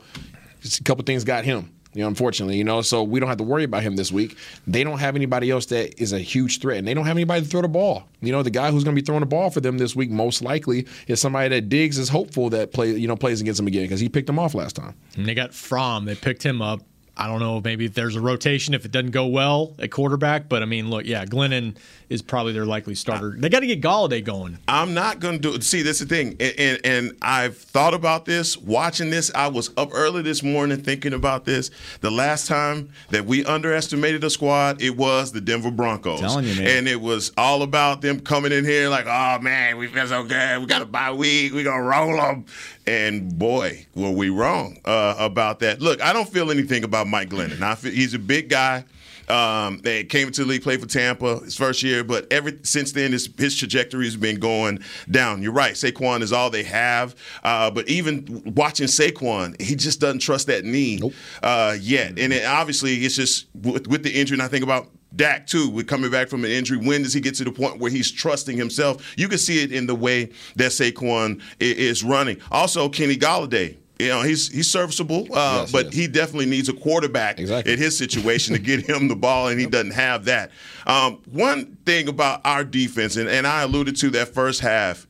just 0.63 0.81
a 0.81 0.83
couple 0.83 1.05
things 1.05 1.25
got 1.25 1.45
him. 1.45 1.71
You 1.99 2.05
know, 2.05 2.09
unfortunately, 2.11 2.57
you 2.57 2.63
know, 2.63 2.81
so 2.81 3.03
we 3.03 3.19
don't 3.19 3.29
have 3.29 3.39
to 3.39 3.45
worry 3.45 3.65
about 3.65 3.83
him 3.83 3.97
this 3.97 4.13
week. 4.13 4.37
They 4.69 4.85
don't 4.85 5.01
have 5.01 5.17
anybody 5.17 5.51
else 5.51 5.67
that 5.67 6.01
is 6.01 6.13
a 6.13 6.21
huge 6.21 6.61
threat, 6.61 6.79
and 6.79 6.87
they 6.87 6.95
don't 6.95 7.07
have 7.07 7.17
anybody 7.17 7.43
to 7.43 7.49
throw 7.49 7.61
the 7.61 7.67
ball. 7.67 8.05
You 8.21 8.31
know, 8.31 8.45
the 8.45 8.51
guy 8.51 8.71
who's 8.71 8.85
going 8.85 8.95
to 8.95 9.03
be 9.03 9.05
throwing 9.05 9.19
the 9.19 9.27
ball 9.27 9.51
for 9.51 9.61
them 9.61 9.79
this 9.79 9.97
week 9.97 10.09
most 10.09 10.41
likely 10.41 10.87
is 11.09 11.21
somebody 11.21 11.49
that 11.49 11.69
Diggs 11.69 11.99
is 11.99 12.09
hopeful 12.09 12.51
that 12.51 12.73
play, 12.73 12.93
you 12.93 13.09
know, 13.09 13.17
plays 13.17 13.41
against 13.41 13.59
him 13.59 13.67
again 13.67 13.83
because 13.83 13.99
he 13.99 14.09
picked 14.09 14.29
him 14.29 14.39
off 14.39 14.55
last 14.55 14.77
time. 14.77 14.95
And 15.17 15.27
they 15.27 15.35
got 15.35 15.53
Fromm. 15.53 16.05
They 16.05 16.15
picked 16.15 16.45
him 16.45 16.63
up. 16.63 16.83
I 17.19 17.27
don't 17.27 17.41
know. 17.41 17.61
Maybe 17.61 17.89
there's 17.89 18.15
a 18.15 18.21
rotation 18.21 18.75
if 18.75 18.85
it 18.85 18.93
doesn't 18.93 19.11
go 19.11 19.27
well 19.27 19.75
at 19.79 19.91
quarterback. 19.91 20.49
But 20.49 20.63
I 20.63 20.67
mean, 20.67 20.89
look, 20.89 21.05
yeah, 21.05 21.25
Glennon 21.25 21.77
is 22.09 22.23
probably 22.23 22.53
their 22.53 22.65
likely 22.65 22.95
starter. 22.95 23.35
They 23.37 23.49
got 23.49 23.61
to 23.61 23.67
get 23.67 23.83
Golladay 23.83 24.25
going. 24.25 24.59
I'm 24.67 24.95
not 24.95 25.21
going 25.21 25.35
to 25.35 25.41
do 25.41 25.55
it. 25.55 25.63
See, 25.63 25.83
that's 25.83 25.99
the 25.99 26.07
thing. 26.07 26.37
And, 26.41 26.55
and, 26.59 26.81
and 26.85 27.19
I've 27.21 27.59
thought 27.59 27.93
about 27.93 28.25
this, 28.25 28.57
watching 28.57 29.11
this. 29.11 29.31
I 29.35 29.49
was 29.49 29.71
up 29.77 29.91
early 29.93 30.23
this 30.23 30.43
morning 30.43 30.81
thinking 30.81 31.13
about 31.13 31.45
this. 31.45 31.71
The 32.01 32.11
last 32.11 32.47
time 32.47 32.91
that 33.11 33.27
we 33.27 33.45
underestimated 33.45 34.25
a 34.25 34.31
squad, 34.31 34.81
it 34.81 34.97
was 34.97 35.33
the 35.33 35.41
Denver 35.41 35.71
Broncos. 35.71 36.21
Telling 36.21 36.47
you, 36.47 36.55
man. 36.55 36.79
And 36.79 36.89
it 36.89 37.01
was 37.01 37.33
all 37.37 37.63
about 37.63 38.01
them 38.01 38.21
coming 38.21 38.53
in 38.53 38.65
here 38.65 38.89
like, 38.89 39.07
oh, 39.07 39.39
man, 39.41 39.77
we 39.77 39.89
feel 39.89 40.07
so 40.07 40.23
good. 40.23 40.61
We 40.61 40.67
got 40.67 40.83
a 40.83 40.87
bye 40.87 41.13
week. 41.13 41.53
We're 41.53 41.65
going 41.65 41.83
to 41.83 41.89
roll 41.89 42.17
them. 42.17 42.47
And 42.89 43.39
boy, 43.39 43.87
were 43.95 44.11
we 44.11 44.31
wrong 44.31 44.79
uh, 44.87 45.15
about 45.19 45.59
that. 45.61 45.83
Look, 45.83 46.01
I 46.01 46.15
don't 46.15 46.29
feel 46.29 46.51
anything 46.51 46.85
about 46.85 47.07
Mike 47.07 47.29
Glennon. 47.29 47.61
I 47.61 47.75
feel, 47.75 47.93
he's 47.93 48.15
a 48.15 48.19
big 48.19 48.49
guy. 48.49 48.87
Um, 49.29 49.81
they 49.83 50.05
came 50.05 50.29
into 50.29 50.43
the 50.43 50.49
league, 50.49 50.63
played 50.63 50.81
for 50.81 50.87
Tampa 50.87 51.41
his 51.41 51.55
first 51.55 51.83
year, 51.83 52.03
but 52.03 52.27
ever 52.33 52.51
since 52.63 52.93
then, 52.93 53.13
his, 53.13 53.29
his 53.37 53.55
trajectory 53.55 54.07
has 54.07 54.17
been 54.17 54.41
going 54.41 54.79
down. 55.11 55.43
You're 55.43 55.53
right, 55.53 55.75
Saquon 55.75 56.23
is 56.23 56.33
all 56.33 56.49
they 56.49 56.63
have. 56.63 57.15
Uh, 57.43 57.71
but 57.71 57.87
even 57.91 58.55
watching 58.57 58.87
Saquon, 58.87 59.61
he 59.61 59.75
just 59.75 60.01
doesn't 60.01 60.21
trust 60.21 60.47
that 60.47 60.65
knee 60.65 60.99
uh, 61.43 61.77
yet. 61.79 62.19
And 62.19 62.33
it, 62.33 62.47
obviously, 62.47 62.95
it's 63.05 63.17
just 63.17 63.49
with, 63.55 63.87
with 63.87 64.03
the 64.03 64.19
injury. 64.19 64.37
And 64.37 64.43
I 64.43 64.49
think 64.49 64.65
about 64.65 64.89
Dak 65.17 65.47
too, 65.47 65.71
with 65.71 65.87
coming 65.87 66.11
back 66.11 66.29
from 66.29 66.45
an 66.45 66.51
injury. 66.51 66.77
When 66.79 67.03
does 67.03 67.15
he 67.15 67.21
get 67.21 67.35
to 67.37 67.45
the 67.45 67.53
point 67.53 67.79
where 67.79 67.91
he's 67.91 68.11
trusting 68.11 68.57
himself? 68.57 69.15
You 69.17 69.29
can 69.29 69.39
see 69.39 69.63
it 69.63 69.73
in 69.73 69.87
the 69.87 69.95
way 69.95 70.27
that 70.57 70.71
Saquon 70.73 71.41
is 71.61 72.05
running. 72.05 72.39
Also, 72.51 72.89
Kenny 72.89 73.17
Golladay 73.17 73.77
You 73.99 74.09
know, 74.09 74.23
he's 74.23 74.49
he's 74.49 74.71
serviceable, 74.71 75.27
uh, 75.35 75.61
Yes, 75.63 75.73
but 75.73 75.87
yes. 75.87 75.95
he 75.95 76.07
definitely 76.09 76.47
needs 76.47 76.69
a 76.69 76.73
quarterback 76.75 77.41
Exactly. 77.41 77.73
in 77.73 77.79
his 77.79 77.97
situation 77.99 78.55
to 78.55 78.61
get 78.61 78.87
him 78.89 79.09
the 79.09 79.17
ball, 79.17 79.49
and 79.49 79.59
he 79.59 79.67
doesn't 79.67 79.93
have 79.93 80.27
that. 80.27 80.51
Um, 80.87 81.21
one 81.31 81.77
thing 81.87 82.07
about 82.09 82.43
our 82.45 82.63
defense, 82.63 83.17
and, 83.17 83.29
and 83.29 83.47
I 83.47 83.63
alluded 83.63 83.97
to 83.97 84.11
that 84.11 84.29
first 84.29 84.61
half, 84.61 85.07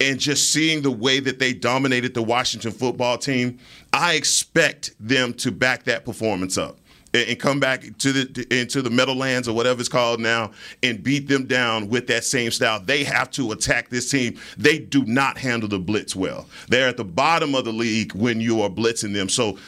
and 0.00 0.18
just 0.18 0.50
seeing 0.50 0.82
the 0.82 0.90
way 0.90 1.20
that 1.20 1.38
they 1.38 1.52
dominated 1.52 2.14
the 2.14 2.22
Washington 2.22 2.72
football 2.72 3.16
team, 3.18 3.58
I 3.92 4.14
expect 4.14 4.94
them 4.98 5.34
to 5.34 5.52
back 5.52 5.84
that 5.84 6.04
performance 6.04 6.58
up 6.58 6.80
and, 7.14 7.38
come 7.38 7.60
back 7.60 7.84
to 7.98 8.12
the 8.12 8.46
into 8.50 8.82
the 8.82 8.90
Meadowlands 8.90 9.48
or 9.48 9.54
whatever 9.54 9.80
it's 9.80 9.88
called 9.88 10.20
now 10.20 10.50
and 10.82 11.02
beat 11.02 11.28
them 11.28 11.46
down 11.46 11.88
with 11.88 12.06
that 12.06 12.24
same 12.24 12.50
style. 12.50 12.80
They 12.80 13.04
have 13.04 13.30
to 13.32 13.52
attack 13.52 13.88
this 13.88 14.10
team. 14.10 14.38
They 14.56 14.78
do 14.78 15.04
not 15.04 15.38
handle 15.38 15.68
the 15.68 15.78
blitz 15.78 16.14
well. 16.14 16.48
They're 16.68 16.88
at 16.88 16.96
the 16.96 17.04
bottom 17.04 17.54
of 17.54 17.64
the 17.64 17.72
league 17.72 18.14
when 18.14 18.40
you 18.40 18.62
are 18.62 18.70
blitzing 18.70 19.12
them. 19.12 19.28
So 19.28 19.58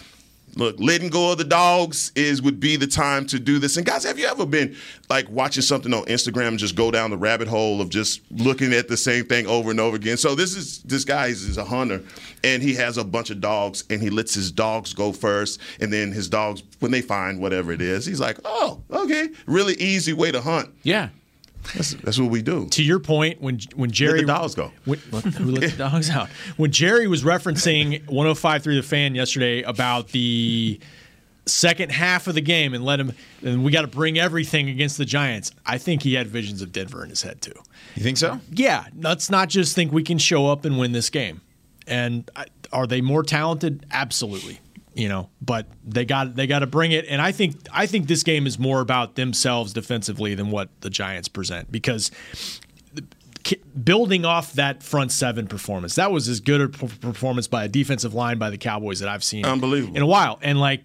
look, 0.56 0.76
letting 0.78 1.08
go 1.08 1.32
of 1.32 1.38
the 1.38 1.44
dogs 1.44 2.12
is 2.14 2.42
would 2.42 2.60
be 2.60 2.76
the 2.76 2.86
time 2.86 3.26
to 3.26 3.38
do 3.38 3.58
this. 3.58 3.76
And 3.76 3.86
guys, 3.86 4.04
have 4.04 4.18
you 4.18 4.26
ever 4.26 4.46
been 4.46 4.76
like 5.08 5.28
watching 5.30 5.62
something 5.62 5.92
on 5.92 6.04
Instagram 6.04 6.48
and 6.48 6.58
just 6.58 6.74
go 6.74 6.90
down 6.90 7.10
the 7.10 7.16
rabbit 7.16 7.48
hole 7.48 7.80
of 7.80 7.88
just 7.88 8.20
looking 8.30 8.72
at 8.72 8.88
the 8.88 8.96
same 8.96 9.26
thing 9.26 9.46
over 9.46 9.70
and 9.70 9.80
over 9.80 9.96
again? 9.96 10.16
So 10.16 10.34
this 10.34 10.56
is 10.56 10.82
this 10.82 11.04
guy 11.04 11.26
is, 11.26 11.42
is 11.42 11.58
a 11.58 11.64
hunter 11.64 12.02
and 12.42 12.62
he 12.62 12.74
has 12.74 12.98
a 12.98 13.04
bunch 13.04 13.30
of 13.30 13.40
dogs 13.40 13.84
and 13.90 14.00
he 14.00 14.10
lets 14.10 14.34
his 14.34 14.50
dogs 14.50 14.92
go 14.92 15.12
first 15.12 15.60
and 15.80 15.92
then 15.92 16.12
his 16.12 16.28
dogs 16.28 16.62
when 16.80 16.90
they 16.90 17.02
find 17.02 17.40
whatever 17.40 17.72
it 17.72 17.80
is, 17.80 18.06
he's 18.06 18.20
like, 18.20 18.38
"Oh, 18.44 18.82
okay. 18.90 19.28
Really 19.46 19.74
easy 19.74 20.12
way 20.12 20.32
to 20.32 20.40
hunt." 20.40 20.70
Yeah. 20.82 21.08
That's, 21.74 21.94
that's 21.94 22.18
what 22.18 22.30
we 22.30 22.42
do. 22.42 22.68
To 22.70 22.82
your 22.82 22.98
point, 23.00 23.40
when 23.40 23.58
when 23.74 23.90
Jerry 23.90 24.20
the 24.20 24.26
dogs 24.26 24.54
go. 24.54 24.72
when, 24.84 24.98
who 24.98 25.52
let 25.52 25.70
the 25.70 25.76
dogs 25.76 26.10
out? 26.18 26.28
When 26.56 26.70
Jerry 26.70 27.06
was 27.06 27.22
referencing 27.22 28.06
105 28.06 28.62
through 28.62 28.76
the 28.76 28.82
fan 28.82 29.14
yesterday 29.14 29.62
about 29.62 30.08
the 30.08 30.78
second 31.46 31.92
half 31.92 32.26
of 32.26 32.34
the 32.34 32.40
game 32.40 32.74
and 32.74 32.84
let 32.84 32.98
him 33.00 33.12
and 33.42 33.64
we 33.64 33.70
got 33.70 33.82
to 33.82 33.86
bring 33.86 34.18
everything 34.18 34.68
against 34.68 34.98
the 34.98 35.04
Giants. 35.04 35.52
I 35.66 35.78
think 35.78 36.02
he 36.02 36.14
had 36.14 36.26
visions 36.26 36.62
of 36.62 36.72
Denver 36.72 37.02
in 37.02 37.10
his 37.10 37.22
head 37.22 37.40
too. 37.40 37.54
You 37.94 38.02
think 38.02 38.16
so? 38.18 38.40
Yeah, 38.50 38.86
let's 38.96 39.30
not 39.30 39.48
just 39.48 39.74
think 39.74 39.92
we 39.92 40.02
can 40.02 40.18
show 40.18 40.48
up 40.48 40.64
and 40.64 40.78
win 40.78 40.92
this 40.92 41.10
game. 41.10 41.42
And 41.86 42.30
uh, 42.34 42.44
are 42.72 42.86
they 42.86 43.00
more 43.00 43.22
talented? 43.22 43.84
Absolutely. 43.90 44.60
You 44.94 45.08
know, 45.08 45.30
but 45.42 45.66
they 45.84 46.04
got 46.04 46.36
they 46.36 46.46
got 46.46 46.60
to 46.60 46.66
bring 46.66 46.92
it. 46.92 47.06
And 47.08 47.20
I 47.20 47.32
think 47.32 47.56
I 47.72 47.86
think 47.86 48.06
this 48.06 48.22
game 48.22 48.46
is 48.46 48.58
more 48.58 48.80
about 48.80 49.16
themselves 49.16 49.72
defensively 49.72 50.34
than 50.34 50.50
what 50.50 50.68
the 50.80 50.90
Giants 50.90 51.28
present 51.28 51.72
because 51.72 52.10
building 53.82 54.24
off 54.24 54.52
that 54.54 54.82
front 54.82 55.12
seven 55.12 55.46
performance, 55.46 55.96
that 55.96 56.10
was 56.10 56.28
as 56.28 56.40
good 56.40 56.60
a 56.60 56.68
performance 56.68 57.46
by 57.46 57.64
a 57.64 57.68
defensive 57.68 58.14
line 58.14 58.38
by 58.38 58.50
the 58.50 58.58
Cowboys 58.58 59.00
that 59.00 59.08
I've 59.08 59.24
seen 59.24 59.44
Unbelievable. 59.44 59.96
in 59.96 60.02
a 60.02 60.06
while. 60.06 60.38
And 60.42 60.58
like 60.58 60.84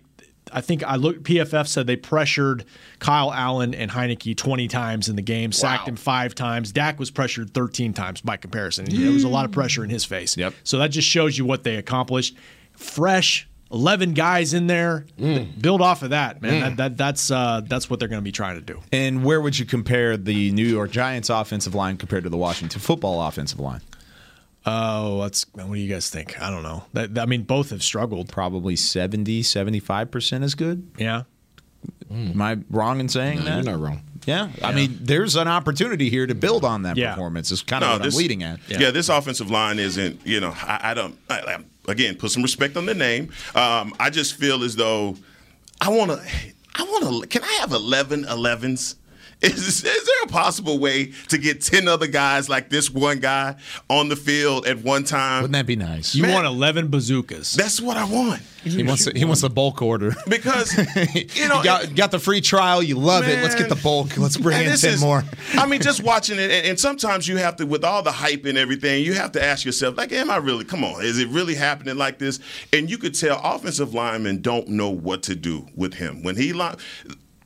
I 0.51 0.61
think 0.61 0.83
I 0.83 0.95
looked. 0.95 1.23
PFF 1.23 1.67
said 1.67 1.87
they 1.87 1.95
pressured 1.95 2.65
Kyle 2.99 3.31
Allen 3.31 3.73
and 3.73 3.91
Heinicke 3.91 4.35
20 4.35 4.67
times 4.67 5.09
in 5.09 5.15
the 5.15 5.21
game, 5.21 5.51
sacked 5.51 5.87
him 5.87 5.95
five 5.95 6.35
times. 6.35 6.71
Dak 6.71 6.99
was 6.99 7.11
pressured 7.11 7.53
13 7.53 7.93
times 7.93 8.21
by 8.21 8.37
comparison. 8.37 8.85
There 8.85 9.11
was 9.11 9.23
a 9.23 9.29
lot 9.29 9.45
of 9.45 9.51
pressure 9.51 9.83
in 9.83 9.89
his 9.89 10.05
face. 10.05 10.35
Yep. 10.37 10.53
So 10.63 10.79
that 10.79 10.89
just 10.89 11.07
shows 11.07 11.37
you 11.37 11.45
what 11.45 11.63
they 11.63 11.75
accomplished. 11.75 12.35
Fresh 12.73 13.47
11 13.71 14.13
guys 14.13 14.53
in 14.53 14.67
there. 14.67 15.05
Build 15.61 15.81
off 15.81 16.01
of 16.03 16.09
that, 16.11 16.41
man. 16.41 16.61
That, 16.61 16.77
that 16.77 16.97
that's 16.97 17.29
uh, 17.31 17.61
that's 17.65 17.89
what 17.89 17.99
they're 17.99 18.09
going 18.09 18.21
to 18.21 18.23
be 18.23 18.31
trying 18.31 18.55
to 18.55 18.61
do. 18.61 18.81
And 18.91 19.23
where 19.23 19.39
would 19.41 19.57
you 19.59 19.65
compare 19.65 20.17
the 20.17 20.51
New 20.51 20.65
York 20.65 20.91
Giants 20.91 21.29
offensive 21.29 21.75
line 21.75 21.97
compared 21.97 22.23
to 22.23 22.29
the 22.29 22.37
Washington 22.37 22.79
football 22.81 23.21
offensive 23.21 23.59
line? 23.59 23.81
Oh, 24.65 25.21
that's 25.21 25.45
what 25.53 25.73
do 25.73 25.79
you 25.79 25.91
guys 25.91 26.09
think? 26.09 26.39
I 26.41 26.49
don't 26.49 26.63
know. 26.63 26.83
That, 26.93 27.17
I 27.17 27.25
mean, 27.25 27.43
both 27.43 27.69
have 27.69 27.81
struggled. 27.81 28.27
Probably 28.29 28.75
70, 28.75 29.41
75% 29.41 30.43
is 30.43 30.53
good. 30.55 30.89
Yeah. 30.97 31.23
Am 32.11 32.41
I 32.41 32.57
wrong 32.69 32.99
in 32.99 33.07
saying 33.07 33.39
No, 33.39 33.45
that? 33.45 33.63
you're 33.63 33.77
not 33.77 33.79
wrong. 33.79 34.01
Yeah. 34.29 34.49
I 34.63 34.71
mean, 34.73 34.97
there's 35.01 35.35
an 35.35 35.47
opportunity 35.47 36.09
here 36.09 36.25
to 36.27 36.35
build 36.35 36.63
on 36.63 36.83
that 36.83 36.95
Yeah. 36.97 37.13
performance. 37.13 37.51
Is 37.51 37.61
kind 37.61 37.83
of 37.83 37.89
what 37.91 38.03
this- 38.03 38.13
I'm 38.15 38.17
leading 38.19 38.43
at. 38.43 38.59
Yeah. 38.67 38.91
this 38.91 39.09
offensive 39.09 39.49
line 39.51 39.79
isn't. 39.79 40.21
You 40.25 40.39
know, 40.39 40.53
I, 40.61 40.91
I 40.91 40.93
don't. 40.93 41.17
I, 41.29 41.39
I- 41.39 41.91
again, 41.91 42.15
put 42.15 42.31
some 42.31 42.43
respect 42.43 42.77
on 42.77 42.85
the 42.85 42.93
name. 42.93 43.31
Um, 43.55 43.93
I 43.99 44.09
just 44.09 44.35
feel 44.35 44.63
as 44.63 44.75
though 44.75 45.15
I 45.81 45.89
want 45.89 46.11
to. 46.11 46.21
I 46.75 46.83
want 46.83 47.23
to. 47.23 47.27
Can 47.27 47.43
I 47.43 47.51
have 47.59 47.71
11 47.73 48.25
11s? 48.25 48.95
Is, 49.41 49.67
is 49.67 49.81
there 49.83 50.23
a 50.25 50.27
possible 50.27 50.79
way 50.79 51.13
to 51.29 51.37
get 51.37 51.61
10 51.61 51.87
other 51.87 52.07
guys 52.07 52.49
like 52.49 52.69
this 52.69 52.89
one 52.89 53.19
guy 53.19 53.55
on 53.89 54.09
the 54.09 54.17
field 54.17 54.67
at 54.67 54.79
one 54.79 55.05
time? 55.05 55.43
Wouldn't 55.43 55.53
that 55.53 55.65
be 55.65 55.77
nice? 55.77 56.13
You 56.13 56.27
want 56.27 56.45
11 56.45 56.89
bazookas. 56.89 57.53
That's 57.53 57.79
what 57.79 57.95
I 57.95 58.03
want. 58.03 58.41
He 58.63 58.83
wants 58.83 59.05
he 59.05 59.23
wants 59.23 59.39
the 59.39 59.49
bulk 59.49 59.81
order. 59.81 60.13
Because 60.27 60.75
you 60.77 61.47
know, 61.47 61.59
you 61.59 61.63
got, 61.63 61.95
got 61.95 62.11
the 62.11 62.19
free 62.19 62.41
trial. 62.41 62.83
You 62.83 62.95
love 62.97 63.25
it. 63.27 63.41
Let's 63.41 63.55
get 63.55 63.69
the 63.69 63.75
bulk. 63.81 64.17
Let's 64.17 64.35
bring 64.35 64.57
And 64.57 64.65
in 64.65 64.71
this 64.71 64.81
ten 64.81 64.95
is- 64.95 65.01
more. 65.01 65.23
I 65.53 65.65
mean, 65.65 65.79
just 65.81 66.03
watching 66.11 66.37
it, 66.37 66.51
and, 66.51 66.65
and 66.67 66.79
sometimes 66.79 67.25
you 67.25 67.37
have 67.37 67.55
to, 67.57 67.65
with 67.65 67.85
all 67.85 68.03
the 68.03 68.11
hype 68.11 68.43
and 68.45 68.57
everything, 68.57 69.05
you 69.05 69.13
have 69.13 69.31
to 69.33 69.43
ask 69.43 69.63
yourself, 69.65 69.95
like, 69.97 70.11
am 70.11 70.29
I 70.29 70.35
really? 70.37 70.65
Come 70.65 70.83
on, 70.83 71.01
is 71.03 71.17
it 71.17 71.29
really 71.29 71.55
happening 71.55 71.95
like 71.97 72.19
this? 72.19 72.41
And 72.73 72.89
you 72.89 72.97
could 72.97 73.15
tell 73.15 73.39
offensive 73.41 73.93
linemen 73.93 74.41
don't 74.41 74.67
know 74.67 74.89
what 74.89 75.23
to 75.23 75.35
do 75.35 75.65
with 75.75 75.93
him 75.93 76.23
when 76.23 76.35
he. 76.35 76.51
Li- 76.51 76.75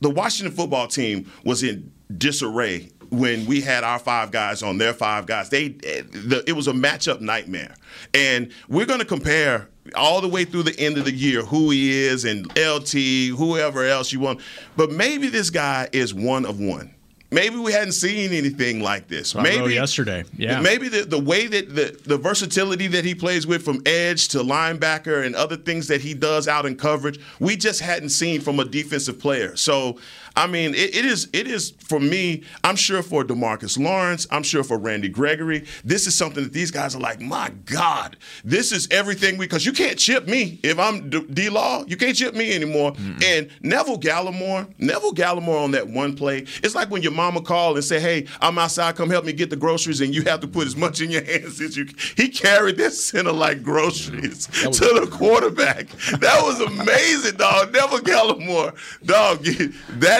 the 0.04 0.10
Washington 0.10 0.54
football 0.54 0.86
team 0.86 1.32
was 1.44 1.62
in 1.62 1.90
disarray 2.18 2.90
when 3.08 3.46
we 3.46 3.62
had 3.62 3.84
our 3.84 3.98
five 3.98 4.30
guys 4.30 4.62
on 4.62 4.76
their 4.76 4.92
five 4.92 5.24
guys. 5.24 5.48
They, 5.48 5.68
the, 5.68 6.44
it 6.46 6.52
was 6.52 6.68
a 6.68 6.72
matchup 6.72 7.22
nightmare, 7.22 7.74
and 8.12 8.52
we're 8.68 8.84
going 8.84 8.98
to 8.98 9.06
compare 9.06 9.68
all 9.94 10.20
the 10.20 10.28
way 10.28 10.44
through 10.44 10.64
the 10.64 10.78
end 10.78 10.98
of 10.98 11.06
the 11.06 11.12
year 11.12 11.42
who 11.42 11.70
he 11.70 11.90
is 11.90 12.26
and 12.26 12.46
LT, 12.56 13.36
whoever 13.36 13.84
else 13.84 14.12
you 14.12 14.20
want. 14.20 14.40
But 14.76 14.90
maybe 14.90 15.28
this 15.28 15.48
guy 15.48 15.88
is 15.92 16.12
one 16.12 16.44
of 16.44 16.60
one. 16.60 16.93
Maybe 17.34 17.56
we 17.56 17.72
hadn't 17.72 17.92
seen 17.92 18.32
anything 18.32 18.80
like 18.80 19.08
this. 19.08 19.34
Maybe 19.34 19.74
yesterday. 19.74 20.24
Yeah. 20.36 20.60
Maybe 20.60 20.88
the, 20.88 21.02
the 21.02 21.18
way 21.18 21.46
that 21.48 21.74
the, 21.74 22.00
the 22.04 22.16
versatility 22.16 22.86
that 22.88 23.04
he 23.04 23.14
plays 23.14 23.46
with 23.46 23.64
from 23.64 23.82
edge 23.84 24.28
to 24.28 24.38
linebacker 24.38 25.26
and 25.26 25.34
other 25.34 25.56
things 25.56 25.88
that 25.88 26.00
he 26.00 26.14
does 26.14 26.46
out 26.46 26.64
in 26.64 26.76
coverage, 26.76 27.18
we 27.40 27.56
just 27.56 27.80
hadn't 27.80 28.10
seen 28.10 28.40
from 28.40 28.60
a 28.60 28.64
defensive 28.64 29.18
player. 29.18 29.56
So 29.56 29.98
I 30.36 30.46
mean, 30.48 30.74
it, 30.74 30.94
it 30.96 31.04
is 31.04 31.28
it 31.32 31.46
is 31.46 31.70
for 31.78 32.00
me. 32.00 32.42
I'm 32.64 32.76
sure 32.76 33.02
for 33.02 33.22
Demarcus 33.24 33.78
Lawrence. 33.78 34.26
I'm 34.30 34.42
sure 34.42 34.64
for 34.64 34.78
Randy 34.78 35.08
Gregory. 35.08 35.64
This 35.84 36.06
is 36.06 36.14
something 36.16 36.42
that 36.42 36.52
these 36.52 36.70
guys 36.72 36.96
are 36.96 37.00
like, 37.00 37.20
my 37.20 37.50
God, 37.66 38.16
this 38.44 38.72
is 38.72 38.88
everything 38.90 39.38
because 39.38 39.64
you 39.64 39.72
can't 39.72 39.98
chip 39.98 40.26
me 40.26 40.58
if 40.62 40.78
I'm 40.78 41.08
D 41.08 41.48
Law. 41.50 41.84
You 41.86 41.96
can't 41.96 42.16
chip 42.16 42.34
me 42.34 42.52
anymore. 42.52 42.94
And 43.24 43.48
Neville 43.62 43.98
Gallimore, 44.00 44.66
Neville 44.78 45.12
Gallimore 45.14 45.62
on 45.62 45.70
that 45.72 45.86
one 45.88 46.16
play, 46.16 46.38
it's 46.62 46.74
like 46.74 46.90
when 46.90 47.02
your 47.02 47.12
mama 47.12 47.40
call 47.40 47.74
and 47.76 47.84
say, 47.84 48.00
"Hey, 48.00 48.26
I'm 48.40 48.58
outside. 48.58 48.96
Come 48.96 49.10
help 49.10 49.24
me 49.24 49.32
get 49.32 49.50
the 49.50 49.56
groceries," 49.56 50.00
and 50.00 50.14
you 50.14 50.22
have 50.22 50.40
to 50.40 50.48
put 50.48 50.66
as 50.66 50.76
much 50.76 51.00
in 51.00 51.10
your 51.10 51.24
hands 51.24 51.60
as 51.60 51.76
you. 51.76 51.86
He 52.16 52.28
carried 52.28 52.76
that 52.78 52.92
center 52.92 53.32
like 53.32 53.62
groceries 53.62 54.46
to 54.46 54.70
the 55.00 55.08
quarterback. 55.10 55.88
That 56.20 56.42
was 56.42 56.60
amazing, 56.60 57.36
dog. 57.36 57.72
Neville 57.72 58.00
Gallimore, 58.00 58.74
dog. 59.04 59.46
you- 59.46 59.72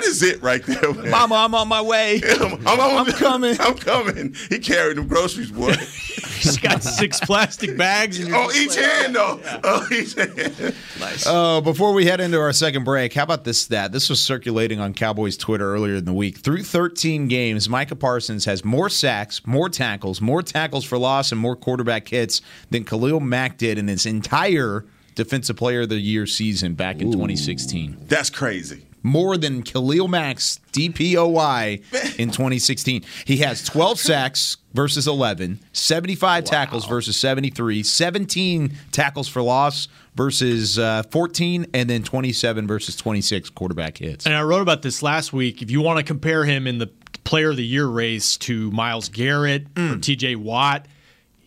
That 0.05 0.11
is 0.11 0.23
it 0.23 0.43
right 0.43 0.63
there, 0.65 0.93
man. 0.93 1.11
Mama, 1.11 1.35
I'm 1.37 1.55
on 1.55 1.69
my 1.69 1.81
way. 1.81 2.21
I'm, 2.41 2.67
I'm, 2.67 3.07
coming. 3.07 3.57
I'm 3.59 3.77
coming. 3.77 4.35
He 4.49 4.59
carried 4.59 4.97
them 4.99 5.09
groceries, 5.09 5.51
boy. 5.51 5.73
He's 5.75 6.59
got 6.59 6.83
six 6.83 7.21
plastic 7.21 7.77
bags. 7.77 8.19
And 8.19 8.29
you're 8.29 8.37
oh, 8.37 8.51
each 8.53 8.77
like, 8.77 8.85
hand 8.85 9.17
though. 9.17 9.41
Oh, 9.65 9.87
each 9.91 10.15
hand. 10.15 10.75
Nice. 11.01 11.27
Uh, 11.27 11.61
before 11.61 11.93
we 11.93 12.05
head 12.05 12.21
into 12.21 12.39
our 12.39 12.53
second 12.53 12.85
break, 12.85 13.15
how 13.15 13.23
about 13.23 13.45
this 13.45 13.63
stat? 13.63 13.93
This 13.93 14.11
was 14.11 14.23
circulating 14.23 14.79
on 14.79 14.93
Cowboys 14.93 15.37
Twitter 15.37 15.75
earlier 15.75 15.97
in 15.97 16.05
the 16.05 16.13
week. 16.13 16.39
Through 16.39 16.65
13 16.65 17.29
games, 17.29 17.69
Micah 17.69 17.97
Parsons 17.97 18.45
has 18.45 18.65
more 18.65 18.91
sacks, 18.91 19.47
more 19.47 19.69
tackles, 19.69 20.21
more 20.21 20.43
tackles 20.43 20.85
for 20.85 20.99
loss, 20.99 21.33
and 21.33 21.41
more 21.41 21.57
quarterback 21.57 22.09
hits 22.09 22.43
than 22.71 22.85
Khalil 22.85 23.21
Mack 23.21 23.57
did 23.57 23.79
in 23.79 23.89
his 23.89 24.05
entire 24.05 24.85
Defensive 25.15 25.57
Player 25.57 25.83
of 25.83 25.89
the 25.89 25.97
Year 25.97 26.27
season 26.27 26.75
back 26.75 27.01
in 27.01 27.13
2016. 27.13 27.97
That's 28.09 28.31
crazy. 28.31 28.85
More 29.07 29.37
than 29.37 29.63
Khalil 29.63 30.09
Mack's 30.09 30.59
DPOY 30.73 32.19
in 32.19 32.31
2016. 32.31 33.05
He 33.27 33.37
has 33.37 33.63
12 33.63 34.01
sacks 34.01 34.57
versus 34.73 35.07
11, 35.07 35.61
75 35.73 36.45
tackles 36.45 36.87
versus 36.87 37.17
73, 37.17 37.83
17 37.83 38.73
tackles 38.93 39.29
for 39.29 39.43
loss 39.43 39.89
versus 40.15 40.79
uh, 40.79 41.03
14, 41.11 41.67
and 41.75 41.89
then 41.91 42.03
27 42.03 42.67
versus 42.67 42.97
26 42.97 43.51
quarterback 43.51 43.99
hits. 43.99 44.25
And 44.25 44.35
I 44.35 44.43
wrote 44.43 44.63
about 44.63 44.83
this 44.83 45.03
last 45.03 45.33
week. 45.33 45.61
If 45.61 45.71
you 45.71 45.81
want 45.83 45.99
to 45.99 46.05
compare 46.05 46.45
him 46.45 46.67
in 46.67 46.79
the 46.79 46.87
player 47.25 47.51
of 47.51 47.57
the 47.57 47.65
year 47.65 47.87
race 47.87 48.37
to 48.39 48.71
Myles 48.71 49.11
Garrett 49.11 49.67
or 49.77 49.97
TJ 49.97 50.37
Watt, 50.37 50.87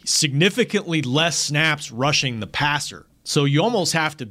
significantly 0.05 1.01
less 1.01 1.37
snaps 1.37 1.91
rushing 1.91 2.39
the 2.39 2.47
passer. 2.47 3.05
So 3.23 3.45
you 3.45 3.61
almost 3.61 3.93
have 3.93 4.15
to 4.17 4.29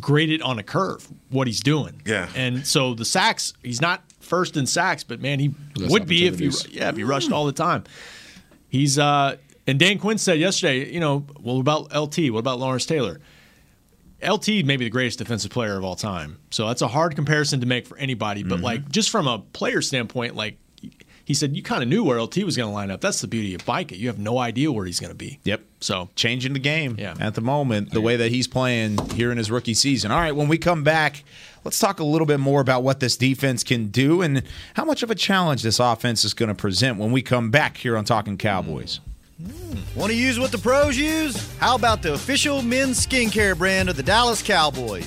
grade 0.00 0.30
it 0.30 0.42
on 0.42 0.58
a 0.58 0.62
curve 0.62 1.08
what 1.30 1.46
he's 1.46 1.60
doing. 1.60 2.02
Yeah. 2.04 2.28
And 2.34 2.66
so 2.66 2.94
the 2.94 3.04
sacks, 3.04 3.52
he's 3.62 3.80
not 3.80 4.02
first 4.20 4.56
in 4.56 4.66
sacks, 4.66 5.04
but 5.04 5.20
man, 5.20 5.38
he 5.40 5.54
Less 5.76 5.90
would 5.90 6.06
be 6.06 6.26
if 6.26 6.38
he 6.38 6.50
yeah, 6.70 6.88
if 6.90 6.96
he 6.96 7.04
rushed 7.04 7.32
all 7.32 7.46
the 7.46 7.52
time. 7.52 7.84
He's 8.68 8.98
uh 8.98 9.36
and 9.66 9.78
Dan 9.78 9.98
Quinn 9.98 10.18
said 10.18 10.38
yesterday, 10.38 10.90
you 10.92 11.00
know, 11.00 11.26
well 11.40 11.58
about 11.60 11.94
LT, 11.94 12.30
what 12.30 12.38
about 12.40 12.58
Lawrence 12.58 12.86
Taylor? 12.86 13.20
LT 14.26 14.48
may 14.64 14.76
be 14.76 14.84
the 14.84 14.90
greatest 14.90 15.18
defensive 15.18 15.50
player 15.50 15.76
of 15.76 15.84
all 15.84 15.94
time. 15.94 16.38
So 16.50 16.66
that's 16.66 16.82
a 16.82 16.88
hard 16.88 17.14
comparison 17.14 17.60
to 17.60 17.66
make 17.66 17.86
for 17.86 17.96
anybody. 17.98 18.42
But 18.42 18.56
Mm-hmm. 18.56 18.64
like 18.64 18.88
just 18.90 19.10
from 19.10 19.26
a 19.28 19.38
player 19.38 19.80
standpoint, 19.80 20.34
like 20.34 20.58
he 21.28 21.34
said, 21.34 21.54
you 21.54 21.62
kind 21.62 21.82
of 21.82 21.90
knew 21.90 22.02
where 22.02 22.18
LT 22.18 22.38
was 22.38 22.56
going 22.56 22.70
to 22.70 22.72
line 22.74 22.90
up. 22.90 23.02
That's 23.02 23.20
the 23.20 23.26
beauty 23.28 23.52
of 23.54 23.62
Bike 23.66 23.92
You 23.92 24.06
have 24.06 24.18
no 24.18 24.38
idea 24.38 24.72
where 24.72 24.86
he's 24.86 24.98
going 24.98 25.10
to 25.10 25.14
be. 25.14 25.38
Yep. 25.44 25.60
So 25.80 26.08
changing 26.16 26.54
the 26.54 26.58
game 26.58 26.96
Yeah. 26.98 27.16
at 27.20 27.34
the 27.34 27.42
moment, 27.42 27.90
the 27.90 28.00
way 28.00 28.16
that 28.16 28.30
he's 28.32 28.48
playing 28.48 28.96
here 29.10 29.30
in 29.30 29.36
his 29.36 29.50
rookie 29.50 29.74
season. 29.74 30.10
All 30.10 30.18
right, 30.20 30.34
when 30.34 30.48
we 30.48 30.56
come 30.56 30.82
back, 30.84 31.24
let's 31.64 31.78
talk 31.78 32.00
a 32.00 32.04
little 32.04 32.26
bit 32.26 32.40
more 32.40 32.62
about 32.62 32.82
what 32.82 33.00
this 33.00 33.18
defense 33.18 33.62
can 33.62 33.88
do 33.88 34.22
and 34.22 34.42
how 34.72 34.86
much 34.86 35.02
of 35.02 35.10
a 35.10 35.14
challenge 35.14 35.62
this 35.62 35.78
offense 35.78 36.24
is 36.24 36.32
going 36.32 36.48
to 36.48 36.54
present 36.54 36.96
when 36.96 37.12
we 37.12 37.20
come 37.20 37.50
back 37.50 37.76
here 37.76 37.94
on 37.98 38.06
Talking 38.06 38.38
Cowboys. 38.38 39.00
Mm. 39.38 39.50
Mm. 39.50 39.96
Want 39.96 40.10
to 40.10 40.16
use 40.16 40.40
what 40.40 40.50
the 40.50 40.56
pros 40.58 40.96
use? 40.96 41.54
How 41.58 41.76
about 41.76 42.00
the 42.00 42.14
official 42.14 42.62
men's 42.62 43.06
skincare 43.06 43.56
brand 43.56 43.90
of 43.90 43.96
the 43.96 44.02
Dallas 44.02 44.40
Cowboys? 44.42 45.06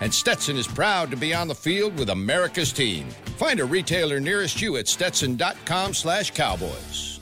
and 0.00 0.12
Stetson 0.12 0.56
is 0.56 0.66
proud 0.66 1.10
to 1.10 1.16
be 1.16 1.34
on 1.34 1.48
the 1.48 1.54
field 1.54 1.98
with 1.98 2.10
America's 2.10 2.72
team. 2.72 3.08
Find 3.36 3.60
a 3.60 3.64
retailer 3.64 4.20
nearest 4.20 4.60
you 4.60 4.76
at 4.76 4.88
stetson.com 4.88 5.94
slash 5.94 6.30
cowboys. 6.32 7.20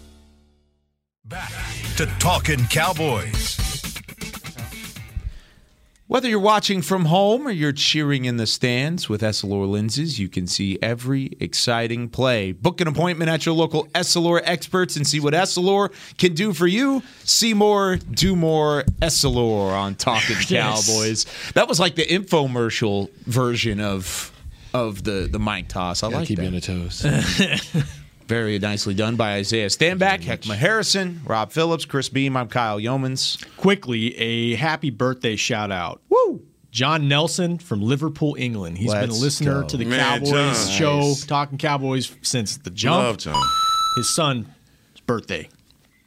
Back 1.24 1.52
to 1.96 2.06
Talking 2.18 2.64
Cowboys. 2.66 3.65
Whether 6.08 6.28
you're 6.28 6.38
watching 6.38 6.82
from 6.82 7.06
home 7.06 7.48
or 7.48 7.50
you're 7.50 7.72
cheering 7.72 8.26
in 8.26 8.36
the 8.36 8.46
stands 8.46 9.08
with 9.08 9.22
Essilor 9.22 9.68
lenses, 9.68 10.20
you 10.20 10.28
can 10.28 10.46
see 10.46 10.78
every 10.80 11.32
exciting 11.40 12.08
play. 12.08 12.52
Book 12.52 12.80
an 12.80 12.86
appointment 12.86 13.28
at 13.28 13.44
your 13.44 13.56
local 13.56 13.86
Essilor 13.88 14.40
experts 14.44 14.94
and 14.96 15.04
see 15.04 15.18
what 15.18 15.34
Essilor 15.34 15.90
can 16.16 16.32
do 16.34 16.52
for 16.52 16.68
you. 16.68 17.02
See 17.24 17.54
more, 17.54 17.96
do 17.96 18.36
more 18.36 18.84
Essilor 19.02 19.72
on 19.72 19.96
Talking 19.96 20.36
Yes. 20.48 20.86
Cowboys. 20.86 21.26
That 21.54 21.66
was 21.66 21.80
like 21.80 21.96
the 21.96 22.06
infomercial 22.06 23.10
version 23.24 23.80
of 23.80 24.32
of 24.72 25.02
the 25.02 25.26
the 25.28 25.40
mic 25.40 25.66
toss. 25.66 26.04
I 26.04 26.06
Gotta 26.06 26.18
like 26.18 26.28
keep 26.28 26.38
that. 26.38 26.44
you 26.44 26.54
on 26.54 26.60
toes. 26.60 27.04
Very 28.26 28.58
nicely 28.58 28.92
done 28.92 29.14
by 29.14 29.34
Isaiah 29.34 29.68
Stanback, 29.68 30.20
Heckma 30.22 30.56
Harrison, 30.56 31.20
Rob 31.24 31.52
Phillips, 31.52 31.84
Chris 31.84 32.08
Beam. 32.08 32.36
I'm 32.36 32.48
Kyle 32.48 32.80
Youmans. 32.80 33.44
Quickly, 33.56 34.16
a 34.18 34.56
happy 34.56 34.90
birthday 34.90 35.36
shout 35.36 35.70
out. 35.70 36.02
Woo! 36.08 36.42
John 36.72 37.06
Nelson 37.06 37.58
from 37.58 37.80
Liverpool, 37.82 38.34
England. 38.38 38.78
He's 38.78 38.92
been 38.92 39.10
a 39.10 39.14
listener 39.14 39.62
go. 39.62 39.68
to 39.68 39.76
the 39.76 39.84
Man, 39.84 40.00
Cowboys 40.00 40.30
John. 40.30 40.70
show, 40.76 40.98
Nice. 41.00 41.24
talking 41.24 41.56
Cowboys 41.56 42.12
since 42.22 42.56
the 42.58 42.70
jump. 42.70 42.96
Love 43.04 43.16
John. 43.18 43.40
His 43.96 44.14
son's 44.14 44.46
birthday. 45.06 45.48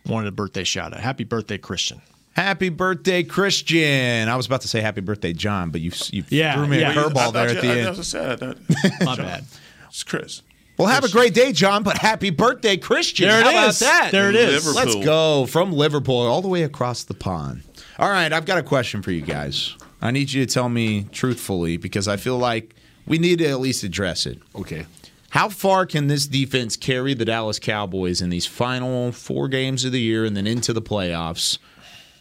Wanted 0.06 0.28
a 0.28 0.32
birthday 0.32 0.66
shout 0.66 0.94
out. 0.94 1.00
Happy 1.00 1.24
birthday, 1.24 1.58
Christian. 1.58 2.02
Happy 2.34 2.70
birthday, 2.70 3.24
Christian. 3.24 4.28
I 4.28 4.36
was 4.36 4.46
about 4.46 4.62
to 4.62 4.68
say 4.68 4.82
happy 4.82 5.02
birthday, 5.02 5.32
John, 5.34 5.72
but 5.72 5.80
you, 5.82 5.92
you 6.12 6.24
Yeah, 6.30 6.56
threw 6.56 6.68
me 6.68 6.82
yeah. 6.82 6.92
a 6.92 6.96
curveball 6.96 7.32
there 7.34 7.48
thought 7.48 7.50
at 7.50 7.56
you- 7.56 7.62
the 7.62 7.68
I 7.68 7.76
end. 7.78 7.84
never 7.86 8.04
said 8.04 8.40
that. 8.40 9.00
My 9.06 9.16
bad. 9.16 9.46
It's 9.88 10.04
Chris. 10.04 10.42
Well, 10.80 10.88
have 10.88 11.04
a 11.04 11.10
great 11.10 11.34
day, 11.34 11.52
John, 11.52 11.84
but 11.84 11.98
happy 11.98 12.30
birthday, 12.30 12.78
Christian. 12.78 13.28
There 13.28 13.42
it 13.42 13.44
How 13.44 13.50
about 13.50 13.76
that? 13.76 14.12
There 14.14 14.30
it 14.30 14.36
is. 14.38 14.66
Liverpool. 14.66 14.94
Let's 14.94 15.06
go 15.06 15.46
from 15.46 15.74
Liverpool 15.74 16.16
all 16.16 16.42
the 16.42 16.48
way 16.48 16.64
across 16.64 17.04
the 17.04 17.14
pond. 17.14 17.64
All 17.98 18.10
right, 18.10 18.32
I've 18.32 18.46
got 18.46 18.58
a 18.58 18.64
question 18.64 19.02
for 19.02 19.12
you 19.12 19.22
guys. 19.22 19.76
I 20.02 20.12
need 20.12 20.32
you 20.32 20.46
to 20.46 20.52
tell 20.52 20.70
me 20.70 21.04
truthfully 21.12 21.76
because 21.76 22.08
I 22.08 22.16
feel 22.16 22.38
like 22.38 22.76
we 23.06 23.18
need 23.18 23.40
to 23.40 23.48
at 23.48 23.60
least 23.60 23.84
address 23.84 24.26
it. 24.26 24.40
Okay. 24.56 24.86
How 25.32 25.50
far 25.50 25.86
can 25.86 26.08
this 26.08 26.26
defense 26.26 26.78
carry 26.78 27.14
the 27.14 27.26
Dallas 27.26 27.60
Cowboys 27.60 28.22
in 28.22 28.30
these 28.30 28.46
final 28.46 29.12
four 29.12 29.50
games 29.50 29.84
of 29.84 29.92
the 29.92 30.00
year 30.00 30.24
and 30.24 30.38
then 30.38 30.48
into 30.48 30.72
the 30.72 30.82
playoffs, 30.82 31.58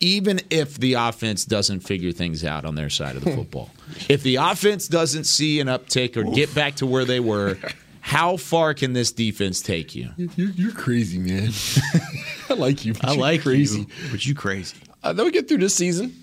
even 0.01 0.41
if 0.51 0.77
the 0.79 0.95
offense 0.95 1.45
doesn't 1.45 1.81
figure 1.81 2.11
things 2.11 2.45
out 2.45 2.65
on 2.65 2.75
their 2.75 2.91
side 2.91 3.15
of 3.15 3.23
the 3.23 3.31
football? 3.37 3.71
if 4.09 4.25
the 4.25 4.35
offense 4.35 4.89
doesn't 4.89 5.25
see 5.25 5.61
an 5.61 5.69
uptick 5.69 6.17
or 6.17 6.25
get 6.35 6.53
back 6.57 6.75
to 6.75 6.87
where 6.87 7.05
they 7.05 7.21
were, 7.21 7.57
how 8.09 8.39
far 8.39 8.73
can 8.73 8.95
this 8.95 9.13
defense 9.13 9.61
take 9.61 9.95
you? 9.95 10.09
You're, 10.17 10.49
you're 10.51 10.73
crazy, 10.73 11.19
man. 11.19 11.51
I 12.49 12.55
like 12.55 12.87
you. 12.87 12.95
But 12.95 13.05
I 13.05 13.15
like 13.15 13.43
crazy. 13.43 13.81
you, 13.81 13.87
but 14.11 14.25
you 14.25 14.35
crazy. 14.35 14.79
Uh, 15.03 15.13
they'll 15.13 15.29
get 15.29 15.47
through 15.47 15.59
this 15.59 15.75
season. 15.75 16.17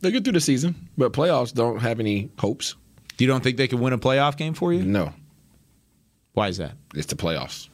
They'll 0.00 0.12
get 0.12 0.22
through 0.24 0.34
the 0.34 0.40
season, 0.40 0.74
but 0.98 1.14
playoffs 1.14 1.54
don't 1.54 1.78
have 1.78 1.98
any 1.98 2.28
hopes. 2.38 2.74
You 3.16 3.26
don't 3.26 3.42
think 3.42 3.56
they 3.56 3.66
can 3.68 3.80
win 3.80 3.94
a 3.94 3.98
playoff 3.98 4.36
game 4.36 4.52
for 4.52 4.74
you? 4.74 4.82
No, 4.82 5.14
Why 6.34 6.48
is 6.48 6.58
that? 6.58 6.72
it's 6.94 7.06
the 7.06 7.16
playoffs, 7.16 7.68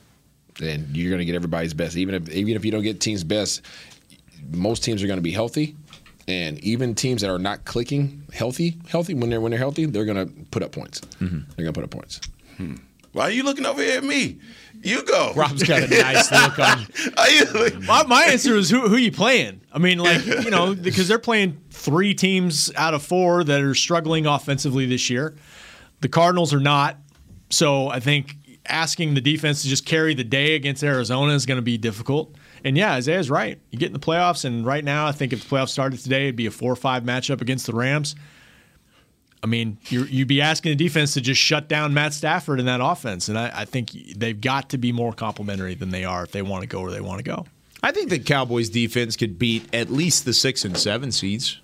and 0.62 0.96
you're 0.96 1.10
going 1.10 1.18
to 1.18 1.24
get 1.24 1.34
everybody's 1.34 1.74
best. 1.74 1.96
Even 1.96 2.14
if 2.14 2.28
even 2.30 2.54
if 2.54 2.64
you 2.64 2.70
don't 2.70 2.84
get 2.84 3.00
teams' 3.00 3.24
best, 3.24 3.62
most 4.52 4.84
teams 4.84 5.02
are 5.02 5.08
going 5.08 5.18
to 5.18 5.22
be 5.22 5.32
healthy, 5.32 5.74
and 6.28 6.60
even 6.60 6.94
teams 6.94 7.22
that 7.22 7.30
are 7.30 7.38
not 7.38 7.64
clicking 7.64 8.22
healthy, 8.32 8.76
healthy 8.88 9.14
when 9.14 9.28
they're 9.28 9.40
when 9.40 9.50
they're 9.50 9.58
healthy, 9.58 9.86
they're 9.86 10.04
going 10.04 10.28
to 10.28 10.32
put 10.52 10.62
up 10.62 10.70
points. 10.70 11.00
Mm-hmm. 11.00 11.38
They're 11.56 11.64
going 11.64 11.74
to 11.74 11.80
put 11.80 11.84
up 11.84 11.90
points. 11.90 12.20
Why 13.12 13.24
are 13.24 13.30
you 13.30 13.42
looking 13.42 13.66
over 13.66 13.82
here 13.82 13.98
at 13.98 14.04
me? 14.04 14.38
You 14.82 15.04
go. 15.04 15.32
Rob's 15.34 15.62
got 15.64 15.82
a 15.82 15.88
nice 15.88 16.30
look 16.30 16.58
on. 16.58 16.86
Are 17.18 17.28
you- 17.30 17.80
My, 17.80 18.04
my 18.06 18.24
answer 18.26 18.56
is 18.56 18.70
who 18.70 18.88
who 18.88 18.96
you 18.96 19.12
playing? 19.12 19.60
I 19.72 19.78
mean, 19.78 19.98
like 19.98 20.24
you 20.44 20.50
know, 20.50 20.74
because 20.74 21.06
they're 21.08 21.18
playing 21.18 21.60
three 21.70 22.14
teams 22.14 22.72
out 22.76 22.94
of 22.94 23.02
four 23.02 23.44
that 23.44 23.60
are 23.60 23.74
struggling 23.74 24.26
offensively 24.26 24.86
this 24.86 25.10
year. 25.10 25.36
The 26.00 26.08
Cardinals 26.08 26.54
are 26.54 26.60
not. 26.60 26.96
So 27.50 27.88
I 27.88 28.00
think 28.00 28.36
asking 28.66 29.14
the 29.14 29.20
defense 29.20 29.62
to 29.62 29.68
just 29.68 29.84
carry 29.84 30.14
the 30.14 30.24
day 30.24 30.54
against 30.54 30.82
Arizona 30.84 31.32
is 31.34 31.44
going 31.44 31.56
to 31.58 31.62
be 31.62 31.76
difficult. 31.76 32.36
And 32.64 32.76
yeah, 32.76 32.92
Isaiah's 32.92 33.28
right. 33.28 33.58
You 33.70 33.78
get 33.78 33.86
in 33.86 33.92
the 33.92 33.98
playoffs, 33.98 34.44
and 34.44 34.64
right 34.64 34.84
now, 34.84 35.06
I 35.06 35.12
think 35.12 35.32
if 35.32 35.42
the 35.46 35.56
playoffs 35.56 35.70
started 35.70 35.98
today, 36.00 36.24
it'd 36.24 36.36
be 36.36 36.46
a 36.46 36.50
four 36.50 36.72
or 36.72 36.76
five 36.76 37.02
matchup 37.02 37.40
against 37.40 37.66
the 37.66 37.72
Rams. 37.74 38.14
I 39.42 39.46
mean, 39.46 39.78
you're, 39.88 40.06
you'd 40.06 40.28
be 40.28 40.40
asking 40.42 40.76
the 40.76 40.84
defense 40.84 41.14
to 41.14 41.20
just 41.20 41.40
shut 41.40 41.66
down 41.68 41.94
Matt 41.94 42.12
Stafford 42.12 42.60
in 42.60 42.66
that 42.66 42.80
offense, 42.82 43.28
and 43.28 43.38
I, 43.38 43.50
I 43.54 43.64
think 43.64 43.92
they've 44.16 44.38
got 44.38 44.70
to 44.70 44.78
be 44.78 44.92
more 44.92 45.12
complimentary 45.12 45.74
than 45.74 45.90
they 45.90 46.04
are 46.04 46.24
if 46.24 46.32
they 46.32 46.42
want 46.42 46.62
to 46.62 46.66
go 46.68 46.82
where 46.82 46.90
they 46.90 47.00
want 47.00 47.18
to 47.18 47.24
go. 47.24 47.46
I 47.82 47.92
think 47.92 48.10
the 48.10 48.18
Cowboys 48.18 48.68
defense 48.68 49.16
could 49.16 49.38
beat 49.38 49.74
at 49.74 49.88
least 49.90 50.26
the 50.26 50.34
six 50.34 50.64
and 50.66 50.76
seven 50.76 51.10
seeds. 51.10 51.58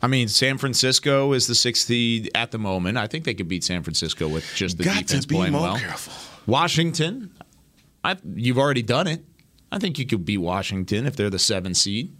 I 0.00 0.06
mean, 0.06 0.28
San 0.28 0.56
Francisco 0.56 1.32
is 1.32 1.46
the 1.46 1.54
sixth 1.54 1.86
seed 1.86 2.30
at 2.34 2.52
the 2.52 2.58
moment. 2.58 2.96
I 2.96 3.06
think 3.06 3.24
they 3.24 3.34
could 3.34 3.48
beat 3.48 3.64
San 3.64 3.82
Francisco 3.82 4.28
with 4.28 4.46
just 4.54 4.78
the 4.78 4.84
Got 4.84 4.98
to 4.98 5.04
defense 5.04 5.26
be 5.26 5.34
playing 5.34 5.52
more 5.52 5.62
well. 5.62 5.78
careful. 5.78 6.12
Washington, 6.46 7.32
I, 8.04 8.16
you've 8.34 8.56
already 8.58 8.82
done 8.82 9.08
it. 9.08 9.24
I 9.72 9.78
think 9.78 9.98
you 9.98 10.06
could 10.06 10.24
beat 10.24 10.38
Washington 10.38 11.06
if 11.06 11.16
they're 11.16 11.30
the 11.30 11.38
seven 11.38 11.74
seed. 11.74 12.16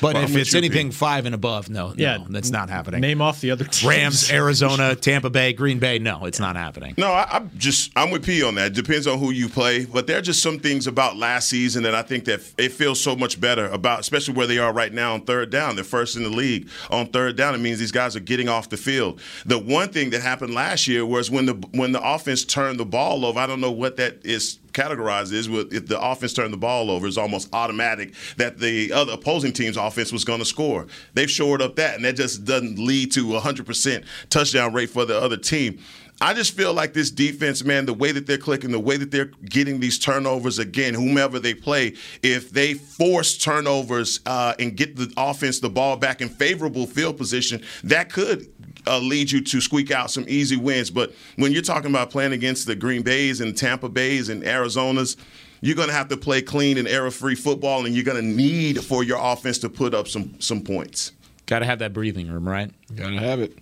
But 0.00 0.14
Well, 0.14 0.24
if 0.24 0.36
it's 0.36 0.54
anything 0.54 0.88
Pete. 0.88 0.94
five 0.96 1.26
and 1.26 1.34
above, 1.34 1.68
no, 1.68 1.92
Yeah. 1.96 2.18
no, 2.18 2.26
that's 2.30 2.50
not 2.50 2.70
happening. 2.70 3.00
Name 3.00 3.20
off 3.20 3.40
the 3.40 3.50
other 3.50 3.64
teams. 3.64 3.84
Rams, 3.84 4.30
Arizona, 4.30 4.94
Tampa 4.94 5.30
Bay, 5.30 5.52
Green 5.52 5.78
Bay. 5.78 5.98
No, 5.98 6.24
it's 6.24 6.38
not 6.40 6.56
happening. 6.56 6.94
No, 6.96 7.08
I, 7.10 7.26
I'm 7.30 7.50
just 7.58 7.90
I'm 7.96 8.10
with 8.10 8.24
P 8.24 8.42
on 8.42 8.54
that. 8.56 8.72
Depends 8.74 9.06
on 9.06 9.18
who 9.18 9.30
you 9.30 9.48
play, 9.48 9.84
but 9.86 10.06
there 10.06 10.18
are 10.18 10.22
just 10.22 10.42
some 10.42 10.58
things 10.58 10.86
about 10.86 11.16
last 11.16 11.48
season 11.48 11.82
that 11.82 11.94
I 11.94 12.02
think 12.02 12.24
that 12.26 12.40
it 12.58 12.72
feels 12.72 13.00
so 13.00 13.16
much 13.16 13.40
better 13.40 13.66
about, 13.66 14.00
especially 14.00 14.34
where 14.34 14.46
they 14.46 14.58
are 14.58 14.72
right 14.72 14.92
now 14.92 15.14
on 15.14 15.22
third 15.22 15.50
down. 15.50 15.74
They're 15.74 15.84
first 15.84 16.16
in 16.16 16.22
the 16.22 16.28
league 16.30 16.68
on 16.90 17.06
third 17.08 17.36
down. 17.36 17.54
It 17.54 17.58
means 17.58 17.78
these 17.78 17.92
guys 17.92 18.14
are 18.14 18.20
getting 18.20 18.48
off 18.48 18.68
the 18.68 18.76
field. 18.76 19.20
The 19.46 19.58
one 19.58 19.88
thing 19.88 20.10
that 20.10 20.22
happened 20.22 20.54
last 20.54 20.86
year 20.86 21.04
was 21.04 21.30
when 21.30 21.46
the 21.46 21.54
when 21.72 21.92
the 21.92 22.00
offense 22.02 22.44
turned 22.44 22.78
the 22.78 22.84
ball 22.86 23.24
over. 23.24 23.38
I 23.38 23.46
don't 23.46 23.60
know 23.60 23.72
what 23.72 23.96
that 23.96 24.18
is 24.24 24.58
categorized 24.78 25.32
is 25.32 25.48
with 25.48 25.72
if 25.72 25.86
the 25.86 26.00
offense 26.00 26.32
turned 26.32 26.52
the 26.52 26.58
ball 26.58 26.90
over, 26.90 27.06
it's 27.06 27.16
almost 27.16 27.48
automatic 27.52 28.14
that 28.36 28.58
the 28.58 28.92
other 28.92 29.12
opposing 29.12 29.52
team's 29.52 29.76
offense 29.76 30.12
was 30.12 30.24
going 30.24 30.38
to 30.38 30.44
score. 30.44 30.86
They've 31.14 31.30
shored 31.30 31.62
up 31.62 31.76
that, 31.76 31.96
and 31.96 32.04
that 32.04 32.16
just 32.16 32.44
doesn't 32.44 32.78
lead 32.78 33.12
to 33.12 33.36
a 33.36 33.40
100% 33.40 34.04
touchdown 34.30 34.72
rate 34.72 34.90
for 34.90 35.04
the 35.04 35.18
other 35.18 35.36
team. 35.36 35.80
I 36.20 36.34
just 36.34 36.56
feel 36.56 36.74
like 36.74 36.94
this 36.94 37.12
defense, 37.12 37.62
man, 37.64 37.86
the 37.86 37.94
way 37.94 38.10
that 38.10 38.26
they're 38.26 38.38
clicking, 38.38 38.72
the 38.72 38.80
way 38.80 38.96
that 38.96 39.12
they're 39.12 39.30
getting 39.44 39.78
these 39.78 40.00
turnovers 40.00 40.58
again, 40.58 40.94
whomever 40.94 41.38
they 41.38 41.54
play, 41.54 41.94
if 42.24 42.50
they 42.50 42.74
force 42.74 43.38
turnovers 43.38 44.18
uh, 44.26 44.54
and 44.58 44.76
get 44.76 44.96
the 44.96 45.12
offense 45.16 45.60
the 45.60 45.70
ball 45.70 45.96
back 45.96 46.20
in 46.20 46.28
favorable 46.28 46.86
field 46.86 47.16
position, 47.16 47.62
that 47.84 48.12
could 48.12 48.52
uh, 48.88 48.98
lead 48.98 49.30
you 49.30 49.40
to 49.40 49.60
squeak 49.60 49.90
out 49.90 50.10
some 50.10 50.24
easy 50.28 50.56
wins. 50.56 50.90
But 50.90 51.12
when 51.36 51.52
you're 51.52 51.62
talking 51.62 51.90
about 51.90 52.10
playing 52.10 52.32
against 52.32 52.66
the 52.66 52.74
Green 52.74 53.02
Bays 53.02 53.40
and 53.40 53.56
Tampa 53.56 53.88
Bays 53.88 54.28
and 54.28 54.42
Arizonas, 54.42 55.16
you're 55.60 55.76
going 55.76 55.88
to 55.88 55.94
have 55.94 56.08
to 56.08 56.16
play 56.16 56.40
clean 56.40 56.78
and 56.78 56.86
error-free 56.86 57.34
football, 57.34 57.84
and 57.84 57.94
you're 57.94 58.04
going 58.04 58.20
to 58.20 58.26
need 58.26 58.84
for 58.84 59.02
your 59.02 59.18
offense 59.20 59.58
to 59.58 59.68
put 59.68 59.94
up 59.94 60.08
some 60.08 60.40
some 60.40 60.62
points. 60.62 61.12
Got 61.46 61.60
to 61.60 61.66
have 61.66 61.78
that 61.80 61.92
breathing 61.92 62.30
room, 62.30 62.48
right? 62.48 62.70
Gotta 62.94 63.18
have 63.18 63.40
it. 63.40 63.58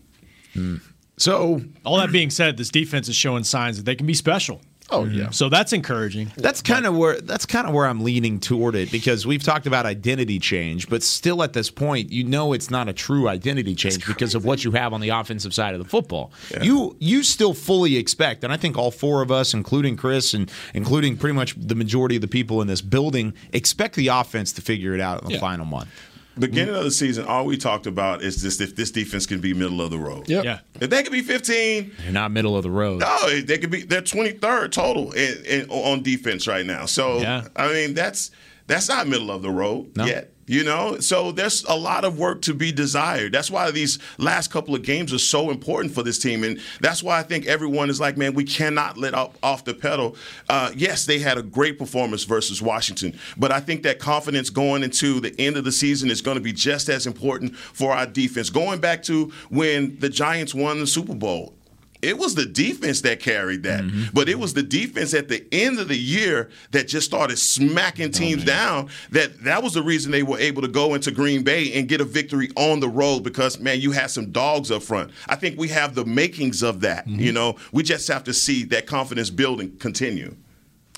So, 1.19 1.63
all 1.85 1.97
that 1.99 2.13
being 2.13 2.31
said, 2.31 2.57
this 2.57 2.69
defense 2.69 3.09
is 3.09 3.17
showing 3.17 3.45
signs 3.45 3.77
that 3.79 3.85
they 3.85 3.95
can 3.95 4.07
be 4.07 4.15
special. 4.15 4.61
Oh 4.89 5.03
mm-hmm. 5.03 5.19
yeah. 5.19 5.31
So 5.31 5.49
that's 5.49 5.73
encouraging. 5.73 6.31
That's 6.37 6.63
kind 6.63 6.87
of 6.87 6.97
where 6.97 7.21
that's 7.21 7.45
kind 7.45 7.67
of 7.67 7.75
where 7.75 7.87
I'm 7.87 8.03
leaning 8.05 8.39
toward 8.39 8.77
it 8.77 8.93
because 8.93 9.27
we've 9.27 9.43
talked 9.43 9.67
about 9.67 9.85
identity 9.85 10.39
change, 10.39 10.89
but 10.89 11.03
still 11.03 11.43
at 11.43 11.53
this 11.55 11.71
point, 11.71 12.13
you 12.13 12.23
know 12.25 12.53
it's 12.53 12.71
not 12.71 12.89
a 12.89 12.93
true 12.93 13.29
identity 13.29 13.75
change 13.75 14.07
because 14.07 14.35
of 14.35 14.45
what 14.45 14.65
you 14.65 14.71
have 14.73 14.93
on 14.93 15.01
the 15.01 15.09
offensive 15.09 15.53
side 15.53 15.75
of 15.75 15.83
the 15.83 15.89
football. 15.89 16.31
You 16.63 16.97
you 17.01 17.23
still 17.23 17.55
fully 17.55 17.97
expect, 17.97 18.45
and 18.45 18.53
I 18.53 18.57
think 18.57 18.79
all 18.79 18.91
four 18.91 19.23
of 19.23 19.33
us, 19.33 19.55
including 19.55 19.97
Chris 19.97 20.35
and 20.35 20.51
including 20.73 21.17
pretty 21.17 21.35
much 21.35 21.55
the 21.57 21.75
majority 21.75 22.17
of 22.17 22.23
the 22.23 22.29
people 22.29 22.61
in 22.63 22.69
this 22.69 22.81
building, 22.81 23.35
expect 23.53 23.97
the 23.97 24.09
offense 24.09 24.53
to 24.53 24.63
figure 24.63 24.95
it 24.95 25.01
out 25.01 25.23
in 25.23 25.29
the 25.29 25.35
Yeah. 25.35 25.41
final 25.41 25.65
month. 25.67 25.89
Beginning 26.39 26.75
of 26.75 26.85
the 26.85 26.91
season, 26.91 27.25
all 27.27 27.47
we 27.47 27.57
talked 27.57 27.87
about 27.87 28.23
is 28.23 28.43
just 28.43 28.61
if 28.61 28.77
this 28.77 28.91
defense 28.91 29.25
can 29.27 29.41
be 29.41 29.55
middle 29.55 29.81
of 29.81 29.91
the 29.91 29.99
road. 29.99 30.29
Yep. 30.29 30.45
Yeah. 30.45 30.59
If 30.81 30.91
they 30.91 31.03
could 31.03 31.13
be 31.13 31.23
15, 31.23 31.93
You're 32.05 32.13
not 32.13 32.31
middle 32.31 32.57
of 32.57 32.63
the 32.63 32.71
road. 32.71 33.01
no, 33.01 33.41
they 33.41 33.57
could 33.59 33.71
be. 33.71 33.83
They're 33.83 34.03
23rd 34.03 34.71
total 34.73 35.13
in, 35.13 35.45
in, 35.47 35.71
on 35.71 36.03
defense 36.03 36.47
right 36.47 36.67
now. 36.67 36.85
So 36.87 37.21
Yeah. 37.21 37.49
I 37.57 37.73
mean, 37.73 37.95
that's 37.95 38.31
that's 38.67 38.89
not 38.89 39.07
middle 39.07 39.31
of 39.31 39.43
the 39.43 39.51
road 39.51 39.93
yet. 40.07 40.33
You 40.49 40.63
know, 40.63 41.01
so 41.01 41.33
there's 41.33 41.65
a 41.65 41.77
lot 41.77 42.05
of 42.05 42.21
work 42.21 42.43
to 42.43 42.55
be 42.55 42.71
desired. 42.71 43.33
That's 43.33 43.51
why 43.51 43.69
these 43.73 43.99
last 44.17 44.53
couple 44.53 44.77
of 44.77 44.83
games 44.83 45.13
are 45.13 45.19
so 45.19 45.51
important 45.51 45.93
for 45.93 46.05
this 46.05 46.21
team, 46.21 46.45
and 46.45 46.61
that's 46.81 47.03
why 47.03 47.19
I 47.19 47.25
think 47.25 47.47
everyone 47.47 47.91
is 47.91 47.99
like, 47.99 48.17
man, 48.17 48.33
we 48.33 48.45
cannot 48.45 48.97
let 48.97 49.13
up 49.13 49.37
off 49.43 49.65
the 49.65 49.75
pedal. 49.75 50.15
Uh, 50.49 50.71
yes, 50.77 51.05
they 51.05 51.19
had 51.19 51.37
a 51.37 51.43
great 51.43 51.81
performance 51.81 52.23
versus 52.23 52.63
Washington, 52.63 53.19
but 53.37 53.51
I 53.51 53.59
think 53.59 53.83
that 53.83 53.99
confidence 53.99 54.49
going 54.49 54.85
into 54.85 55.19
the 55.19 55.35
end 55.37 55.57
of 55.57 55.65
the 55.65 55.73
season 55.73 56.13
is 56.13 56.21
going 56.21 56.37
to 56.37 56.41
be 56.41 56.53
just 56.53 56.89
as 56.89 57.09
important 57.09 57.57
for 57.57 57.93
our 57.93 58.07
defense. 58.07 58.49
Going 58.49 58.79
back 58.79 59.03
to 59.05 59.33
when 59.49 59.99
the 59.99 60.09
Giants 60.09 60.55
won 60.55 60.79
the 60.79 60.87
Super 60.87 61.17
Bowl, 61.17 61.56
it 62.07 62.19
was 62.19 62.35
the 62.35 62.47
defense 62.47 63.01
that 63.03 63.21
carried 63.21 63.65
that. 63.65 63.83
Mm-hmm. 63.83 64.05
But 64.15 64.29
it 64.29 64.39
was 64.39 64.55
the 64.55 64.63
defense 64.63 65.13
at 65.13 65.29
the 65.29 65.45
end 65.53 65.81
of 65.81 65.89
the 65.89 65.99
year 65.99 66.51
that 66.71 66.87
just 66.87 67.07
started 67.07 67.39
smacking 67.39 68.09
oh, 68.09 68.13
teams 68.13 68.45
down. 68.45 68.89
That 69.11 69.43
that 69.45 69.63
was 69.63 69.75
the 69.75 69.83
reason 69.83 70.13
they 70.13 70.23
were 70.23 70.39
able 70.39 70.63
to 70.63 70.69
go 70.69 70.95
into 70.95 71.11
Green 71.11 71.43
Bay 71.43 71.73
and 71.75 71.89
get 71.89 72.01
a 72.01 72.05
victory 72.05 72.51
on 72.57 72.81
the 72.81 72.89
road 72.89 73.25
because 73.25 73.59
man, 73.59 73.81
you 73.81 73.91
had 73.93 74.11
some 74.11 74.31
dogs 74.31 74.71
up 74.71 74.83
front. 74.83 75.11
I 75.29 75.37
think 75.37 75.59
we 75.59 75.69
have 75.69 75.95
the 75.95 76.05
makings 76.05 76.63
of 76.63 76.81
that. 76.83 77.07
Mm-hmm. 77.07 77.21
You 77.21 77.33
know, 77.33 77.57
we 77.73 77.83
just 77.83 78.07
have 78.09 78.25
to 78.25 78.33
see 78.33 78.65
that 78.65 78.87
confidence 78.87 79.31
building 79.31 79.77
continue. 79.79 80.37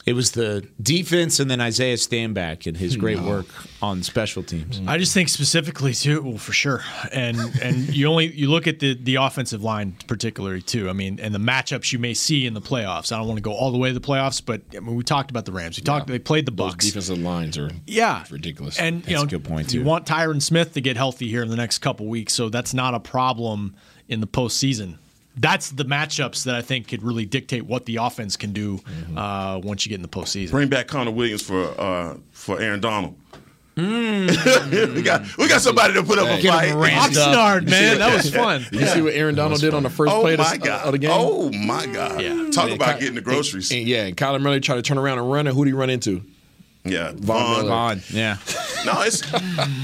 It 0.09 0.15
was 0.15 0.31
the 0.31 0.67
defense 0.81 1.39
and 1.39 1.51
then 1.51 1.61
Isaiah 1.61 1.97
Stanback 1.97 2.67
and 2.67 2.75
his 2.75 2.97
great 2.97 3.19
hmm. 3.19 3.29
work 3.29 3.47
on 3.83 4.03
special 4.03 4.43
teams. 4.43 4.81
I 4.87 4.97
just 4.97 5.13
think 5.13 5.29
specifically 5.29 5.93
too, 5.93 6.23
well, 6.23 6.39
for 6.39 6.55
sure, 6.55 6.83
and 7.13 7.39
and 7.61 7.95
you 7.95 8.07
only 8.07 8.33
you 8.33 8.51
look 8.51 8.67
at 8.67 8.79
the 8.79 8.95
the 8.95 9.17
offensive 9.17 9.63
line 9.63 9.97
particularly 10.07 10.63
too. 10.63 10.89
I 10.89 10.95
mean, 10.95 11.21
and 11.21 11.35
the 11.35 11.39
matchups 11.39 11.93
you 11.93 11.99
may 11.99 12.15
see 12.15 12.47
in 12.47 12.55
the 12.55 12.61
playoffs. 12.63 13.13
I 13.13 13.19
don't 13.19 13.27
want 13.27 13.37
to 13.37 13.43
go 13.43 13.53
all 13.53 13.71
the 13.71 13.77
way 13.77 13.91
to 13.91 13.95
the 13.95 14.01
playoffs, 14.01 14.43
but 14.43 14.63
I 14.75 14.81
mean, 14.81 14.97
we 14.97 15.05
talked 15.05 15.31
about 15.31 15.45
the 15.45 15.53
Rams. 15.53 15.77
We 15.77 15.83
talked. 15.83 16.07
They 16.07 16.19
played 16.19 16.47
the 16.47 16.53
Those 16.53 16.73
Bucks. 16.73 16.87
defensive 16.87 17.19
lines 17.19 17.59
are 17.59 17.71
Yeah, 17.87 18.25
ridiculous. 18.31 18.79
And 18.79 19.07
you 19.07 19.15
know, 19.15 19.27
You 19.75 19.85
want 19.85 20.07
Tyron 20.07 20.41
Smith 20.41 20.73
to 20.73 20.81
get 20.81 20.97
healthy 20.97 21.29
here 21.29 21.43
in 21.43 21.51
the 21.51 21.57
next 21.57 21.81
couple 21.81 22.07
weeks, 22.07 22.33
so 22.33 22.49
that's 22.49 22.73
not 22.73 22.95
a 22.95 23.01
problem 23.01 23.77
in 24.09 24.21
the 24.21 24.27
postseason. 24.27 24.97
That's 25.39 25.71
the 25.71 25.85
matchups 25.85 26.45
that 26.45 26.55
I 26.55 26.63
think 26.63 26.89
could 26.89 27.03
really 27.03 27.25
dictate 27.27 27.65
what 27.67 27.87
the 27.87 27.97
offense 27.97 28.37
can 28.37 28.53
do 28.53 28.81
uh, 29.17 29.61
once 29.63 29.85
you 29.87 29.91
get 29.91 29.97
in 29.97 30.03
the 30.03 30.09
postseason. 30.09 30.51
Bring 30.51 30.69
back 30.69 30.89
Connor 30.89 31.11
Williams 31.13 31.43
for 31.43 31.65
uh, 31.81 32.17
for 32.33 32.61
Aaron 32.61 32.81
Donald. 32.81 33.17
we 33.79 35.03
got 35.03 35.23
we 35.39 35.47
got 35.47 35.61
somebody 35.61 35.95
to 35.95 36.03
put 36.03 36.19
up 36.19 36.27
a 36.27 36.33
Hey. 36.37 36.43
Get 36.43 36.53
fight. 36.53 36.69
him 36.71 36.79
up. 36.79 37.11
Oxnard, 37.11 37.71
man. 37.71 37.99
That 37.99 38.13
was 38.17 38.29
fun. 38.35 38.67
Did 38.73 38.81
you 38.81 38.87
see 38.89 39.03
what 39.03 39.15
Aaron 39.15 39.37
Donald 39.37 39.61
did 39.61 39.73
on 39.73 39.85
the 39.85 39.91
first 39.91 40.13
oh 40.13 40.23
play 40.23 40.33
of 40.35 40.39
the- 40.39 40.45
my 40.45 40.57
God. 40.57 40.85
of 40.87 40.93
the 40.93 40.99
game? 40.99 41.11
Oh 41.15 41.53
my 41.53 41.87
God! 41.87 42.21
Yeah. 42.21 42.51
Talk 42.51 42.65
And 42.71 42.75
about 42.75 42.95
Ky- 42.95 43.01
getting 43.03 43.15
the 43.15 43.21
groceries. 43.21 43.71
and- 43.71 43.87
yeah, 43.87 44.07
and 44.07 44.17
Kyler 44.17 44.41
Murray 44.41 44.59
tried 44.61 44.77
to 44.77 44.83
turn 44.83 44.99
around 44.99 45.19
and 45.19 45.31
run, 45.31 45.47
and 45.47 45.55
who 45.57 45.65
did 45.65 45.71
he 45.71 45.75
run 45.75 45.91
into? 45.91 46.23
Yeah, 46.85 47.13
Von 47.15 47.51
Miller. 47.53 47.69
Von, 47.69 48.03
yeah. 48.11 48.39
No, 48.85 49.03
it's 49.03 49.23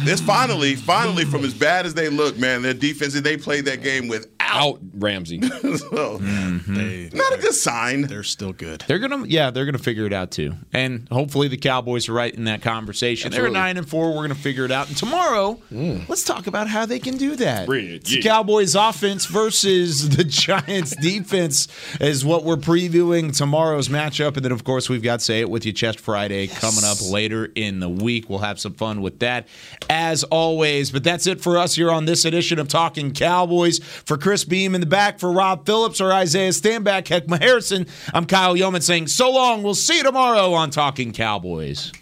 it's 0.09 0.21
finally 0.21 0.77
finally 0.77 1.25
from 1.25 1.45
as 1.45 1.55
bad 1.55 1.87
as 1.87 1.95
they 1.95 2.09
look, 2.09 2.37
man. 2.39 2.63
Their 2.63 2.75
defense 2.75 3.15
they 3.15 3.37
played 3.37 3.65
that 3.67 3.83
game 3.83 4.09
without 4.09 4.31
Out 4.41 4.81
Ramsey. 4.95 5.41
so, 5.51 6.19
mm-hmm. 6.19 7.17
not 7.17 7.33
a 7.33 7.39
good 7.39 7.55
sign. 7.55 8.03
They're 8.03 8.23
still 8.23 8.53
good. 8.53 8.85
They're 8.87 8.99
gonna, 8.99 9.27
yeah, 9.27 9.51
they're 9.51 9.65
gonna 9.65 9.79
figure 9.79 10.07
it 10.07 10.13
out 10.13 10.31
too, 10.31 10.55
and 10.73 11.09
hopefully 11.11 11.49
the 11.49 11.57
Cowboys 11.57 12.09
are 12.09 12.13
right 12.13 12.35
in 12.35 12.45
that 12.45 12.63
conversation. 12.63 13.29
Absolutely. 13.29 13.53
They're 13.53 13.63
nine 13.63 13.77
and 13.77 13.89
four. 13.89 14.15
We're 14.15 14.23
gonna 14.23 14.35
figure 14.35 14.65
it 14.65 14.71
out, 14.71 14.89
and 14.89 14.97
tomorrow, 14.97 15.59
mm. 15.73 16.09
let's 16.09 16.25
talk 16.25 16.47
about 16.47 16.69
how 16.69 16.87
they 16.87 16.99
can 16.99 17.17
do 17.17 17.37
that. 17.37 17.67
Bring 17.67 17.87
it, 17.87 17.95
It's 17.95 18.11
the. 18.11 18.23
Cowboys 18.23 18.75
offense 18.75 19.27
versus 19.27 20.17
the 20.17 20.25
Giants 20.45 20.95
defense 20.97 21.69
is 22.01 22.25
what 22.25 22.45
we're 22.45 22.57
previewing 22.57 23.37
tomorrow's 23.37 23.89
matchup, 23.89 24.37
and 24.37 24.45
then 24.45 24.53
of 24.53 24.65
course 24.65 24.89
we've 24.89 25.03
got 25.03 25.23
Say 25.23 25.41
It 25.41 25.51
With 25.51 25.67
You 25.67 25.73
Chest 25.73 26.01
Friday 26.01 26.47
coming 26.47 26.85
up 26.85 26.99
later 27.03 27.51
in 27.55 27.81
the 27.81 27.89
week. 27.89 28.29
We'll 28.29 28.41
have 28.41 28.61
some 28.61 28.75
fun 28.75 28.84
with 29.03 29.21
that 29.21 29.49
as 29.89 30.25
always. 30.25 30.91
But 30.91 31.05
that's 31.05 31.27
it 31.27 31.41
for 31.41 31.59
us 31.59 31.75
here 31.75 31.91
on 31.91 32.05
this 32.05 32.25
edition 32.25 32.59
of 32.59 32.69
Talking 32.69 33.13
Cowboys. 33.13 33.79
For 33.79 34.17
Chris 34.17 34.45
Beam 34.45 34.75
in 34.75 34.81
the 34.81 34.87
back, 34.87 35.19
for 35.19 35.33
Rob 35.33 35.67
Phillips 35.67 36.01
or 36.01 36.13
Isaiah 36.13 36.51
Stanback, 36.51 37.05
Heckma 37.05 37.41
Harrison, 37.41 37.87
I'm 38.13 38.27
Kyle 38.27 38.55
Youmans 38.55 38.83
saying 38.83 39.09
so 39.09 39.31
long. 39.31 39.63
We'll 39.63 39.75
see 39.75 39.99
you 39.99 40.03
tomorrow 40.03 40.53
on 40.53 40.71
Talking 40.71 41.13
Cowboys. 41.13 41.93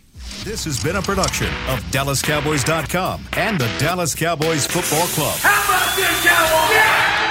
This 0.45 0.65
has 0.65 0.83
been 0.83 0.97
a 0.97 1.03
production 1.03 1.47
of 1.69 1.79
DallasCowboys.com 1.93 3.29
and 3.35 3.61
the 3.61 3.71
Dallas 3.79 4.15
Cowboys 4.15 4.67
Football 4.67 5.07
Club. 5.09 5.39
How 5.39 5.65
about 5.65 5.97
this, 5.97 6.27
Cowboys? 6.27 7.22